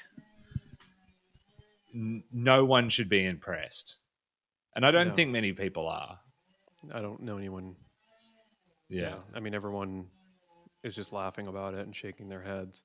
n- 1.95 2.23
no 2.33 2.65
one 2.65 2.89
should 2.89 3.09
be 3.09 3.25
impressed 3.25 3.97
and 4.75 4.85
i 4.87 4.91
don't 4.91 5.09
No. 5.09 5.15
think 5.15 5.31
many 5.31 5.53
people 5.53 5.89
are 5.89 6.21
I 6.93 7.01
don't 7.01 7.21
know 7.23 7.37
anyone. 7.37 7.75
yeah 8.89 9.17
I 9.35 9.41
mean, 9.41 9.55
everyone 9.55 10.09
is 10.85 10.95
just 10.95 11.13
laughing 11.13 11.49
about 11.49 11.75
it 11.75 11.81
and 11.81 11.97
shaking 11.97 12.29
their 12.29 12.43
heads 12.43 12.85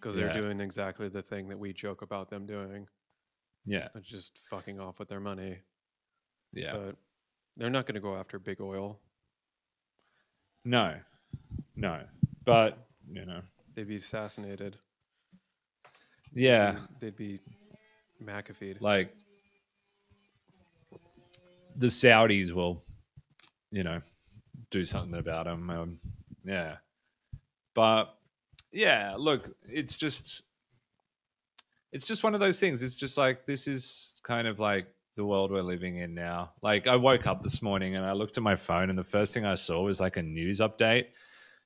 because 0.00 0.14
they're 0.16 0.32
doing 0.32 0.60
exactly 0.60 1.08
the 1.08 1.22
thing 1.22 1.48
that 1.48 1.58
we 1.58 1.72
joke 1.72 2.02
about 2.02 2.30
them 2.30 2.46
doing, 2.46 2.86
yeah 3.64 3.88
just 4.02 4.38
fucking 4.50 4.78
off 4.80 4.98
with 4.98 5.08
their 5.08 5.20
money. 5.20 5.58
yeah 6.52 6.72
But 6.72 6.96
they're 7.56 7.70
not 7.70 7.86
going 7.86 7.94
to 7.94 8.00
go 8.00 8.16
after 8.16 8.38
big 8.38 8.60
oil. 8.60 8.98
no 10.64 10.94
no 11.74 12.00
but 12.44 12.78
you 13.10 13.24
know 13.26 13.40
They'd 13.74 13.88
be 13.88 13.96
assassinated. 13.96 14.78
yeah 16.32 16.76
They'd 17.00 17.16
be 17.16 17.40
McAfee'd. 18.24 18.80
like 18.80 19.12
the 21.78 21.88
Saudis 21.88 22.52
will, 22.52 22.82
you 23.70 23.84
know, 23.84 24.00
do 24.70 24.86
something 24.86 25.18
about 25.18 25.44
them. 25.44 25.68
Um, 25.68 25.98
yeah, 26.42 26.76
but 27.74 28.16
yeah, 28.72 29.14
look, 29.16 29.54
it's 29.68 29.96
just, 29.96 30.42
it's 31.92 32.06
just 32.06 32.22
one 32.22 32.34
of 32.34 32.40
those 32.40 32.60
things. 32.60 32.82
It's 32.82 32.98
just 32.98 33.16
like 33.16 33.46
this 33.46 33.66
is 33.66 34.20
kind 34.22 34.46
of 34.46 34.58
like 34.58 34.86
the 35.16 35.24
world 35.24 35.50
we're 35.50 35.62
living 35.62 35.98
in 35.98 36.14
now. 36.14 36.52
Like 36.62 36.86
I 36.86 36.96
woke 36.96 37.26
up 37.26 37.42
this 37.42 37.62
morning 37.62 37.96
and 37.96 38.04
I 38.04 38.12
looked 38.12 38.36
at 38.36 38.42
my 38.42 38.56
phone, 38.56 38.90
and 38.90 38.98
the 38.98 39.04
first 39.04 39.32
thing 39.32 39.44
I 39.46 39.54
saw 39.54 39.82
was 39.82 40.00
like 40.00 40.16
a 40.16 40.22
news 40.22 40.60
update 40.60 41.06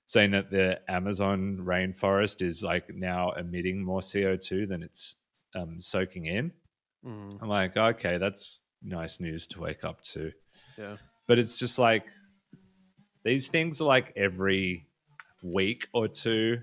saying 0.06 0.32
that 0.32 0.50
the 0.50 0.80
Amazon 0.90 1.58
rainforest 1.62 2.42
is 2.42 2.62
like 2.64 2.92
now 2.92 3.30
emitting 3.32 3.84
more 3.84 4.00
CO 4.00 4.36
two 4.36 4.66
than 4.66 4.82
it's 4.82 5.16
um, 5.54 5.80
soaking 5.80 6.26
in. 6.26 6.52
Mhm. 7.06 7.38
I'm 7.40 7.48
like, 7.48 7.76
okay, 7.76 8.18
that's 8.18 8.60
nice 8.82 9.20
news 9.20 9.46
to 9.48 9.60
wake 9.60 9.84
up 9.84 10.02
to. 10.02 10.32
Yeah. 10.76 10.96
But 11.28 11.38
it's 11.38 11.58
just 11.58 11.78
like 11.78 12.06
these 13.24 13.48
things 13.48 13.80
are 13.80 13.84
like 13.84 14.12
every 14.16 14.88
week 15.42 15.86
or 15.92 16.08
two, 16.08 16.60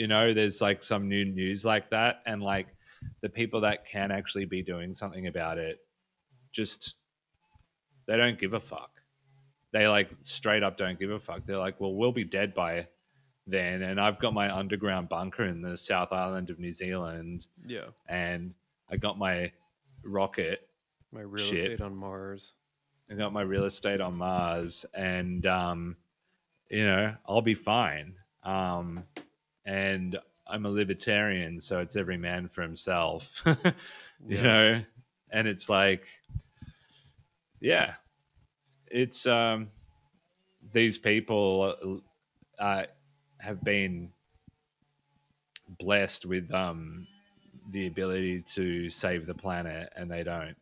you 0.00 0.06
know, 0.06 0.32
there's 0.32 0.62
like 0.62 0.82
some 0.82 1.10
new 1.10 1.26
news 1.26 1.62
like 1.62 1.90
that. 1.90 2.22
And 2.24 2.42
like 2.42 2.68
the 3.20 3.28
people 3.28 3.60
that 3.60 3.86
can 3.86 4.10
actually 4.10 4.46
be 4.46 4.62
doing 4.62 4.94
something 4.94 5.26
about 5.26 5.58
it 5.58 5.78
just 6.52 6.94
they 8.06 8.16
don't 8.16 8.38
give 8.38 8.54
a 8.54 8.60
fuck. 8.60 8.92
They 9.72 9.86
like 9.88 10.08
straight 10.22 10.62
up 10.62 10.78
don't 10.78 10.98
give 10.98 11.10
a 11.10 11.18
fuck. 11.20 11.44
They're 11.44 11.58
like, 11.58 11.78
well, 11.82 11.92
we'll 11.94 12.12
be 12.12 12.24
dead 12.24 12.54
by 12.54 12.88
then. 13.46 13.82
And 13.82 14.00
I've 14.00 14.18
got 14.18 14.32
my 14.32 14.48
underground 14.56 15.10
bunker 15.10 15.44
in 15.44 15.60
the 15.60 15.76
South 15.76 16.12
Island 16.12 16.48
of 16.48 16.58
New 16.58 16.72
Zealand 16.72 17.46
Yeah. 17.66 17.88
and 18.08 18.54
I 18.90 18.96
got 18.96 19.18
my 19.18 19.52
rocket 20.02 20.66
My 21.12 21.20
real 21.20 21.44
Shit. 21.44 21.58
estate 21.58 21.80
on 21.82 21.94
Mars. 21.94 22.54
I 23.10 23.14
got 23.16 23.34
my 23.34 23.42
real 23.42 23.64
estate 23.66 24.00
on 24.00 24.14
Mars, 24.16 24.86
and 24.94 25.44
um, 25.44 25.96
you 26.70 26.86
know, 26.86 27.14
I'll 27.28 27.42
be 27.42 27.54
fine. 27.56 28.14
Um, 28.44 29.04
and 29.70 30.18
I'm 30.48 30.66
a 30.66 30.70
libertarian, 30.70 31.60
so 31.60 31.78
it's 31.78 31.94
every 31.94 32.16
man 32.16 32.48
for 32.48 32.62
himself, 32.62 33.42
you 33.46 33.54
Yeah. 34.28 34.42
know. 34.42 34.82
And 35.30 35.46
it's 35.46 35.68
like, 35.68 36.02
yeah, 37.60 37.94
it's 38.88 39.26
um, 39.26 39.70
these 40.72 40.98
people 40.98 42.02
uh, 42.58 42.82
have 43.38 43.62
been 43.62 44.10
blessed 45.78 46.26
with 46.26 46.52
um, 46.52 47.06
the 47.70 47.86
ability 47.86 48.42
to 48.54 48.90
save 48.90 49.24
the 49.24 49.34
planet, 49.34 49.92
and 49.94 50.10
they 50.10 50.24
don't. 50.24 50.56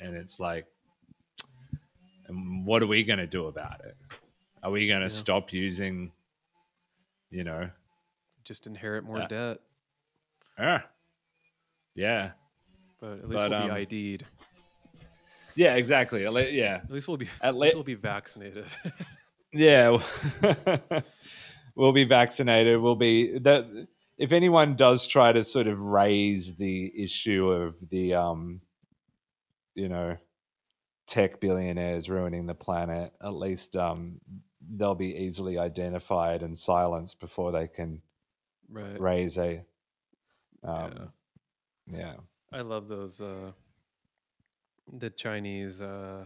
And 0.00 0.16
it's 0.16 0.40
like, 0.40 0.66
and 2.26 2.66
what 2.66 2.82
are 2.82 2.88
we 2.88 3.04
going 3.04 3.20
to 3.20 3.26
do 3.28 3.46
about 3.46 3.84
it? 3.84 3.96
Are 4.64 4.72
we 4.72 4.88
going 4.88 5.00
to 5.00 5.06
Yeah. 5.06 5.10
stop 5.10 5.52
using, 5.52 6.10
you 7.30 7.44
know, 7.44 7.70
Just 8.44 8.66
inherit 8.66 9.04
more 9.04 9.18
Yeah. 9.18 9.26
debt, 9.28 9.58
ah, 10.58 10.86
yeah, 11.94 12.32
but 13.00 13.18
at 13.18 13.28
least 13.28 13.42
But, 13.42 13.50
we'll 13.50 13.60
um, 13.60 13.68
be 13.68 13.74
ID'd. 13.74 14.24
yeah, 15.54 15.74
exactly. 15.76 16.24
At 16.24 16.32
le- 16.32 16.48
Yeah, 16.50 16.76
At 16.84 16.90
least 16.90 17.08
we'll 17.08 17.16
be. 17.16 17.26
at 17.42 17.48
At 17.48 17.56
least 17.56 17.74
we'll 17.74 17.84
be 17.84 17.94
vaccinated. 17.94 18.66
Yeah, 19.50 19.96
we'll 21.74 21.92
be 21.92 22.04
vaccinated. 22.04 22.80
We'll 22.82 22.96
be 22.96 23.38
that. 23.38 23.86
If 24.18 24.32
anyone 24.32 24.76
does 24.76 25.06
try 25.06 25.32
to 25.32 25.42
sort 25.42 25.66
of 25.68 25.80
raise 25.80 26.56
the 26.56 26.92
issue 27.02 27.48
of 27.48 27.76
the, 27.88 28.12
um, 28.14 28.60
you 29.74 29.88
know, 29.88 30.18
tech 31.06 31.40
billionaires 31.40 32.10
ruining 32.10 32.46
the 32.46 32.54
planet, 32.54 33.14
at 33.22 33.32
least 33.32 33.74
um, 33.74 34.20
they'll 34.76 34.94
be 34.94 35.14
easily 35.16 35.58
identified 35.58 36.42
and 36.42 36.56
silenced 36.56 37.20
before 37.20 37.52
they 37.52 37.68
can 37.68 38.02
right. 38.68 39.00
raise 39.00 39.38
a. 39.38 39.64
Um, 40.62 41.10
yeah. 41.90 42.14
I 42.52 42.62
love 42.62 42.88
those 42.88 43.20
uh 43.20 43.52
the 44.92 45.10
Chinese 45.10 45.80
uh, 45.82 46.24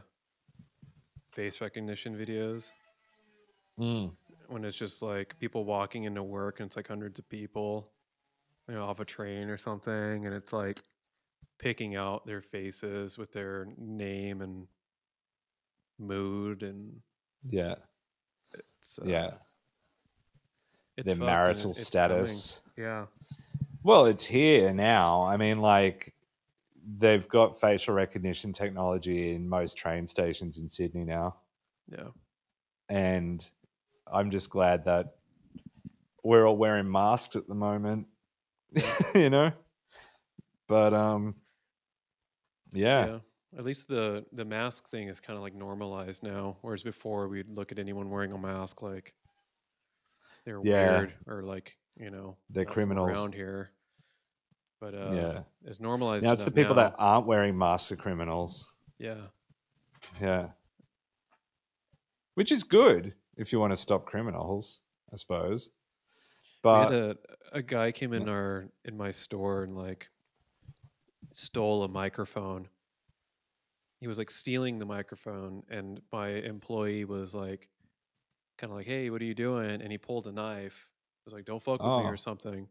face 1.33 1.61
recognition 1.61 2.17
videos 2.17 2.71
Mm. 3.81 4.13
when 4.49 4.65
it's 4.65 4.77
just 4.77 5.03
like 5.03 5.39
people 5.39 5.65
walking 5.65 6.05
into 6.05 6.23
work 6.23 6.61
and 6.61 6.67
it's 6.67 6.77
like 6.77 6.89
hundreds 6.89 7.19
of 7.19 7.29
people, 7.29 7.91
you 8.69 8.75
know, 8.75 8.85
off 8.85 9.01
a 9.01 9.05
train 9.05 9.49
or 9.49 9.57
something, 9.57 10.27
and 10.27 10.35
it's 10.35 10.53
like 10.53 10.83
picking 11.59 11.97
out 11.97 12.27
their 12.27 12.43
faces 12.43 13.17
with 13.17 13.33
their 13.33 13.69
name 13.79 14.43
and 14.43 14.67
mood 15.99 16.63
and 16.63 17.01
Yeah. 17.49 17.77
It's 18.83 18.99
uh, 18.99 19.05
yeah. 19.07 19.31
it's 20.97 21.07
Their 21.07 21.17
marital 21.17 21.71
it- 21.71 21.79
it's 21.79 21.91
coming. 21.91 22.27
status. 22.27 22.61
Yeah, 22.77 23.07
Well, 23.85 24.07
it's 24.07 24.27
here 24.27 24.73
now. 24.75 25.23
I 25.23 25.37
mean, 25.37 25.61
like, 25.61 26.15
they've 26.97 27.29
got 27.29 27.61
facial 27.61 27.95
recognition 27.95 28.53
technology 28.53 29.35
in 29.35 29.49
most 29.49 29.77
train 29.79 30.07
stations 30.07 30.59
in 30.59 30.69
Sydney 30.69 31.05
now. 31.05 31.37
yeah, 31.89 32.09
And 32.89 33.49
I'm 34.13 34.31
just 34.31 34.51
glad 34.51 34.85
that 34.87 35.15
we're 36.25 36.45
all 36.47 36.57
wearing 36.57 36.91
masks 36.91 37.37
at 37.37 37.47
the 37.47 37.55
moment, 37.55 38.07
you 39.15 39.31
know? 39.31 39.53
But, 40.67 40.93
um, 40.95 41.35
yeah. 42.73 43.07
yeah. 43.07 43.19
At 43.57 43.65
least 43.65 43.89
the 43.89 44.25
the 44.33 44.45
mask 44.45 44.89
thing 44.89 45.09
is 45.09 45.21
kind 45.21 45.37
of 45.37 45.43
like 45.43 45.55
normalized 45.55 46.23
now, 46.23 46.57
whereas 46.63 46.83
before 46.83 47.29
we'd 47.29 47.51
look 47.51 47.71
at 47.73 47.79
anyone 47.79 48.09
wearing 48.11 48.33
a 48.33 48.39
mask 48.39 48.81
like 48.83 49.15
they're 50.45 50.61
Yeah. 50.65 50.99
weird 51.01 51.15
or 51.27 51.43
like 51.43 51.77
you 51.97 52.11
know 52.11 52.37
They're 52.51 52.65
criminals. 52.65 53.11
around 53.11 53.35
here. 53.35 53.71
But 54.81 54.95
uh, 54.95 55.11
yeah. 55.13 55.43
it's 55.65 55.81
normalized. 55.81 56.25
Now 56.25 56.33
it's 56.33 56.45
the 56.45 56.51
people 56.51 56.75
now, 56.75 56.83
that 56.85 56.95
aren't 56.99 57.27
wearing 57.27 57.57
masks 57.57 57.93
are 57.93 57.97
criminals. 57.97 58.73
yeah, 58.99 59.27
Yeah. 60.21 60.49
Which 62.35 62.51
is 62.51 62.63
good 62.65 63.15
if 63.37 63.53
you 63.53 63.61
want 63.61 63.73
to 63.73 63.77
stop 63.77 64.07
criminals, 64.07 64.81
I 65.13 65.17
suppose. 65.17 65.71
we 66.65 66.71
had 66.71 66.89
But 66.89 66.93
a 66.93 67.19
a 67.59 67.63
guy 67.63 67.93
came 67.93 68.13
in 68.15 68.29
our 68.31 68.69
in 68.87 68.97
my 68.97 69.11
store 69.11 69.63
and 69.63 69.77
like 69.77 70.09
stole 71.33 71.83
a 71.85 71.89
microphone. 71.89 72.69
He 74.03 74.09
was 74.09 74.19
like 74.19 74.31
stealing 74.31 74.81
the 74.81 74.87
microphone, 74.87 75.65
and 75.71 76.03
my 76.13 76.31
employee 76.31 77.07
was 77.07 77.35
like, 77.35 77.71
kind 78.59 78.73
of 78.73 78.77
like, 78.79 78.87
"Hey, 78.87 79.11
what 79.11 79.23
are 79.23 79.27
you 79.27 79.35
doing?" 79.35 79.83
And 79.83 79.93
he 79.93 79.99
pulled 79.99 80.27
a 80.29 80.33
knife. 80.33 80.89
It 81.21 81.27
was 81.27 81.35
like, 81.35 81.45
"Don't 81.47 81.63
fuck 81.63 81.85
with 81.85 81.97
me" 81.97 82.07
Oh. 82.07 82.09
or 82.09 82.17
something, 82.19 82.69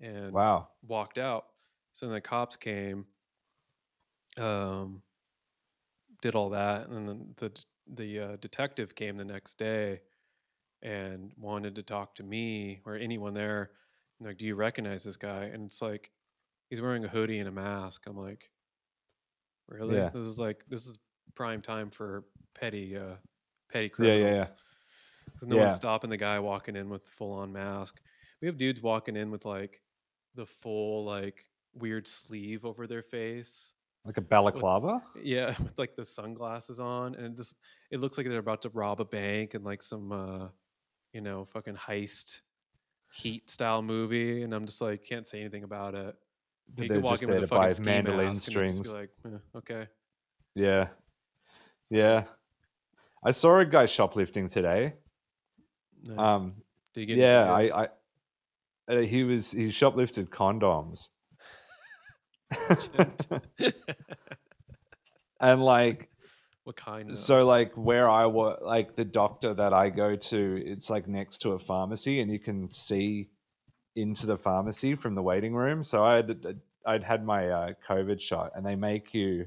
and 0.00 0.40
wow. 0.40 0.70
walked 0.82 1.18
out. 1.18 1.46
So 1.92 2.06
then 2.06 2.14
the 2.14 2.20
cops 2.20 2.56
came, 2.56 3.06
um, 4.36 5.02
did 6.22 6.34
all 6.34 6.50
that, 6.50 6.88
and 6.88 7.08
then 7.08 7.34
the 7.36 7.64
the 7.86 8.18
uh, 8.20 8.36
detective 8.36 8.94
came 8.94 9.16
the 9.16 9.24
next 9.24 9.58
day 9.58 10.00
and 10.82 11.32
wanted 11.36 11.76
to 11.76 11.82
talk 11.84 12.14
to 12.16 12.24
me 12.24 12.82
or 12.86 12.96
anyone 12.96 13.34
there. 13.34 13.72
Like, 14.20 14.38
do 14.38 14.46
you 14.46 14.56
recognize 14.56 15.04
this 15.04 15.16
guy? 15.18 15.46
And 15.46 15.66
it's 15.66 15.82
like, 15.82 16.12
he's 16.70 16.82
wearing 16.82 17.04
a 17.04 17.08
hoodie 17.08 17.40
and 17.40 17.48
a 17.48 17.52
mask. 17.52 18.06
I'm 18.06 18.16
like, 18.18 18.50
really? 19.68 19.96
Yeah. 19.96 20.10
This 20.10 20.26
is 20.26 20.38
like 20.38 20.64
this 20.68 20.86
is 20.86 20.98
prime 21.34 21.60
time 21.62 21.90
for 21.90 22.24
petty 22.54 22.96
uh 22.96 23.16
petty 23.70 23.88
criminals. 23.88 24.20
Yeah, 24.24 24.30
yeah, 24.30 24.36
yeah. 24.36 24.48
'Cause 25.38 25.48
no 25.48 25.56
Yeah. 25.56 25.62
one's 25.62 25.74
stopping 25.74 26.10
the 26.10 26.16
guy 26.16 26.38
walking 26.38 26.76
in 26.76 26.88
with 26.88 27.08
full 27.08 27.32
on 27.32 27.52
mask. 27.52 28.00
We 28.40 28.46
have 28.46 28.56
dudes 28.56 28.82
walking 28.82 29.16
in 29.16 29.30
with 29.30 29.44
like 29.44 29.82
the 30.34 30.46
full 30.46 31.04
like 31.04 31.48
weird 31.74 32.06
sleeve 32.06 32.64
over 32.64 32.86
their 32.86 33.02
face. 33.02 33.74
Like 34.04 34.16
a 34.18 34.20
balaclava? 34.20 35.02
Yeah, 35.16 35.54
with 35.62 35.78
like 35.78 35.96
the 35.96 36.04
sunglasses 36.04 36.78
on, 36.78 37.14
and 37.14 37.26
it 37.26 37.36
just 37.36 37.56
it 37.90 38.00
looks 38.00 38.16
like 38.18 38.26
they're 38.28 38.38
about 38.38 38.62
to 38.62 38.68
rob 38.70 39.00
a 39.00 39.04
bank 39.04 39.54
and 39.54 39.64
like 39.64 39.82
some 39.82 40.12
uh 40.12 40.48
you 41.12 41.20
know 41.20 41.44
fucking 41.46 41.76
heist 41.76 42.42
heat 43.12 43.48
style 43.50 43.82
movie. 43.82 44.42
And 44.42 44.54
I'm 44.54 44.66
just 44.66 44.80
like 44.80 45.04
can't 45.04 45.26
say 45.26 45.40
anything 45.40 45.64
about 45.64 45.94
it. 45.94 46.16
They're 46.76 46.88
could 46.88 47.02
walk 47.02 47.12
just 47.12 47.22
in 47.22 47.30
there 47.30 47.40
with 47.40 47.50
to 47.50 47.56
a 47.56 47.70
fucking 47.70 47.84
mandolin 47.84 48.26
mask 48.28 48.48
and 48.48 48.56
they'd 48.56 48.68
just 48.68 48.82
strings. 48.82 48.92
like, 48.92 49.10
"Eh, 49.26 49.58
okay, 49.58 49.86
Yeah. 50.54 50.88
Yeah. 51.90 52.24
I 53.24 53.30
saw 53.30 53.58
a 53.58 53.64
guy 53.64 53.86
shoplifting 53.86 54.48
today. 54.48 54.94
nice. 56.02 56.18
Um, 56.18 56.54
Did 56.92 57.00
you 57.00 57.06
get 57.06 57.16
yeah, 57.16 57.52
I, 57.52 57.84
I 57.84 57.88
uh, 58.88 59.00
he 59.00 59.24
was 59.24 59.52
he 59.52 59.68
shoplifted 59.68 60.28
condoms. 60.28 61.08
and 65.40 65.64
like 65.64 66.10
what 66.64 66.76
kind? 66.76 67.10
Of? 67.10 67.18
so 67.18 67.46
like 67.46 67.72
where 67.74 68.08
I 68.08 68.26
was 68.26 68.58
like 68.62 68.96
the 68.96 69.04
doctor 69.04 69.54
that 69.54 69.72
I 69.72 69.90
go 69.90 70.16
to, 70.16 70.62
it's 70.66 70.90
like 70.90 71.08
next 71.08 71.38
to 71.38 71.52
a 71.52 71.58
pharmacy 71.58 72.20
and 72.20 72.30
you 72.30 72.38
can 72.38 72.70
see 72.70 73.30
into 73.96 74.26
the 74.26 74.36
pharmacy 74.36 74.94
from 74.94 75.14
the 75.14 75.22
waiting 75.22 75.54
room. 75.54 75.82
So 75.82 76.04
I 76.04 76.16
had 76.16 76.60
I'd 76.86 77.04
had 77.04 77.24
my 77.24 77.48
uh, 77.48 77.72
COVID 77.86 78.20
shot 78.20 78.52
and 78.54 78.64
they 78.64 78.76
make 78.76 79.14
you 79.14 79.46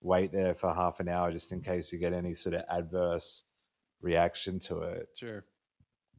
wait 0.00 0.32
there 0.32 0.54
for 0.54 0.72
half 0.72 1.00
an 1.00 1.08
hour 1.08 1.30
just 1.30 1.52
in 1.52 1.60
case 1.60 1.92
you 1.92 1.98
get 1.98 2.12
any 2.12 2.34
sort 2.34 2.54
of 2.54 2.64
adverse 2.70 3.44
reaction 4.00 4.58
to 4.60 4.78
it. 4.80 5.08
sure. 5.16 5.44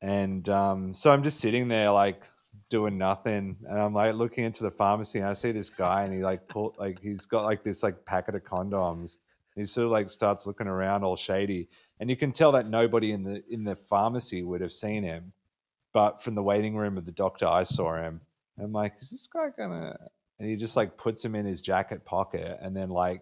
And 0.01 0.47
um, 0.49 0.93
so 0.93 1.11
I'm 1.11 1.23
just 1.23 1.39
sitting 1.39 1.67
there 1.67 1.91
like 1.91 2.23
doing 2.69 2.97
nothing, 2.97 3.57
and 3.67 3.79
I'm 3.79 3.93
like 3.93 4.15
looking 4.15 4.45
into 4.45 4.63
the 4.63 4.71
pharmacy, 4.71 5.19
and 5.19 5.27
I 5.27 5.33
see 5.33 5.51
this 5.51 5.69
guy, 5.69 6.03
and 6.03 6.13
he 6.13 6.23
like 6.23 6.47
pull 6.47 6.75
like 6.77 6.99
he's 6.99 7.25
got 7.25 7.43
like 7.43 7.63
this 7.63 7.83
like 7.83 8.05
packet 8.05 8.35
of 8.35 8.43
condoms. 8.43 9.17
He 9.55 9.65
sort 9.65 9.85
of 9.85 9.91
like 9.91 10.09
starts 10.09 10.47
looking 10.47 10.67
around 10.67 11.03
all 11.03 11.17
shady, 11.17 11.67
and 11.99 12.09
you 12.09 12.15
can 12.15 12.31
tell 12.31 12.51
that 12.53 12.69
nobody 12.69 13.11
in 13.11 13.23
the 13.23 13.43
in 13.49 13.63
the 13.63 13.75
pharmacy 13.75 14.43
would 14.43 14.61
have 14.61 14.71
seen 14.71 15.03
him, 15.03 15.33
but 15.93 16.21
from 16.21 16.35
the 16.35 16.43
waiting 16.43 16.75
room 16.75 16.97
of 16.97 17.05
the 17.05 17.11
doctor, 17.11 17.47
I 17.47 17.63
saw 17.63 17.95
him. 17.95 18.21
And 18.57 18.65
I'm 18.65 18.73
like, 18.73 18.95
is 19.01 19.09
this 19.09 19.27
guy 19.27 19.47
gonna? 19.57 19.97
And 20.39 20.47
he 20.49 20.55
just 20.55 20.75
like 20.75 20.97
puts 20.97 21.23
him 21.23 21.35
in 21.35 21.45
his 21.45 21.61
jacket 21.61 22.05
pocket, 22.05 22.59
and 22.61 22.75
then 22.75 22.89
like 22.89 23.21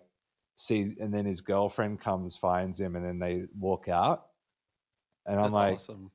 see, 0.56 0.96
and 1.00 1.14
then 1.14 1.26
his 1.26 1.42
girlfriend 1.42 2.00
comes, 2.02 2.36
finds 2.36 2.80
him, 2.80 2.96
and 2.96 3.06
then 3.06 3.20
they 3.20 3.46
walk 3.60 3.88
out. 3.88 4.28
And 5.26 5.40
I'm 5.40 5.52
like, 5.52 5.76
awesome. 5.76 6.10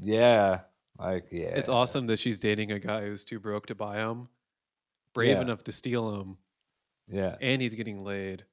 yeah, 0.00 0.60
like 0.98 1.26
yeah, 1.30 1.48
It's 1.48 1.68
awesome 1.68 2.06
that 2.08 2.18
she's 2.18 2.40
dating 2.40 2.72
a 2.72 2.78
guy 2.78 3.02
who's 3.02 3.24
too 3.24 3.38
broke 3.40 3.66
to 3.66 3.74
buy 3.74 3.98
him, 3.98 4.28
brave 5.12 5.36
Yeah. 5.36 5.42
enough 5.42 5.62
to 5.64 5.72
steal 5.72 6.20
him. 6.20 6.38
Yeah, 7.08 7.36
and 7.40 7.60
he's 7.60 7.74
getting 7.74 8.02
laid. 8.02 8.44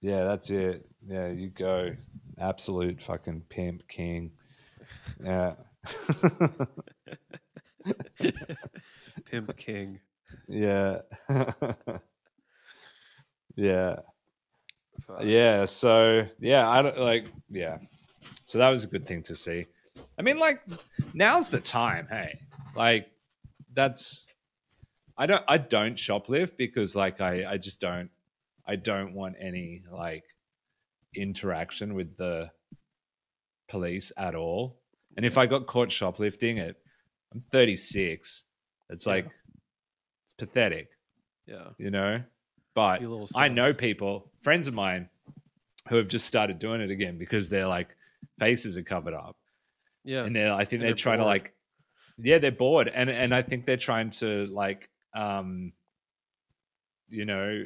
yeah, 0.00 0.24
that's 0.24 0.50
it. 0.50 0.86
Yeah, 1.06 1.28
you 1.28 1.48
go, 1.50 1.94
absolute 2.38 3.02
fucking 3.02 3.42
pimp 3.48 3.86
king. 3.88 4.32
Yeah, 5.22 5.54
Pimp 9.26 9.56
king. 9.56 10.00
yeah, 10.48 11.00
yeah, 13.56 13.96
Fuck. 15.06 15.20
yeah. 15.22 15.64
So 15.64 16.26
yeah, 16.40 16.68
I 16.68 16.82
don't 16.82 16.98
like. 16.98 17.26
Yeah, 17.50 17.78
so 18.46 18.58
that 18.58 18.68
was 18.70 18.84
a 18.84 18.88
good 18.88 19.06
thing 19.06 19.22
to 19.24 19.34
see. 19.34 19.66
I 20.18 20.22
mean, 20.22 20.38
like 20.38 20.60
now's 21.12 21.50
the 21.50 21.60
time. 21.60 22.06
Hey, 22.10 22.38
like 22.76 23.08
that's. 23.72 24.28
I 25.16 25.26
don't. 25.26 25.44
I 25.46 25.58
don't 25.58 25.96
shoplift 25.96 26.56
because 26.56 26.96
like 26.96 27.20
I. 27.20 27.44
I 27.52 27.56
just 27.58 27.80
don't. 27.80 28.10
I 28.66 28.76
don't 28.76 29.14
want 29.14 29.36
any 29.40 29.82
like 29.90 30.24
interaction 31.14 31.94
with 31.94 32.16
the 32.16 32.50
police 33.68 34.10
at 34.16 34.34
all. 34.34 34.80
And 35.16 35.24
if 35.24 35.38
I 35.38 35.46
got 35.46 35.66
caught 35.66 35.90
shoplifting 35.92 36.58
at 36.58 36.76
I'm 37.32 37.40
36, 37.40 38.44
it's 38.90 39.06
Yeah. 39.06 39.12
like 39.12 39.26
it's 40.24 40.34
pathetic, 40.34 40.88
Yeah. 41.46 41.70
you 41.78 41.90
know? 41.90 42.22
But 42.74 43.00
Be 43.00 43.06
a 43.06 43.08
little 43.08 43.28
I 43.36 43.48
know 43.48 43.72
people, 43.72 44.30
friends 44.42 44.66
of 44.68 44.74
mine 44.74 45.08
who 45.88 45.96
have 45.96 46.08
just 46.08 46.26
started 46.26 46.58
doing 46.58 46.80
it 46.80 46.90
again 46.90 47.18
because 47.18 47.48
their 47.48 47.66
like 47.66 47.88
faces 48.38 48.76
are 48.76 48.82
covered 48.82 49.14
up. 49.14 49.36
Yeah. 50.04 50.24
And 50.24 50.34
they're 50.34 50.52
I 50.52 50.64
think 50.64 50.80
they're, 50.80 50.90
they're 50.90 50.96
trying 50.96 51.18
to 51.18 51.24
like 51.24 51.54
yeah, 52.18 52.38
they're 52.38 52.52
bored. 52.52 52.88
And 52.88 53.10
and 53.10 53.34
I 53.34 53.42
think 53.42 53.66
they're 53.66 53.76
trying 53.76 54.10
to 54.10 54.46
like 54.46 54.88
um 55.14 55.72
you 57.08 57.24
know 57.24 57.64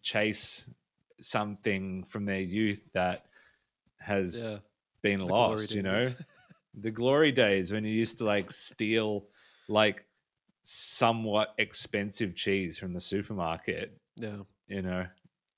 chase 0.00 0.68
something 1.20 2.04
from 2.04 2.24
their 2.24 2.40
youth 2.40 2.90
that 2.94 3.26
has 4.00 4.52
Yeah. 4.54 4.58
been 5.02 5.18
The 5.20 5.26
lost, 5.26 5.70
you 5.72 5.82
know? 5.82 6.08
the 6.74 6.90
glory 6.90 7.32
days 7.32 7.72
when 7.72 7.84
you 7.84 7.92
used 7.92 8.18
to 8.18 8.24
like 8.24 8.50
steal 8.50 9.26
like 9.68 10.04
somewhat 10.62 11.54
expensive 11.58 12.34
cheese 12.34 12.78
from 12.78 12.92
the 12.92 13.00
supermarket, 13.00 13.98
yeah. 14.16 14.38
you 14.68 14.82
know. 14.82 15.06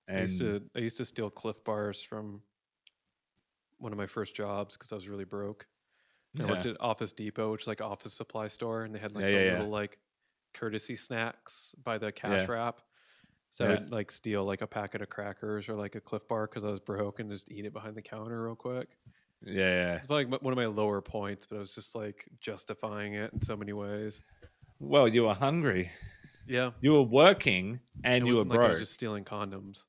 I 0.09 0.21
used 0.21 0.39
to 0.41 0.61
I 0.77 0.81
used 0.81 0.99
to 0.99 1.05
steal 1.05 1.31
Clif 1.31 1.62
bars 1.65 2.03
from 2.03 2.43
one 3.79 3.93
of 3.93 3.99
my 3.99 4.07
first 4.07 4.35
jobs 4.35 4.77
because 4.77 4.93
I 4.93 4.95
was 4.95 5.09
really 5.09 5.25
broke. 5.25 5.67
I 6.41 6.47
worked 6.47 6.67
at 6.67 6.77
Office 6.81 7.12
Depot, 7.12 7.53
which 7.53 7.62
is 7.62 7.69
like 7.69 7.81
office 7.81 8.12
supply 8.12 8.49
store, 8.49 8.83
and 8.83 8.95
they 8.95 8.99
had 8.99 9.15
like 9.15 9.25
Yeah, 9.25 9.31
the 9.31 9.37
yeah, 9.37 9.45
yeah. 9.45 9.53
little 9.53 9.71
like 9.71 9.99
courtesy 10.53 10.97
snacks 10.97 11.75
by 11.85 11.97
the 11.97 12.11
cash 12.11 12.43
Yeah. 12.43 12.53
wrap. 12.53 12.81
So 13.51 13.67
I 13.67 13.69
would 13.71 13.91
like 13.91 14.11
steal 14.11 14.45
like 14.45 14.61
a 14.62 14.67
packet 14.67 15.01
of 15.01 15.09
crackers 15.11 15.69
or 15.69 15.75
like 15.75 15.95
a 15.95 16.01
Clif 16.01 16.27
Bar 16.27 16.49
because 16.49 16.65
I 16.65 16.71
was 16.71 16.81
broke 16.81 17.21
and 17.21 17.31
just 17.31 17.53
eat 17.53 17.65
it 17.65 17.73
behind 17.73 17.95
the 17.97 18.03
counter 18.03 18.45
real 18.45 18.57
quick. 18.57 18.99
Yeah. 19.47 19.97
It's 19.97 20.07
probably 20.07 20.24
like 20.26 20.42
one 20.42 20.53
of 20.53 20.57
my 20.57 20.66
lower 20.66 21.01
points, 21.03 21.47
but 21.47 21.57
I 21.57 21.59
was 21.59 21.74
just 21.74 21.95
like 21.95 22.26
justifying 22.40 23.14
it 23.14 23.32
in 23.32 23.40
so 23.40 23.57
many 23.57 23.72
ways. 23.72 24.20
Well, 24.80 25.07
you 25.09 25.24
were 25.24 25.34
hungry. 25.34 25.90
Yeah, 26.47 26.72
You 26.82 26.92
were 26.92 27.03
working 27.03 27.80
and 28.05 28.16
it 28.22 28.26
you 28.26 28.32
were 28.32 28.32
wasn't 28.34 28.51
like 28.51 28.57
broke. 28.59 28.68
I 28.68 28.70
was 28.72 28.80
just 28.80 28.92
stealing 28.92 29.24
condoms 29.24 29.84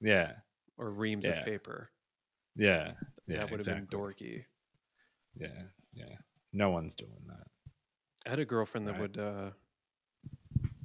Yeah. 0.00 0.32
or 0.76 0.90
reams 0.90 1.24
Yeah. 1.26 1.40
of 1.40 1.44
paper. 1.44 1.90
Yeah. 2.56 2.94
Yeah. 3.26 3.36
that 3.38 3.50
would 3.50 3.60
have 3.60 3.68
exactly. 3.78 3.86
been 3.86 3.98
dorky. 4.00 4.44
Yeah. 5.36 5.62
Yeah. 5.92 6.16
No 6.52 6.70
one's 6.70 6.94
doing 6.94 7.12
that. 7.28 7.46
I 8.26 8.30
had 8.30 8.38
a 8.38 8.44
girlfriend 8.44 8.86
that 8.88 8.92
Right. 8.92 9.00
would. 9.02 9.18
uh 9.18 9.50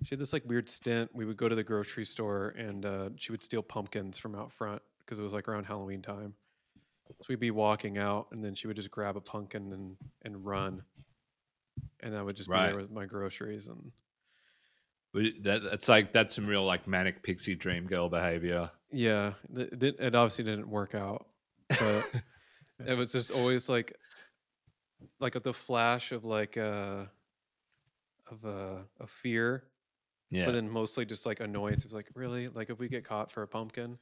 She 0.03 0.11
had 0.11 0.19
this 0.19 0.33
like 0.33 0.45
weird 0.45 0.69
stint. 0.69 1.09
We 1.13 1.25
would 1.25 1.37
go 1.37 1.49
to 1.49 1.55
the 1.55 1.63
grocery 1.63 2.05
store 2.05 2.49
and 2.49 2.85
uh 2.85 3.09
she 3.17 3.31
would 3.31 3.43
steal 3.43 3.63
pumpkins 3.63 4.17
from 4.17 4.35
out 4.35 4.51
front 4.51 4.81
because 4.99 5.19
it 5.19 5.23
was 5.23 5.33
like 5.33 5.47
around 5.47 5.65
Halloween 5.65 6.01
time. 6.01 6.35
So 7.21 7.25
we'd 7.29 7.39
be 7.39 7.51
walking 7.51 7.97
out, 7.97 8.27
and 8.31 8.43
then 8.43 8.55
she 8.55 8.67
would 8.67 8.75
just 8.77 8.91
grab 8.91 9.17
a 9.17 9.21
pumpkin 9.21 9.73
and 9.73 9.97
and 10.21 10.45
run, 10.45 10.83
and 12.01 12.15
I 12.15 12.21
would 12.21 12.35
just 12.35 12.51
be 12.51 12.61
there 12.61 12.75
with 12.75 12.91
my 12.91 13.05
groceries 13.05 13.67
and 13.67 13.91
But 15.11 15.43
that, 15.43 15.63
that's 15.63 15.87
like 15.87 16.13
that's 16.13 16.35
some 16.35 16.45
real 16.47 16.63
like 16.65 16.87
manic 16.87 17.21
pixie 17.23 17.55
dream 17.55 17.85
girl 17.87 18.09
behavior. 18.09 18.71
yeah, 18.91 19.33
th- 19.55 19.69
it 19.99 20.15
obviously 20.15 20.43
didn't 20.43 20.69
work 20.69 20.95
out, 20.95 21.27
but 21.77 22.11
it 22.85 22.95
was 22.95 23.11
just 23.11 23.31
always 23.31 23.69
like 23.69 23.97
like 25.19 25.41
the 25.43 25.53
flash 25.53 26.11
of 26.11 26.25
like 26.25 26.57
uh 26.57 27.05
of 28.29 28.45
uh 28.45 28.83
of 28.99 29.09
fear 29.09 29.65
Yeah. 30.29 30.45
but 30.45 30.53
then 30.53 30.69
mostly 30.69 31.05
just 31.05 31.25
like 31.25 31.41
annoyance. 31.41 31.85
It's 31.85 31.93
like, 31.93 32.09
really? 32.15 32.49
Like, 32.49 32.69
if 32.69 32.79
we 32.79 32.87
get 32.89 33.05
caught 33.05 33.31
for 33.31 33.43
a 33.43 33.47
pumpkin, 33.47 33.99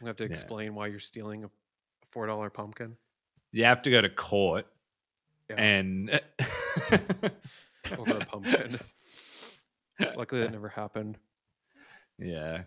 we 0.00 0.08
have 0.08 0.16
to 0.18 0.24
Yeah. 0.26 0.26
explain 0.26 0.74
why 0.74 0.88
you're 0.88 1.00
stealing 1.00 1.44
a 1.44 1.50
four 2.10 2.26
dollar 2.26 2.50
pumpkin. 2.50 2.96
you 3.52 3.64
have 3.64 3.82
to 3.82 3.90
go 3.90 4.00
to 4.00 4.08
court 4.08 4.66
Yeah, 5.50 5.56
and 5.56 6.20
over 7.98 8.18
a 8.18 8.24
pumpkin. 8.26 8.78
Luckily, 10.16 10.42
that 10.42 10.52
never 10.52 10.68
happened. 10.68 11.18
Yeah. 12.18 12.62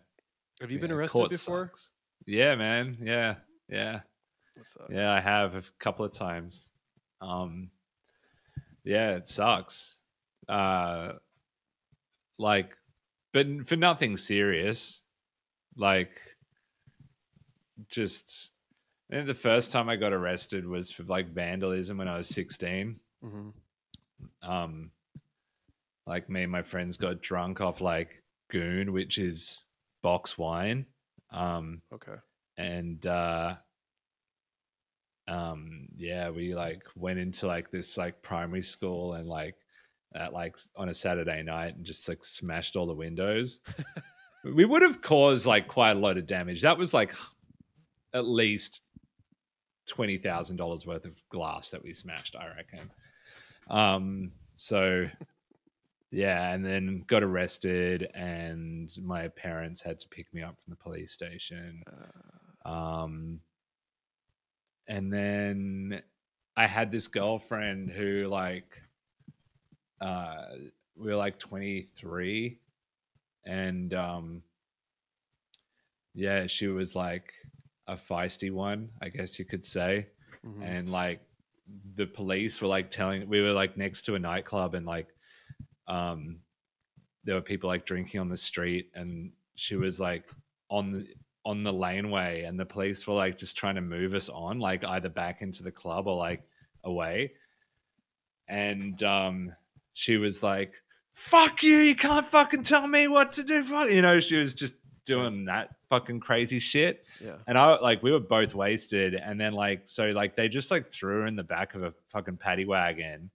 Have 0.60 0.72
you 0.72 0.80
been 0.80 0.92
arrested 0.92 1.30
before? 1.30 1.68
sucks. 1.68 1.90
Yeah, 2.26 2.56
man. 2.56 2.98
Yeah. 3.02 3.36
Yeah. 3.70 4.02
Yeah, 4.90 5.12
I 5.14 5.20
have 5.22 5.56
a 5.56 5.64
couple 5.80 6.06
of 6.06 6.12
times. 6.12 6.66
Um 7.22 7.72
yeah, 8.84 9.12
it 9.16 9.28
sucks. 9.28 10.00
Uh 10.50 11.14
like 12.38 12.76
but 13.34 13.48
for 13.68 13.76
nothing 13.78 14.18
serious. 14.18 15.02
Like 15.78 16.20
just 17.88 18.52
I 19.12 19.16
think 19.16 19.28
the 19.28 19.34
first 19.34 19.72
time 19.72 19.90
I 19.90 19.98
got 19.98 20.14
arrested 20.14 20.66
was 20.66 20.90
for 20.92 21.04
like 21.04 21.34
vandalism 21.34 21.98
when 21.98 22.08
I 22.08 22.16
was 22.18 22.28
16. 22.30 23.00
hmm 23.22 23.50
Um 24.42 24.92
like 26.08 26.30
me 26.30 26.44
and 26.44 26.52
my 26.52 26.62
friends 26.64 26.98
got 26.98 27.22
drunk 27.22 27.62
off 27.62 27.80
like 27.82 28.24
goon, 28.50 28.92
which 28.94 29.18
is 29.18 29.66
box 30.02 30.38
wine. 30.38 30.86
Um 31.32 31.82
Okay. 31.94 32.16
and 32.58 33.06
uh 33.06 33.56
um 35.28 35.88
yeah 35.96 36.30
we 36.30 36.54
like 36.56 36.84
went 36.96 37.20
into 37.20 37.48
like 37.48 37.70
this 37.72 37.98
like 37.98 38.22
primary 38.22 38.62
school 38.62 39.14
and 39.14 39.28
like 39.30 39.56
at 40.16 40.34
like 40.34 40.58
on 40.76 40.90
a 40.90 40.94
saturday 40.94 41.42
night 41.44 41.76
and 41.76 41.86
just 41.86 42.10
like 42.10 42.24
smashed 42.24 42.76
all 42.76 42.88
the 42.88 42.94
windows 42.94 43.62
we 44.44 44.66
would 44.66 44.82
have 44.82 45.02
caused 45.02 45.46
like 45.46 45.68
quite 45.68 45.92
a 45.92 46.00
lot 46.00 46.18
of 46.18 46.26
damage 46.26 46.62
that 46.64 46.78
was 46.78 46.94
like 46.94 47.14
at 48.14 48.26
least 48.28 48.82
$20000 49.92 50.86
worth 50.86 51.06
of 51.06 51.22
glass 51.30 51.70
that 51.70 51.84
we 51.84 51.94
smashed 51.94 52.36
i 52.36 52.48
reckon. 52.48 52.90
Um 53.70 54.32
so 54.56 55.08
yeah 56.12 56.52
and 56.52 56.66
then 56.66 57.04
got 57.08 57.24
arrested 57.24 58.10
and 58.14 58.92
my 59.02 59.28
parents 59.30 59.82
had 59.82 60.00
to 60.00 60.08
pick 60.10 60.34
me 60.34 60.42
up 60.42 60.56
from 60.64 60.72
the 60.72 60.76
police 60.76 61.12
station. 61.12 61.84
Uh, 62.66 62.70
um, 62.70 63.40
and 64.88 65.12
then 65.12 66.02
I 66.58 66.68
had 66.68 66.92
this 66.92 67.08
girlfriend 67.08 67.90
who 67.92 68.28
like 68.28 68.82
uh 70.02 70.46
we 70.96 71.08
were 71.08 71.16
like 71.16 71.40
23 71.40 72.60
and 73.46 73.94
um 73.94 74.44
yeah, 76.14 76.48
she 76.48 76.68
was 76.68 76.96
like 76.96 77.34
a 77.92 77.96
feisty 77.96 78.52
one, 78.52 78.90
I 79.02 79.10
guess 79.10 79.38
you 79.38 79.46
could 79.46 79.66
say. 79.66 80.08
mhm. 80.46 80.64
And 80.64 80.90
like 80.90 81.20
the 81.96 82.06
police 82.08 82.62
were 82.62 82.68
like 82.68 82.90
telling 82.90 83.28
we 83.30 83.42
were 83.42 83.54
like 83.54 83.78
next 83.78 84.04
to 84.04 84.16
a 84.16 84.20
nightclub 84.20 84.74
and 84.76 84.86
like 84.86 85.08
um 85.88 86.40
there 87.24 87.36
were 87.36 87.42
people 87.42 87.70
like 87.70 87.86
drinking 87.86 88.20
on 88.20 88.30
the 88.30 88.38
street 88.38 88.90
and 88.96 89.32
she 89.56 89.76
was 89.76 90.00
like 90.00 90.26
on 90.70 90.92
the 90.92 91.08
on 91.46 91.64
the 91.64 91.72
laneway 91.72 92.44
and 92.44 92.60
the 92.60 92.66
police 92.66 93.08
were 93.08 93.14
like 93.14 93.38
just 93.38 93.56
trying 93.56 93.76
to 93.76 93.82
move 93.82 94.14
us 94.14 94.30
on 94.30 94.60
like 94.60 94.84
either 94.86 95.10
back 95.10 95.42
into 95.42 95.64
the 95.64 95.72
club 95.72 96.08
or 96.08 96.16
like 96.16 96.44
away 96.84 97.32
and 98.48 99.02
um 99.04 99.54
she 99.94 100.18
was 100.18 100.44
like 100.44 100.74
fuck 101.14 101.64
you 101.64 101.78
you 101.78 101.96
can't 101.96 102.28
fucking 102.28 102.64
tell 102.64 102.88
me 102.88 103.08
what 103.08 103.32
to 103.32 103.44
do 103.44 103.64
you 103.90 104.02
know 104.02 104.20
she 104.20 104.38
was 104.38 104.54
just 104.54 104.76
doing 105.06 105.46
that 105.46 105.70
fucking 105.92 106.22
crazy 106.22 106.58
shit 106.58 107.06
yeah. 107.22 107.36
and 107.48 107.58
I 107.58 107.78
like 107.80 108.02
we 108.02 108.12
were 108.12 108.20
both 108.20 108.56
wasted, 108.56 109.14
and 109.14 109.40
then 109.40 109.54
like 109.54 109.82
so 109.84 110.08
like 110.12 110.36
they 110.38 110.48
just 110.48 110.72
like 110.72 110.92
threw 110.92 111.20
her 111.20 111.28
in 111.28 111.36
the 111.36 111.44
back 111.44 111.76
of 111.76 111.84
a 111.84 111.94
fucking 112.10 112.38
paddy 112.38 112.66
wagon 112.66 113.30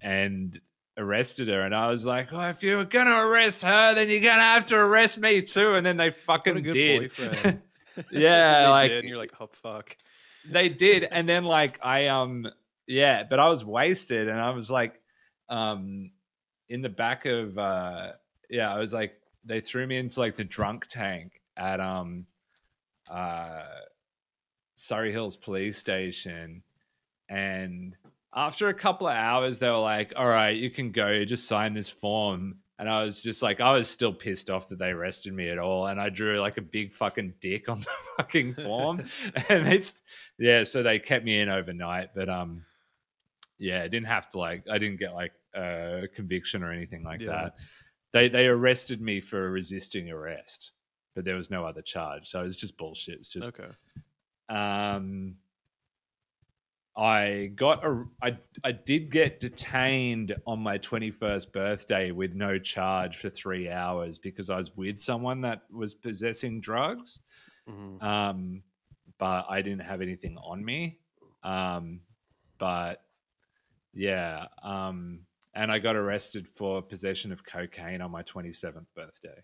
and 0.00 0.58
arrested 0.96 1.48
her. 1.48 1.60
And 1.60 1.74
I 1.74 1.90
was 1.90 2.06
like, 2.06 2.32
oh, 2.32 2.48
if 2.48 2.62
you 2.62 2.78
were 2.78 2.86
gonna 2.86 3.26
arrest 3.26 3.62
her, 3.62 3.94
then 3.94 4.08
you're 4.08 4.22
gonna 4.22 4.40
have 4.40 4.64
to 4.66 4.76
arrest 4.76 5.18
me 5.18 5.42
too. 5.42 5.74
And 5.74 5.84
then 5.84 5.98
they 5.98 6.10
fucking 6.10 6.62
did. 6.62 7.02
boyfriend. 7.02 7.60
yeah, 8.10 8.70
like 8.70 8.90
did, 8.90 8.98
and 9.00 9.08
you're 9.08 9.18
like, 9.18 9.32
oh 9.40 9.48
fuck. 9.52 9.96
they 10.50 10.68
did 10.68 11.04
and 11.04 11.28
then 11.28 11.44
like 11.44 11.78
i 11.82 12.08
um 12.08 12.46
yeah 12.86 13.22
but 13.22 13.38
i 13.40 13.48
was 13.48 13.64
wasted 13.64 14.28
and 14.28 14.38
i 14.38 14.50
was 14.50 14.70
like 14.70 15.00
um 15.48 16.10
in 16.68 16.82
the 16.82 16.88
back 16.88 17.24
of 17.24 17.56
uh 17.56 18.12
yeah 18.50 18.74
i 18.74 18.78
was 18.78 18.92
like 18.92 19.14
they 19.44 19.60
threw 19.60 19.86
me 19.86 19.96
into 19.96 20.20
like 20.20 20.36
the 20.36 20.44
drunk 20.44 20.86
tank 20.88 21.40
at 21.56 21.80
um 21.80 22.26
uh 23.10 23.62
surry 24.74 25.12
hills 25.12 25.36
police 25.36 25.78
station. 25.78 26.62
And 27.28 27.96
after 28.34 28.68
a 28.68 28.74
couple 28.74 29.06
of 29.06 29.14
hours 29.14 29.58
they 29.58 29.70
were 29.70 29.76
like 29.78 30.12
all 30.16 30.26
right 30.26 30.56
you 30.56 30.70
can 30.70 30.90
go 30.90 31.24
just 31.24 31.46
sign 31.46 31.74
this 31.74 31.88
form. 31.88 32.56
And 32.78 32.90
i 32.90 33.04
was 33.04 33.22
just 33.22 33.40
like 33.42 33.60
i 33.60 33.72
was 33.72 33.88
still 33.88 34.12
pissed 34.12 34.50
off 34.50 34.68
that 34.68 34.78
they 34.80 34.88
arrested 34.88 35.32
me 35.32 35.48
at 35.48 35.58
all. 35.58 35.86
And 35.86 36.00
i 36.00 36.08
drew 36.08 36.40
like 36.40 36.58
a 36.58 36.62
big 36.62 36.92
fucking 36.92 37.34
dick 37.40 37.68
on 37.68 37.80
the 37.80 37.86
fucking 38.16 38.54
form. 38.56 39.04
And 39.48 39.66
they 39.66 39.84
yeah 40.38 40.64
so 40.64 40.82
they 40.82 40.98
kept 40.98 41.24
me 41.24 41.40
in 41.40 41.48
overnight. 41.48 42.10
But 42.14 42.28
um 42.28 42.64
yeah 43.58 43.82
i 43.84 43.88
didn't 43.88 44.08
have 44.08 44.28
to 44.30 44.38
like 44.38 44.64
i 44.68 44.78
didn't 44.78 44.98
get 44.98 45.14
like 45.14 45.32
a 45.54 46.08
conviction 46.16 46.64
or 46.64 46.72
anything 46.72 47.04
like 47.04 47.20
Yeah. 47.20 47.28
that. 47.30 47.54
They 48.12 48.28
they 48.28 48.46
arrested 48.48 49.00
me 49.00 49.20
for 49.20 49.50
resisting 49.50 50.10
arrest 50.10 50.72
but 51.14 51.24
there 51.24 51.36
was 51.36 51.50
no 51.50 51.64
other 51.64 51.82
charge. 51.82 52.28
So 52.28 52.42
it's 52.42 52.56
just 52.56 52.76
bullshit. 52.76 53.18
It's 53.18 53.32
just 53.32 53.52
okay. 53.58 53.70
um 54.48 55.36
I 56.96 57.50
got 57.56 57.84
a 57.84 58.04
I 58.22 58.38
I 58.62 58.72
did 58.72 59.10
get 59.10 59.40
detained 59.40 60.34
on 60.46 60.60
my 60.60 60.78
21st 60.78 61.52
birthday 61.52 62.10
with 62.12 62.34
no 62.34 62.58
charge 62.58 63.16
for 63.16 63.30
3 63.30 63.68
hours 63.68 64.18
because 64.18 64.48
I 64.48 64.56
was 64.56 64.76
with 64.76 64.96
someone 64.98 65.40
that 65.40 65.62
was 65.72 65.94
possessing 65.94 66.60
drugs. 66.60 67.20
Hmm 67.68 67.96
um 68.00 68.62
but 69.18 69.46
I 69.48 69.62
didn't 69.62 69.82
have 69.82 70.02
anything 70.02 70.36
on 70.38 70.64
me. 70.64 70.98
Um 71.42 72.00
but 72.58 73.02
yeah 73.92 74.46
um 74.62 75.20
and 75.54 75.70
I 75.70 75.78
got 75.78 75.94
arrested 75.96 76.48
for 76.48 76.82
possession 76.82 77.30
of 77.32 77.44
cocaine 77.44 78.00
on 78.00 78.10
my 78.10 78.22
27th 78.24 78.86
birthday. 78.96 79.40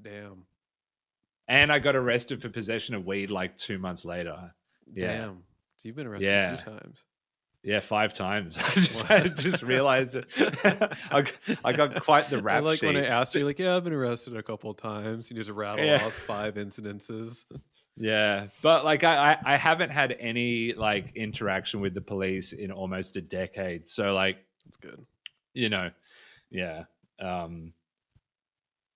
Damn. 0.00 0.44
And 1.48 1.72
I 1.72 1.78
got 1.78 1.96
arrested 1.96 2.40
for 2.42 2.48
possession 2.48 2.94
of 2.94 3.06
weed 3.06 3.30
like 3.30 3.56
2 3.58 3.78
months 3.78 4.04
later 4.04 4.52
Yeah. 4.92 5.12
Damn. 5.18 5.42
So 5.76 5.88
you've 5.88 5.96
been 5.96 6.06
arrested 6.06 6.32
a 6.32 6.56
few 6.62 6.72
times. 6.72 7.04
Yeah, 7.64 7.78
five 7.80 8.12
times. 8.12 8.58
I 8.62 8.74
just, 8.74 9.10
I 9.10 9.28
just 9.28 9.62
realized 9.62 10.16
it. 10.16 10.26
I 11.64 11.72
got 11.72 12.02
quite 12.02 12.28
the 12.28 12.38
I 12.38 12.40
rap 12.40 12.64
like 12.64 12.82
when 12.82 12.96
I 12.96 13.06
asked 13.06 13.34
you, 13.36 13.44
like, 13.44 13.58
yeah, 13.60 13.76
I've 13.76 13.84
been 13.84 13.92
arrested 13.92 14.36
a 14.36 14.42
couple 14.42 14.70
of 14.70 14.76
times. 14.76 15.30
You 15.30 15.36
just 15.36 15.50
rattle 15.50 15.84
Yeah. 15.84 16.04
off 16.04 16.12
five 16.14 16.54
incidences. 16.54 17.44
Yeah, 17.96 18.46
but 18.62 18.84
like 18.84 19.04
I, 19.04 19.32
I, 19.34 19.54
I 19.54 19.56
haven't 19.56 19.90
had 19.90 20.16
any 20.18 20.72
like 20.72 21.14
interaction 21.14 21.80
with 21.80 21.94
the 21.94 22.00
police 22.00 22.52
in 22.52 22.72
almost 22.72 23.16
a 23.16 23.20
decade. 23.20 23.86
So 23.86 24.12
like 24.14 24.38
That's 24.64 24.78
good. 24.78 25.04
you 25.54 25.68
know, 25.68 25.90
yeah, 26.50 26.84
um, 27.20 27.72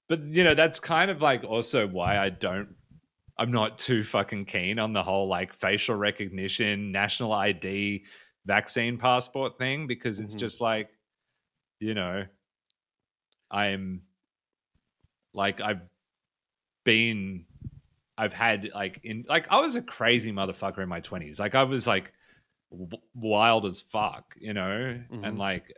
but 0.09 0.23
you 0.25 0.45
know 0.45 0.55
that's 0.55 0.79
kind 0.81 1.11
of 1.11 1.21
like 1.21 1.45
also 1.45 1.87
why 1.87 2.19
I 2.19 2.31
don't. 2.31 2.75
I'm 3.39 3.51
not 3.53 3.77
too 3.77 4.03
fucking 4.03 4.47
keen 4.47 4.79
on 4.79 4.93
the 4.95 5.03
whole 5.03 5.29
like 5.29 5.53
facial 5.53 5.95
recognition, 5.97 6.91
national 6.91 7.33
ID, 7.33 8.05
vaccine 8.47 8.97
passport 8.97 9.59
thing 9.59 9.87
because 9.87 10.21
it's 10.21 10.35
Mhm. 10.35 10.39
just 10.39 10.61
like, 10.63 10.89
you 11.81 11.93
know, 11.95 12.25
I'm 13.51 14.03
like 15.35 15.61
I've 15.61 15.83
been 16.85 17.45
I've 18.19 18.33
had 18.33 18.71
like 18.75 19.01
in 19.05 19.25
like 19.29 19.47
I 19.51 19.61
was 19.61 19.77
a 19.77 19.83
crazy 19.83 20.33
motherfucker 20.33 20.79
in 20.83 20.89
my 20.89 21.01
20s. 21.01 21.39
Like 21.39 21.55
I 21.55 21.65
was 21.65 21.87
like 21.87 22.13
w- 22.71 23.03
wild 23.15 23.67
as 23.67 23.83
fuck, 23.83 24.35
you 24.39 24.55
know, 24.55 24.99
and 25.23 25.37
Mhm. 25.37 25.39
like 25.39 25.75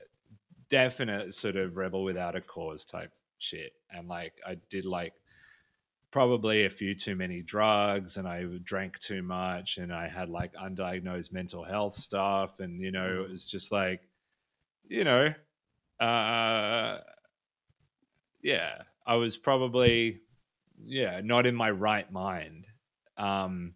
definite 0.68 1.34
sort 1.34 1.56
of 1.56 1.76
rebel 1.76 2.04
without 2.04 2.36
a 2.36 2.40
cause 2.40 2.84
type 2.84 3.12
shit. 3.38 3.72
And 3.90 4.08
like 4.08 4.34
I 4.46 4.56
did 4.70 4.84
like 4.84 5.14
probably 6.10 6.64
a 6.64 6.70
few 6.70 6.94
too 6.94 7.14
many 7.14 7.42
drugs 7.42 8.16
and 8.16 8.26
I 8.26 8.44
drank 8.62 8.98
too 8.98 9.22
much 9.22 9.76
and 9.78 9.92
I 9.92 10.08
had 10.08 10.28
like 10.30 10.54
undiagnosed 10.54 11.32
mental 11.32 11.64
health 11.64 11.94
stuff 11.94 12.60
and 12.60 12.80
you 12.80 12.90
know 12.90 13.24
it 13.24 13.28
Mhm. 13.28 13.30
was 13.30 13.46
just 13.48 13.70
like 13.72 14.08
you 14.88 15.04
know 15.04 15.34
uh 16.00 17.00
yeah 18.42 18.82
I 19.06 19.16
was 19.16 19.36
probably 19.36 20.20
yeah 20.84 21.20
not 21.22 21.46
in 21.46 21.54
my 21.54 21.70
right 21.70 22.10
mind 22.10 22.66
um 23.16 23.74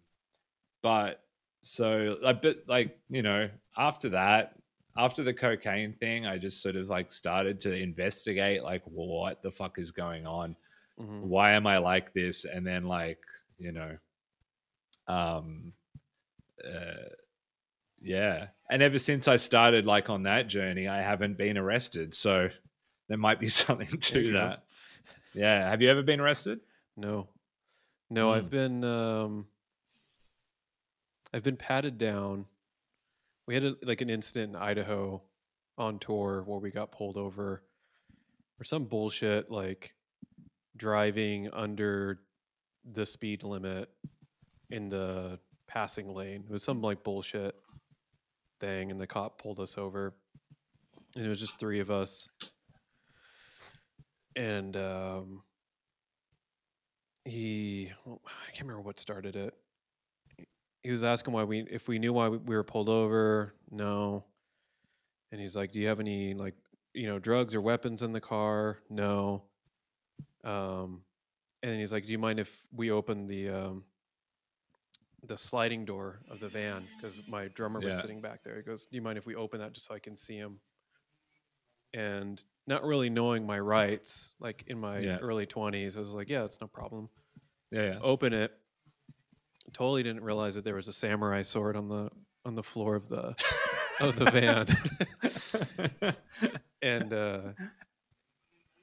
but 0.81 1.23
so 1.63 2.17
like 2.21 2.41
but 2.41 2.63
like 2.67 2.99
you 3.09 3.21
know 3.21 3.49
after 3.77 4.09
that 4.09 4.55
after 4.95 5.23
the 5.23 5.33
cocaine 5.33 5.93
thing 5.93 6.25
I 6.25 6.37
just 6.37 6.61
sort 6.61 6.75
of 6.75 6.87
like 6.87 7.11
started 7.11 7.59
to 7.61 7.73
investigate 7.73 8.63
like 8.63 8.83
what 8.85 9.41
the 9.41 9.51
fuck 9.51 9.79
is 9.79 9.91
going 9.91 10.25
on 10.27 10.55
Mhm. 10.99 11.21
why 11.21 11.53
am 11.53 11.65
I 11.65 11.79
like 11.79 12.13
this? 12.13 12.45
And 12.45 12.65
then 12.67 12.83
like, 12.83 13.17
you 13.57 13.71
know, 13.71 13.97
um 15.07 15.73
uh 16.63 17.09
yeah. 18.01 18.47
And 18.69 18.81
ever 18.83 18.99
since 18.99 19.27
I 19.27 19.37
started 19.37 19.85
like 19.85 20.09
on 20.11 20.23
that 20.23 20.47
journey, 20.47 20.87
I 20.87 21.01
haven't 21.01 21.37
been 21.37 21.57
arrested. 21.57 22.13
So 22.13 22.49
there 23.07 23.17
might 23.17 23.39
be 23.39 23.47
something 23.63 23.87
to 23.87 24.31
go. 24.31 24.37
that. 24.37 24.65
Yeah. 25.33 25.67
Have 25.69 25.81
you 25.81 25.89
ever 25.89 26.03
been 26.03 26.19
arrested? 26.19 26.59
No, 26.95 27.27
no, 28.11 28.29
Mm. 28.29 28.35
I've 28.37 28.49
been 28.51 28.83
um, 28.83 29.47
I've 31.33 31.43
been 31.43 31.57
patted 31.57 31.97
down. 31.97 32.45
We 33.47 33.53
had 33.55 33.63
a, 33.63 33.75
like 33.83 34.01
an 34.01 34.09
incident 34.09 34.55
in 34.55 34.61
Idaho 34.61 35.21
on 35.77 35.99
tour 35.99 36.43
where 36.45 36.59
we 36.59 36.71
got 36.71 36.91
pulled 36.91 37.17
over 37.17 37.63
for 38.57 38.63
some 38.63 38.85
bullshit 38.85 39.51
like 39.51 39.95
driving 40.77 41.49
under 41.51 42.21
the 42.85 43.05
speed 43.05 43.43
limit 43.43 43.89
in 44.69 44.89
the 44.89 45.39
passing 45.67 46.13
lane. 46.13 46.43
It 46.47 46.51
was 46.51 46.63
some 46.63 46.81
like 46.81 47.03
bullshit 47.03 47.55
thing, 48.59 48.91
and 48.91 48.99
the 48.99 49.07
cop 49.07 49.41
pulled 49.41 49.59
us 49.59 49.77
over, 49.77 50.13
and 51.15 51.25
it 51.25 51.29
was 51.29 51.39
just 51.39 51.59
three 51.59 51.79
of 51.79 51.91
us. 51.91 52.29
And 54.35 54.75
um, 54.77 55.43
he, 57.25 57.91
I 58.07 58.51
can't 58.51 58.61
remember 58.67 58.81
what 58.81 58.99
started 58.99 59.35
it. 59.35 59.53
He 60.83 60.91
was 60.91 61.03
asking 61.03 61.33
why 61.33 61.45
we, 61.45 61.61
if 61.61 61.87
we 61.87 61.97
knew 61.97 62.13
why 62.13 62.27
we 62.29 62.37
we 62.37 62.55
were 62.55 62.63
pulled 62.63 62.89
over. 62.89 63.55
No. 63.71 64.25
And 65.31 65.41
he's 65.41 65.55
like, 65.55 65.71
"Do 65.71 65.79
you 65.79 65.87
have 65.87 65.99
any 65.99 66.33
like, 66.33 66.55
you 66.93 67.07
know, 67.07 67.19
drugs 67.19 67.55
or 67.55 67.61
weapons 67.61 68.03
in 68.03 68.11
the 68.11 68.21
car?" 68.21 68.79
No. 68.89 69.49
Um, 70.43 71.05
and 71.63 71.71
then 71.71 71.79
he's 71.79 71.93
like, 71.93 72.05
"Do 72.05 72.11
you 72.11 72.19
mind 72.19 72.39
if 72.39 72.65
we 72.71 72.91
open 72.91 73.27
the 73.27 73.49
um, 73.49 73.85
the 75.23 75.37
sliding 75.37 75.85
door 75.85 76.21
of 76.29 76.39
the 76.39 76.49
van 76.49 76.89
because 76.97 77.23
my 77.27 77.47
drummer 77.47 77.79
was 77.79 77.99
sitting 77.99 78.21
back 78.21 78.43
there?" 78.43 78.57
He 78.57 78.63
goes, 78.63 78.85
"Do 78.85 78.95
you 78.95 79.01
mind 79.01 79.17
if 79.17 79.25
we 79.25 79.35
open 79.35 79.59
that 79.61 79.73
just 79.73 79.87
so 79.87 79.95
I 79.95 79.99
can 79.99 80.17
see 80.17 80.37
him?" 80.37 80.61
And 81.93 82.43
not 82.67 82.83
really 82.83 83.09
knowing 83.09 83.45
my 83.45 83.59
rights, 83.59 84.35
like 84.39 84.63
in 84.67 84.79
my 84.79 84.99
Yeah. 84.99 85.17
early 85.19 85.45
twenties, 85.45 85.95
I 85.95 85.99
was 85.99 86.09
like, 86.13 86.29
"Yeah, 86.29 86.41
that's 86.41 86.59
no 86.61 86.67
problem." 86.67 87.09
Yeah. 87.71 87.99
Open 88.01 88.33
it. 88.33 88.62
Totally 89.71 90.03
didn't 90.03 90.23
realize 90.23 90.55
that 90.55 90.63
there 90.63 90.75
was 90.75 90.87
a 90.87 90.93
samurai 90.93 91.41
sword 91.41 91.75
on 91.75 91.87
the 91.87 92.09
on 92.45 92.55
the 92.55 92.63
floor 92.63 92.95
of 92.95 93.07
the 93.07 93.35
of 93.99 94.15
the 94.17 94.29
van. 94.29 96.13
and 96.81 97.13
uh, 97.13 97.39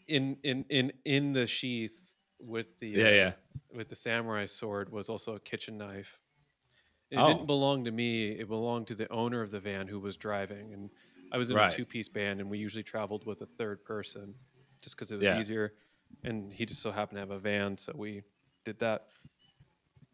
in 0.09 0.37
in 0.43 0.65
in 0.69 0.93
in 1.05 1.33
the 1.33 1.47
sheath 1.47 2.01
with 2.41 2.79
the 2.79 2.89
yeah. 2.89 3.05
uh, 3.05 3.11
Yeah. 3.11 3.33
with 3.75 3.89
the 3.89 3.95
samurai 3.95 4.47
sword 4.47 4.91
was 4.91 5.09
also 5.09 5.35
a 5.37 5.41
kitchen 5.41 5.79
knife. 5.79 6.19
It 7.11 7.19
Oh. 7.19 7.27
didn't 7.27 7.47
belong 7.47 7.85
to 7.85 7.91
me. 7.91 8.31
It 8.31 8.49
belonged 8.49 8.87
to 8.89 8.95
the 8.95 9.11
owner 9.13 9.43
of 9.43 9.51
the 9.51 9.61
van 9.61 9.87
who 9.89 10.01
was 10.01 10.17
driving, 10.17 10.73
and 10.73 10.91
I 11.33 11.39
was 11.39 11.51
in 11.51 11.57
Right. 11.57 11.73
a 11.73 11.77
two-piece 11.77 12.09
band, 12.09 12.41
and 12.41 12.49
we 12.51 12.59
usually 12.59 12.83
traveled 12.85 13.27
with 13.27 13.43
a 13.43 13.47
third 13.47 13.85
person, 13.85 14.35
just 14.81 14.97
because 14.97 15.13
it 15.13 15.17
was 15.17 15.27
Yeah. 15.27 15.39
easier. 15.39 15.75
And 16.25 16.53
he 16.53 16.67
just 16.67 16.81
so 16.83 16.91
happened 16.91 17.17
to 17.17 17.21
have 17.21 17.31
a 17.31 17.39
van, 17.39 17.77
so 17.77 17.93
we 17.97 18.23
did 18.65 18.79
that. 18.81 19.09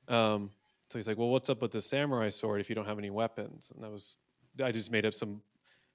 Um, 0.09 0.51
so 0.89 0.99
he's 0.99 1.09
like, 1.09 1.18
"Well, 1.18 1.28
what's 1.28 1.51
up 1.51 1.62
with 1.62 1.72
the 1.72 1.80
samurai 1.80 2.28
sword 2.28 2.61
if 2.61 2.68
you 2.68 2.74
don't 2.74 2.87
have 2.87 2.99
any 2.99 3.11
weapons?" 3.11 3.72
And 3.74 3.84
I 3.84 3.89
was, 3.89 4.18
I 4.62 4.72
just 4.72 4.91
made 4.91 5.07
up 5.07 5.14
some. 5.14 5.43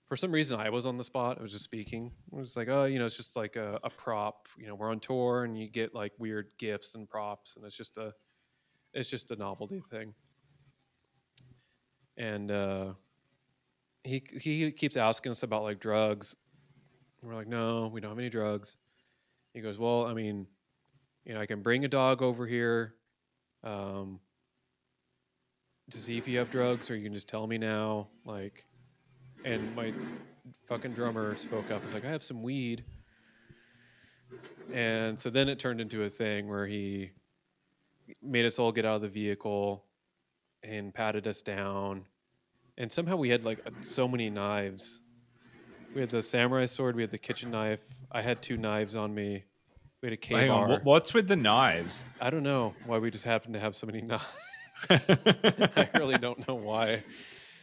For 0.08 0.18
some 0.18 0.34
reason, 0.34 0.60
I 0.60 0.70
was 0.70 0.86
on 0.86 0.98
the 0.98 1.06
spot. 1.06 1.38
I 1.40 1.42
was 1.42 1.54
just 1.54 1.64
speaking. 1.64 2.12
I 2.34 2.42
was 2.42 2.58
like, 2.58 2.68
"Oh, 2.68 2.84
you 2.84 3.00
know, 3.00 3.06
it's 3.06 3.16
just 3.16 3.36
like 3.38 3.56
a, 3.56 3.80
a 3.84 3.90
prop. 3.90 4.48
You 4.58 4.68
know, 4.68 4.76
we're 4.76 4.92
on 4.92 5.00
tour, 5.00 5.46
and 5.46 5.58
you 5.58 5.70
get 5.70 5.96
like 5.96 6.12
weird 6.18 6.48
gifts 6.58 6.96
and 6.96 7.08
props, 7.08 7.56
and 7.56 7.66
it's 7.66 7.78
just 7.78 7.98
a, 7.98 8.14
it's 8.94 9.10
just 9.10 9.32
a 9.32 9.36
novelty 9.38 9.82
thing." 9.90 10.14
And 12.18 12.52
uh, 12.52 12.94
he 14.04 14.22
he 14.38 14.72
keeps 14.72 14.98
asking 14.98 15.32
us 15.32 15.44
about 15.44 15.64
like 15.64 15.80
drugs. 15.80 16.36
And 17.22 17.30
we're 17.30 17.38
like, 17.38 17.48
"No, 17.48 17.88
we 17.88 18.02
don't 18.02 18.12
have 18.12 18.20
any 18.20 18.30
drugs." 18.30 18.76
He 19.54 19.62
goes, 19.62 19.78
"Well, 19.78 20.06
I 20.06 20.14
mean, 20.14 20.46
you 21.24 21.34
know, 21.34 21.40
I 21.40 21.46
can 21.46 21.62
bring 21.62 21.86
a 21.86 21.88
dog 21.88 22.22
over 22.22 22.46
here." 22.46 22.96
Um, 23.64 24.20
to 25.92 25.98
see 25.98 26.18
if 26.18 26.28
you 26.28 26.38
have 26.40 26.50
drugs 26.50 26.90
or 26.90 26.96
you 26.96 27.04
can 27.04 27.14
just 27.14 27.28
tell 27.28 27.48
me 27.48 27.58
now 27.58 28.08
like 28.26 28.66
and 29.46 29.76
my 29.76 29.94
fucking 30.68 30.94
drummer 30.94 31.38
spoke 31.38 31.72
up 31.72 31.84
was 31.84 31.94
like 31.94 32.06
i 32.06 32.10
have 32.10 32.24
some 32.24 32.42
weed 32.42 32.84
and 34.74 35.20
so 35.20 35.30
then 35.30 35.50
it 35.50 35.60
turned 35.60 35.82
into 35.82 36.04
a 36.04 36.10
thing 36.10 36.48
where 36.48 36.66
he 36.66 37.12
made 38.22 38.46
us 38.46 38.60
all 38.60 38.72
get 38.72 38.86
out 38.86 38.96
of 38.96 39.02
the 39.02 39.10
vehicle 39.10 39.84
and 40.64 40.94
patted 40.94 41.28
us 41.28 41.42
down 41.42 42.06
and 42.78 42.92
somehow 42.92 43.16
we 43.16 43.30
had 43.30 43.44
like 43.44 43.60
so 43.82 44.08
many 44.08 44.30
knives 44.30 45.02
we 45.94 46.02
had 46.02 46.10
the 46.10 46.22
samurai 46.22 46.66
sword 46.66 46.96
we 46.96 47.02
had 47.02 47.12
the 47.12 47.18
kitchen 47.18 47.52
knife 47.52 47.82
i 48.12 48.22
had 48.22 48.42
two 48.42 48.58
knives 48.58 48.96
on 48.96 49.14
me 49.14 49.44
we 50.02 50.08
had 50.08 50.14
a 50.14 50.18
K 50.18 50.34
Hang 50.34 50.50
on. 50.50 50.80
What's 50.84 51.14
with 51.14 51.28
the 51.28 51.36
knives? 51.36 52.04
I 52.20 52.32
don't 52.32 52.42
know 52.42 52.74
why 52.88 52.98
we 52.98 53.12
just 53.12 53.24
happened 53.24 53.54
to 53.54 53.60
have 53.60 53.76
so 53.76 53.86
many 53.86 54.02
knives. 54.02 54.26
I 54.90 55.90
really 55.96 56.18
don't 56.18 56.48
know 56.48 56.56
why. 56.56 57.04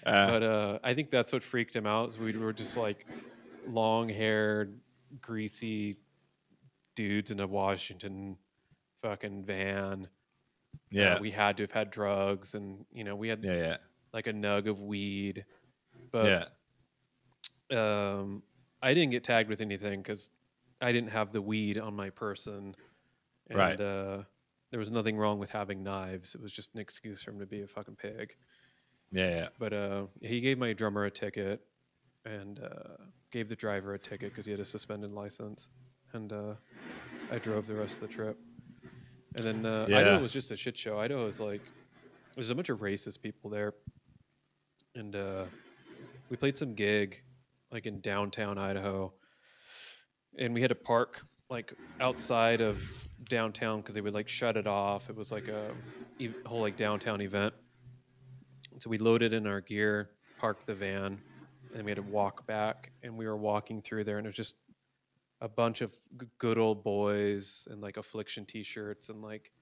Uh, 0.07 0.31
but 0.31 0.43
uh, 0.43 0.79
I 0.83 0.95
think 0.95 1.11
that's 1.11 1.33
what 1.33 1.43
freaked 1.43 1.75
him 1.75 1.87
out. 1.87 2.11
Is 2.11 2.19
we 2.19 2.33
were 2.37 2.53
just 2.53 2.77
like 2.77 3.07
long-haired, 3.67 4.79
greasy 5.21 5.97
dudes 6.95 7.31
in 7.31 7.41
a 7.41 7.47
Washington 7.47 8.37
fucking 9.03 9.45
van. 9.45 10.05
Uh, 10.05 10.77
yeah. 10.91 11.21
we 11.21 11.31
had 11.31 11.57
to 11.59 11.65
have 11.65 11.73
had 11.73 11.91
drugs, 11.91 12.55
and 12.55 12.85
you 12.93 13.05
know 13.05 13.17
we 13.17 13.29
had 13.29 13.43
yeah. 13.43 13.55
Yeah. 13.55 13.77
like 14.13 14.27
a 14.27 14.33
nug 14.33 14.69
of 14.69 14.81
weed. 14.81 15.45
But 16.11 16.49
yeah. 17.71 17.79
um, 17.79 18.43
I 18.83 18.95
didn't 18.95 19.11
get 19.11 19.25
tagged 19.25 19.49
with 19.49 19.61
anything 19.61 20.01
because 20.01 20.31
I 20.81 20.93
didn't 20.93 21.11
have 21.11 21.33
the 21.33 21.43
weed 21.43 21.79
on 21.79 21.95
my 21.95 22.11
person, 22.11 22.75
and 23.49 23.59
Right. 23.59 23.79
There 24.71 24.79
was 24.81 24.91
nothing 24.91 25.17
wrong 25.17 25.39
with 25.39 25.51
having 25.51 25.83
knives. 25.83 26.35
It 26.35 26.43
was 26.43 26.53
just 26.53 26.75
an 26.75 26.81
excuse 26.81 27.23
for 27.23 27.31
him 27.31 27.39
to 27.41 27.47
be 27.47 27.63
a 27.63 27.67
fucking 27.67 27.97
pig. 27.97 28.35
Yeah. 29.11 29.31
Yeah. 29.31 29.49
But 29.59 29.73
uh, 29.73 30.03
he 30.21 30.41
gave 30.41 30.59
my 30.59 30.73
drummer 30.73 31.05
a 31.07 31.11
ticket 31.11 31.63
and 32.25 32.61
uh, 32.61 33.03
gave 33.31 33.49
the 33.49 33.57
driver 33.57 33.95
a 33.95 33.99
ticket 33.99 34.31
because 34.31 34.45
he 34.45 34.53
had 34.53 34.61
a 34.61 34.65
suspended 34.65 35.13
license. 35.13 35.69
And 36.13 36.33
uh, 36.33 36.55
I 37.33 37.39
drove 37.39 37.67
the 37.67 37.75
rest 37.75 38.03
of 38.03 38.09
the 38.09 38.15
trip. 38.15 38.39
And 39.37 39.45
then 39.45 39.67
uh, 39.67 39.87
Yeah. 39.89 39.99
Idaho 39.99 40.23
was 40.23 40.33
just 40.33 40.51
a 40.51 40.57
shit 40.57 40.77
show. 40.77 40.99
Idaho 40.99 41.27
is 41.27 41.41
like, 41.41 41.63
there's 42.35 42.51
a 42.51 42.55
bunch 42.55 42.69
of 42.69 42.81
racist 42.81 43.23
people 43.23 43.51
there. 43.51 43.75
And 44.95 45.17
uh, 45.17 45.45
we 46.29 46.37
played 46.37 46.59
some 46.59 46.75
gig 46.75 47.23
like 47.73 47.87
in 47.87 48.01
downtown 48.01 48.59
Idaho. 48.59 49.13
And 50.39 50.53
we 50.53 50.61
had 50.61 50.69
to 50.71 50.75
park 50.75 51.23
like 51.49 51.73
outside 52.01 52.61
of 52.61 53.08
downtown 53.29 53.81
because 53.81 53.95
they 53.95 54.01
would 54.01 54.15
like 54.15 54.29
shut 54.29 54.57
it 54.57 54.67
off. 54.67 55.09
It 55.11 55.17
was 55.17 55.31
like 55.33 55.49
a 55.49 55.71
ev- 56.21 56.35
whole 56.47 56.61
like 56.61 56.77
downtown 56.77 57.21
event. 57.21 57.55
So 58.81 58.91
we 58.91 58.99
loaded 58.99 59.33
in 59.33 59.47
our 59.47 59.61
gear, 59.61 60.11
parked 60.39 60.67
the 60.67 60.75
van, 60.75 61.19
and 61.75 61.85
we 61.85 61.91
had 61.91 61.97
to 61.97 62.03
walk 62.03 62.47
back. 62.47 62.93
And 63.03 63.17
we 63.17 63.27
were 63.27 63.37
walking 63.37 63.83
through 63.83 64.05
there, 64.05 64.19
and 64.19 64.27
it 64.27 64.31
was 64.31 64.37
just 64.37 64.55
a 65.41 65.49
bunch 65.49 65.81
of 65.81 65.93
g- 66.21 66.27
good 66.39 66.59
old 66.59 66.83
boys 66.83 67.67
and 67.71 67.81
like 67.81 67.97
affliction 67.97 68.45
t-shirts 68.45 69.09
and 69.09 69.23
like 69.23 69.53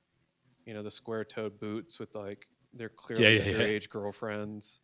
you 0.64 0.73
know 0.73 0.83
the 0.83 0.91
square-toed 0.91 1.61
boots 1.61 1.99
with 1.99 2.14
like 2.14 2.49
their 2.73 2.89
clearly 2.89 3.25
yeah, 3.25 3.43
yeah. 3.45 3.53
underage 3.59 3.89
girlfriends. 3.89 4.81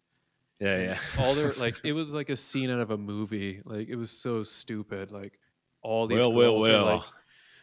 Yeah, 0.60 0.78
yeah. 0.80 0.98
all 1.18 1.34
their 1.34 1.52
like 1.58 1.76
it 1.84 1.92
was 1.92 2.14
like 2.14 2.28
a 2.30 2.36
scene 2.36 2.70
out 2.70 2.78
of 2.80 2.90
a 2.90 2.98
movie. 2.98 3.60
Like 3.64 3.88
it 3.88 3.96
was 3.96 4.10
so 4.10 4.42
stupid. 4.42 5.10
Like 5.10 5.38
all 5.82 6.06
these 6.06 6.18
Well, 6.18 6.32
girls 6.32 6.60
well, 6.68 6.80
are 6.80 6.84
well. 6.84 6.96
like 6.96 7.04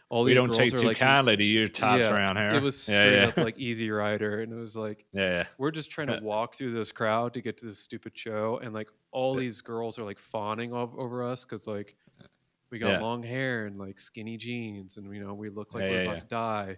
all 0.10 0.24
we 0.24 0.34
don't 0.34 0.47
girls 0.47 0.57
take 0.57 0.74
are 0.74 0.78
too 0.78 0.88
like 0.88 0.97
kindly 0.97 1.38
to 1.38 1.43
your 1.43 1.68
tops 1.68 2.01
yeah, 2.01 2.12
around 2.12 2.38
here. 2.38 2.49
It 2.49 2.64
was 2.64 2.82
straight 2.82 3.16
yeah. 3.16 3.28
up 3.28 3.38
like 3.38 3.60
Easy 3.60 3.91
Rider, 3.91 4.41
and 4.41 4.51
it 4.51 4.55
was 4.55 4.76
like 4.76 5.05
yeah, 5.14 5.30
yeah. 5.30 5.43
we're 5.57 5.72
just 5.72 5.91
trying 5.91 6.07
to 6.07 6.20
walk 6.22 6.55
through 6.55 6.72
this 6.72 6.91
crowd 6.91 7.34
to 7.36 7.41
get 7.41 7.57
to 7.57 7.68
this 7.68 7.80
stupid 7.80 8.18
show, 8.18 8.60
and 8.62 8.74
like 8.74 8.89
all 9.12 9.36
these 9.36 9.62
girls 9.62 9.99
are 9.99 10.03
like 10.03 10.20
fawning 10.20 10.74
ov- 10.74 10.97
over 10.97 11.24
us 11.24 11.45
because 11.45 11.68
like 11.68 11.95
we 12.72 12.80
got 12.80 12.89
Yeah. 12.91 13.01
long 13.01 13.24
hair 13.24 13.66
and 13.66 13.78
like 13.78 13.99
skinny 13.99 14.38
jeans, 14.38 14.97
and 14.97 15.14
you 15.14 15.24
know 15.24 15.34
we 15.34 15.49
look 15.49 15.74
like 15.74 15.84
Yeah, 15.84 15.89
we're 15.89 15.95
yeah, 15.95 16.01
about 16.03 16.14
yeah. 16.14 16.20
to 16.20 16.26
die. 16.26 16.78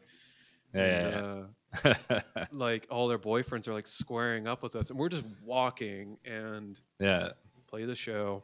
Yeah, 0.74 0.82
and, 0.82 1.48
yeah, 1.84 1.92
yeah. 2.06 2.14
uh, 2.14 2.20
like 2.52 2.88
all 2.90 3.08
their 3.08 3.20
boyfriends 3.20 3.68
are 3.68 3.74
like 3.74 3.88
squaring 3.88 4.48
up 4.48 4.62
with 4.64 4.76
us, 4.76 4.90
and 4.90 5.00
we're 5.00 5.10
just 5.10 5.26
walking 5.44 6.18
and 6.26 6.80
yeah. 7.00 7.30
play 7.68 7.86
the 7.86 7.96
show. 7.96 8.44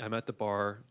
I'm 0.00 0.14
at 0.14 0.26
the 0.26 0.32
bar, 0.32 0.84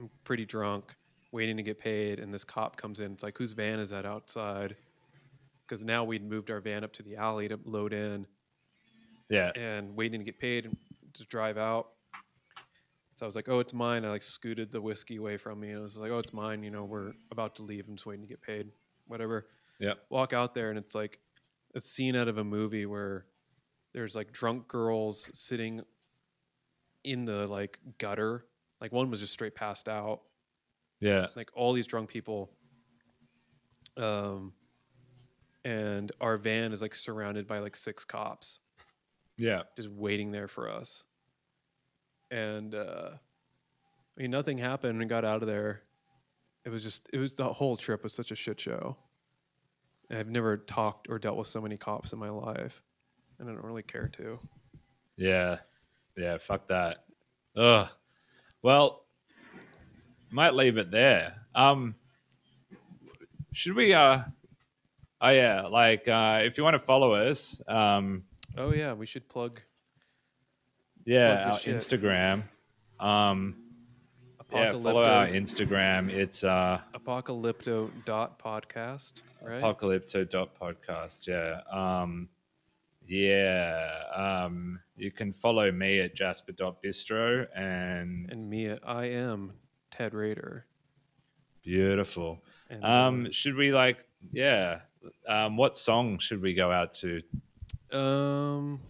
I'm 0.00 0.10
pretty 0.24 0.44
drunk, 0.44 0.96
waiting 1.34 1.56
to 1.56 1.62
get 1.62 1.78
paid, 1.78 2.20
and 2.20 2.32
this 2.32 2.44
cop 2.44 2.76
comes 2.76 3.00
in. 3.00 3.12
It's 3.12 3.22
like, 3.22 3.36
whose 3.36 3.52
van 3.52 3.80
is 3.80 3.90
that 3.90 4.06
outside? 4.06 4.76
Because 5.66 5.82
now 5.82 6.04
we'd 6.04 6.22
moved 6.28 6.50
our 6.50 6.60
van 6.60 6.84
up 6.84 6.92
to 6.94 7.02
the 7.02 7.16
alley 7.16 7.48
to 7.48 7.58
load 7.64 7.92
in 7.92 8.26
Yeah. 9.28 9.50
and 9.56 9.96
waiting 9.96 10.20
to 10.20 10.24
get 10.24 10.38
paid 10.38 10.64
and 10.66 10.76
to 11.14 11.24
drive 11.24 11.58
out. 11.58 11.88
So 13.16 13.24
I 13.24 13.28
was 13.28 13.34
like, 13.36 13.48
oh, 13.48 13.58
it's 13.60 13.74
mine. 13.74 14.04
I 14.04 14.10
like 14.10 14.22
scooted 14.22 14.70
the 14.70 14.80
whiskey 14.80 15.16
away 15.16 15.36
from 15.36 15.60
me. 15.60 15.70
And 15.70 15.78
I 15.78 15.82
was 15.82 15.96
like, 15.98 16.10
oh, 16.10 16.18
it's 16.18 16.32
mine. 16.32 16.62
You 16.62 16.70
know, 16.70 16.84
we're 16.84 17.12
about 17.30 17.54
to 17.56 17.62
leave. 17.62 17.86
I'm 17.88 17.96
just 17.96 18.06
waiting 18.06 18.22
to 18.22 18.28
get 18.28 18.42
paid. 18.42 18.70
Whatever. 19.06 19.46
Yeah. 19.78 19.94
Walk 20.10 20.32
out 20.32 20.54
there 20.54 20.70
and 20.70 20.78
it's 20.78 20.94
like 20.94 21.18
a 21.74 21.80
scene 21.80 22.16
out 22.16 22.28
of 22.28 22.38
a 22.38 22.44
movie 22.44 22.86
where 22.86 23.26
there's 23.92 24.14
like 24.16 24.32
drunk 24.32 24.66
girls 24.68 25.30
sitting 25.32 25.82
in 27.04 27.24
the 27.24 27.46
like 27.46 27.78
gutter. 27.98 28.44
Like 28.80 28.92
one 28.92 29.10
was 29.10 29.20
just 29.20 29.32
straight 29.32 29.54
passed 29.54 29.88
out. 29.88 30.22
Yeah. 31.04 31.26
Like 31.36 31.50
all 31.54 31.74
these 31.74 31.86
drunk 31.86 32.08
people. 32.08 32.50
Um, 33.98 34.54
and 35.66 36.10
our 36.20 36.38
van 36.38 36.72
is 36.72 36.80
like 36.80 36.94
surrounded 36.94 37.46
by 37.46 37.58
like 37.58 37.76
six 37.76 38.04
cops 38.04 38.58
Yeah. 39.36 39.62
just 39.76 39.90
waiting 39.90 40.28
there 40.28 40.48
for 40.48 40.70
us. 40.70 41.04
And 42.30 42.74
uh, 42.74 43.10
I 43.12 44.20
mean, 44.20 44.30
nothing 44.30 44.56
happened. 44.56 44.98
We 44.98 45.04
got 45.04 45.26
out 45.26 45.42
of 45.42 45.48
there. 45.48 45.82
It 46.64 46.70
was 46.70 46.82
just, 46.82 47.10
it 47.12 47.18
was 47.18 47.34
the 47.34 47.52
whole 47.52 47.76
trip 47.76 48.02
was 48.02 48.14
such 48.14 48.30
a 48.30 48.34
shit 48.36 48.58
show. 48.58 48.96
And 50.08 50.18
I've 50.18 50.30
never 50.30 50.56
talked 50.56 51.08
or 51.10 51.18
dealt 51.18 51.36
with 51.36 51.48
so 51.48 51.60
many 51.60 51.76
cops 51.76 52.12
in 52.14 52.18
my 52.18 52.30
life, 52.30 52.82
and 53.38 53.48
I 53.48 53.52
don't 53.52 53.64
really 53.64 53.82
care 53.82 54.08
to. 54.14 54.38
Yeah. 55.16 55.58
Yeah. 56.16 56.38
Fuck 56.38 56.68
that. 56.68 57.04
Ugh. 57.56 57.88
Well, 58.62 59.03
might 60.34 60.54
leave 60.54 60.76
it 60.78 60.90
there. 60.90 61.34
Um, 61.54 61.94
should 63.52 63.74
we? 63.76 63.94
Uh, 63.94 64.22
oh 65.20 65.30
yeah. 65.30 65.62
Like, 65.62 66.08
uh, 66.08 66.40
if 66.42 66.58
you 66.58 66.64
want 66.64 66.74
to 66.74 66.80
follow 66.80 67.14
us, 67.14 67.60
um, 67.68 68.24
Oh 68.56 68.72
yeah, 68.72 68.92
we 68.92 69.06
should 69.06 69.28
plug 69.28 69.60
yeah, 71.04 71.42
Plug 71.42 71.52
our 71.52 71.58
shit. 71.58 71.76
Instagram. 71.76 72.44
Um, 72.98 73.56
yeah, 74.52 74.72
follow 74.72 75.02
our 75.04 75.26
Instagram. 75.26 76.10
It's 76.10 76.44
uh, 76.44 76.80
Apocalypto 76.94 77.90
dot 78.04 78.38
podcast, 78.38 79.22
right? 79.42 79.60
apocalypto.podcast. 79.62 81.26
Yeah. 81.26 81.60
Um, 81.70 82.28
yeah. 83.02 84.04
Um, 84.14 84.78
you 84.96 85.10
can 85.10 85.32
follow 85.32 85.70
me 85.72 86.00
at 86.00 86.14
jasper.bistro 86.14 87.46
and 87.56 88.30
and 88.30 88.48
me, 88.48 88.66
at 88.66 88.80
I 88.88 89.06
am 89.06 89.52
Ted 89.96 90.12
Raider. 90.12 90.66
beautiful. 91.62 92.42
And, 92.68 92.84
uh, 92.84 92.88
Um, 92.88 93.32
should 93.32 93.54
we 93.54 93.72
like, 93.72 94.04
yeah. 94.32 94.80
Um, 95.28 95.56
what 95.56 95.78
song 95.78 96.18
should 96.18 96.42
we 96.42 96.52
go 96.52 96.70
out 96.72 96.92
to? 96.94 97.22
Um, 97.92 98.80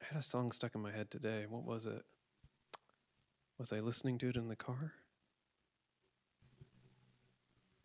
I 0.00 0.04
had 0.04 0.18
a 0.18 0.22
song 0.22 0.52
stuck 0.52 0.74
in 0.74 0.82
my 0.82 0.92
head 0.92 1.10
today. 1.10 1.46
What 1.48 1.64
was 1.64 1.86
it? 1.86 2.04
Was 3.58 3.72
I 3.72 3.80
listening 3.80 4.18
to 4.18 4.28
it 4.28 4.36
in 4.36 4.48
the 4.48 4.56
car? 4.56 4.92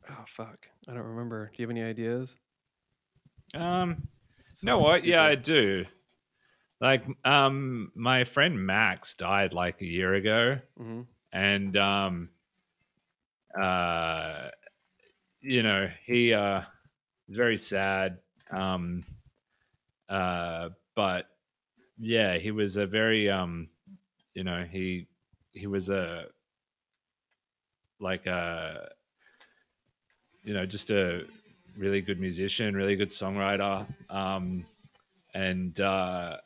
Oh 0.10 0.24
fuck, 0.28 0.68
I 0.88 0.94
don't 0.94 1.04
remember. 1.04 1.48
Do 1.48 1.54
you 1.58 1.64
have 1.64 1.72
any 1.72 1.82
ideas? 1.84 2.36
Um, 3.54 3.90
you 3.90 3.96
know 4.68 4.78
Something 4.78 4.84
what? 4.84 5.06
Yeah, 5.06 5.24
I 5.24 5.36
do. 5.36 5.86
Like, 6.82 7.06
um, 7.24 7.92
my 7.96 8.24
friend 8.26 8.64
Max 8.64 9.14
died 9.16 9.54
like 9.54 9.82
a 9.82 9.86
year 9.86 10.14
ago. 10.14 10.60
Mhm. 10.80 11.08
And 11.36 11.76
um 11.76 12.30
uh 13.62 14.50
you 15.42 15.62
know 15.62 15.90
he 16.06 16.34
uh 16.34 16.62
is 17.28 17.36
very 17.36 17.60
sad 17.60 18.20
um 18.52 19.04
uh 20.08 20.70
but 20.96 21.28
yeah 21.98 22.38
he 22.38 22.52
was 22.52 22.78
a 22.78 22.88
very 22.88 23.30
um 23.30 23.70
you 24.34 24.46
know 24.46 24.64
he 24.64 25.08
he 25.52 25.68
was 25.68 25.90
a 25.90 26.28
like 28.00 28.26
a 28.28 28.92
you 30.44 30.54
know 30.54 30.66
just 30.66 30.90
a 30.90 31.26
really 31.78 32.00
good 32.02 32.20
musician 32.20 32.76
really 32.76 32.96
good 32.96 33.10
songwriter 33.10 33.86
um 34.10 34.66
and 35.34 35.82
uh 35.82 36.38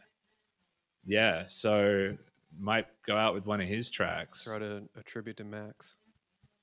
yeah 1.06 1.46
so 1.48 2.18
might 2.60 2.88
go 3.08 3.16
out 3.16 3.34
with 3.34 3.46
one 3.46 3.62
of 3.62 3.68
his 3.68 3.90
tracks 3.90 4.44
Try 4.46 4.60
to 4.60 4.84
a 4.98 5.04
tribute 5.04 5.38
to 5.38 5.44
Max. 5.44 5.96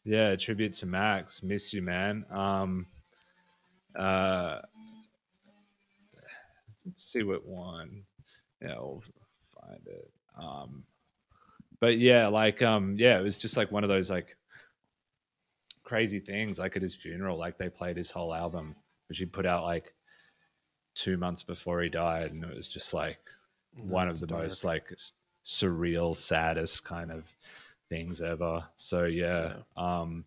yeah, 0.04 0.28
a 0.28 0.36
tribute 0.36 0.74
to 0.74 0.86
Max. 0.86 1.42
Miss 1.42 1.72
you, 1.72 1.82
man. 1.82 2.24
Um, 2.30 2.86
uh, 3.98 4.60
let's 6.84 7.02
see 7.02 7.22
what 7.22 7.44
one. 7.46 8.02
Yeah, 8.62 8.76
we'll 8.78 9.02
find 9.60 9.80
it. 9.86 10.10
Um, 10.40 10.84
but 11.80 11.98
yeah, 11.98 12.26
like, 12.28 12.62
um, 12.62 12.96
yeah, 12.98 13.18
it 13.18 13.22
was 13.22 13.38
just 13.38 13.56
like 13.56 13.70
one 13.72 13.82
of 13.84 13.88
those 13.88 14.10
like 14.10 14.36
crazy 15.84 16.20
things. 16.20 16.58
Like 16.58 16.76
at 16.76 16.82
his 16.82 16.94
funeral, 16.94 17.38
like 17.38 17.58
they 17.58 17.68
played 17.68 17.96
his 17.96 18.10
whole 18.10 18.34
album, 18.34 18.76
which 19.08 19.18
he 19.18 19.26
put 19.26 19.46
out 19.46 19.64
like 19.64 19.92
two 20.94 21.16
months 21.16 21.42
before 21.42 21.82
he 21.82 21.88
died, 21.88 22.32
and 22.32 22.44
it 22.44 22.54
was 22.56 22.68
just 22.68 22.94
like 22.94 23.18
one 23.76 24.08
of 24.08 24.18
the 24.20 24.26
dark. 24.26 24.42
most 24.44 24.64
like 24.64 24.84
surreal, 25.46 26.14
saddest 26.16 26.84
kind 26.84 27.10
of 27.10 27.32
things 27.88 28.20
ever. 28.20 28.64
So 28.76 29.04
yeah, 29.04 29.54
um, 29.76 30.24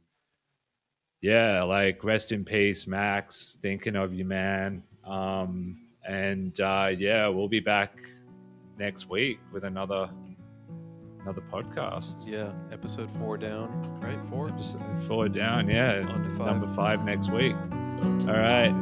yeah, 1.21 1.61
like 1.63 2.03
rest 2.03 2.31
in 2.31 2.45
peace, 2.45 2.87
Max. 2.87 3.57
Thinking 3.61 3.95
of 3.95 4.13
you, 4.13 4.25
man. 4.25 4.81
Um, 5.05 5.77
and 6.07 6.57
uh, 6.61 6.91
yeah, 6.97 7.27
we'll 7.27 7.49
be 7.49 7.59
back 7.59 7.97
next 8.77 9.09
week 9.09 9.39
with 9.51 9.65
another 9.65 10.09
another 11.21 11.43
podcast. 11.51 12.25
Yeah, 12.25 12.53
episode 12.71 13.11
four 13.11 13.37
down, 13.37 13.99
right? 14.01 14.19
Four. 14.29 14.47
Episode 14.49 15.01
four 15.05 15.27
down, 15.27 15.69
yeah. 15.69 16.01
Five. 16.37 16.47
Number 16.47 16.67
five 16.73 17.03
next 17.03 17.29
week. 17.29 17.55
All 18.01 18.37
right. 18.39 18.73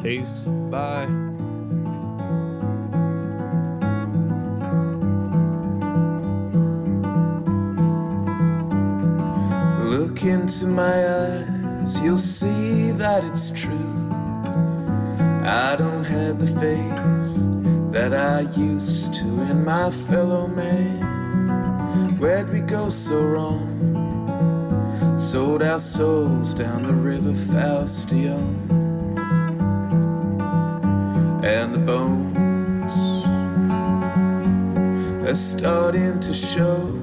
Peace. 0.00 0.44
Bye. 0.70 1.27
Look 10.18 10.26
into 10.26 10.66
my 10.66 11.06
eyes, 11.08 12.00
you'll 12.00 12.18
see 12.18 12.90
that 12.90 13.22
it's 13.22 13.52
true. 13.52 14.10
I 15.44 15.76
don't 15.78 16.02
have 16.02 16.40
the 16.40 16.46
faith 16.58 17.92
that 17.92 18.12
I 18.12 18.40
used 18.60 19.14
to 19.14 19.26
in 19.26 19.64
my 19.64 19.92
fellow 19.92 20.48
man. 20.48 22.18
Where'd 22.18 22.52
we 22.52 22.58
go 22.58 22.88
so 22.88 23.16
wrong? 23.22 25.14
Sold 25.16 25.62
our 25.62 25.78
souls 25.78 26.52
down 26.52 26.82
the 26.82 26.94
river 26.94 27.32
Faustion. 27.52 28.42
And 31.44 31.74
the 31.74 31.78
bones 31.78 32.92
are 35.28 35.34
starting 35.36 36.18
to 36.18 36.34
show. 36.34 36.97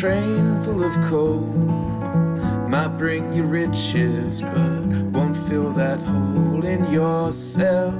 Train 0.00 0.62
full 0.62 0.84
of 0.84 0.92
coal 1.08 1.40
might 2.68 2.98
bring 2.98 3.32
you 3.32 3.44
riches, 3.44 4.42
but 4.42 4.84
won't 5.10 5.34
fill 5.34 5.72
that 5.72 6.02
hole 6.02 6.62
in 6.66 6.92
yourself. 6.92 7.94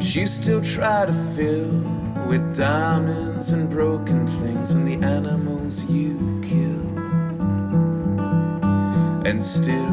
You 0.00 0.26
still 0.26 0.62
try 0.62 1.04
to 1.04 1.12
fill 1.36 1.68
with 2.26 2.56
diamonds 2.56 3.52
and 3.52 3.68
broken 3.68 4.26
things 4.40 4.74
and 4.74 4.88
the 4.88 5.06
animals 5.06 5.84
you 5.84 6.16
kill. 6.42 6.98
And 9.26 9.42
still, 9.42 9.92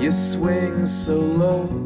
you 0.00 0.12
swing 0.12 0.86
so 0.86 1.16
low. 1.16 1.81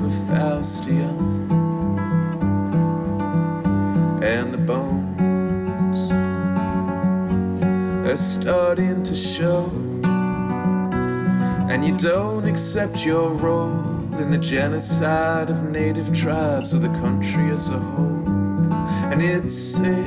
The 0.00 0.08
river 0.08 0.62
Faustion. 0.62 1.52
And 4.22 4.52
the 4.52 4.58
bones 4.58 6.10
are 8.08 8.16
starting 8.16 9.02
to 9.02 9.14
show 9.14 9.70
and 11.68 11.84
you 11.84 11.96
don't 11.96 12.46
accept 12.46 13.04
your 13.04 13.32
role 13.34 14.14
in 14.18 14.30
the 14.30 14.38
genocide 14.38 15.50
of 15.50 15.64
native 15.64 16.12
tribes 16.12 16.74
of 16.74 16.82
the 16.82 16.88
country 17.00 17.50
as 17.50 17.70
a 17.70 17.78
whole. 17.78 18.22
And 19.12 19.20
it's 19.22 19.52
sick 19.52 20.06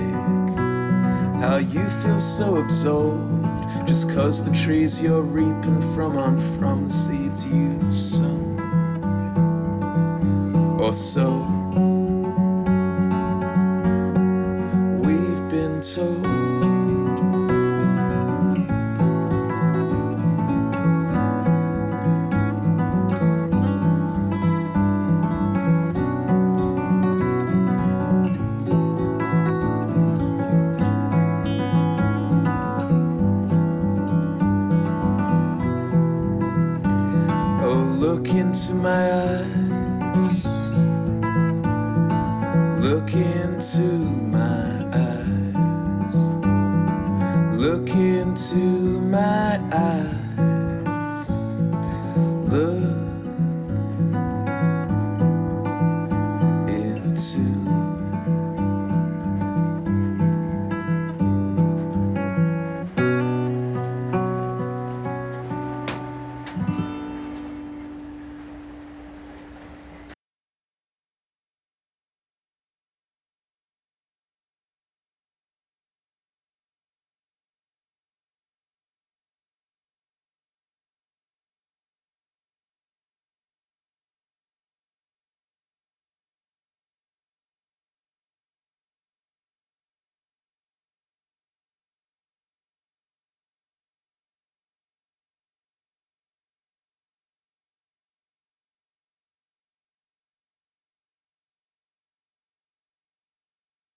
how 1.41 1.57
you 1.57 1.87
feel 2.01 2.19
so 2.19 2.57
absorbed 2.57 3.39
just 3.87 4.09
cause 4.11 4.43
the 4.43 4.51
trees 4.51 5.01
you're 5.01 5.21
reaping 5.21 5.81
from 5.93 6.17
aren't 6.17 6.41
from 6.59 6.87
seeds 6.87 7.45
you've 7.47 7.95
sown 7.95 8.48
or 10.89 10.93
so 10.93 11.29
we've 15.03 15.43
been 15.51 15.79
told. 15.81 16.18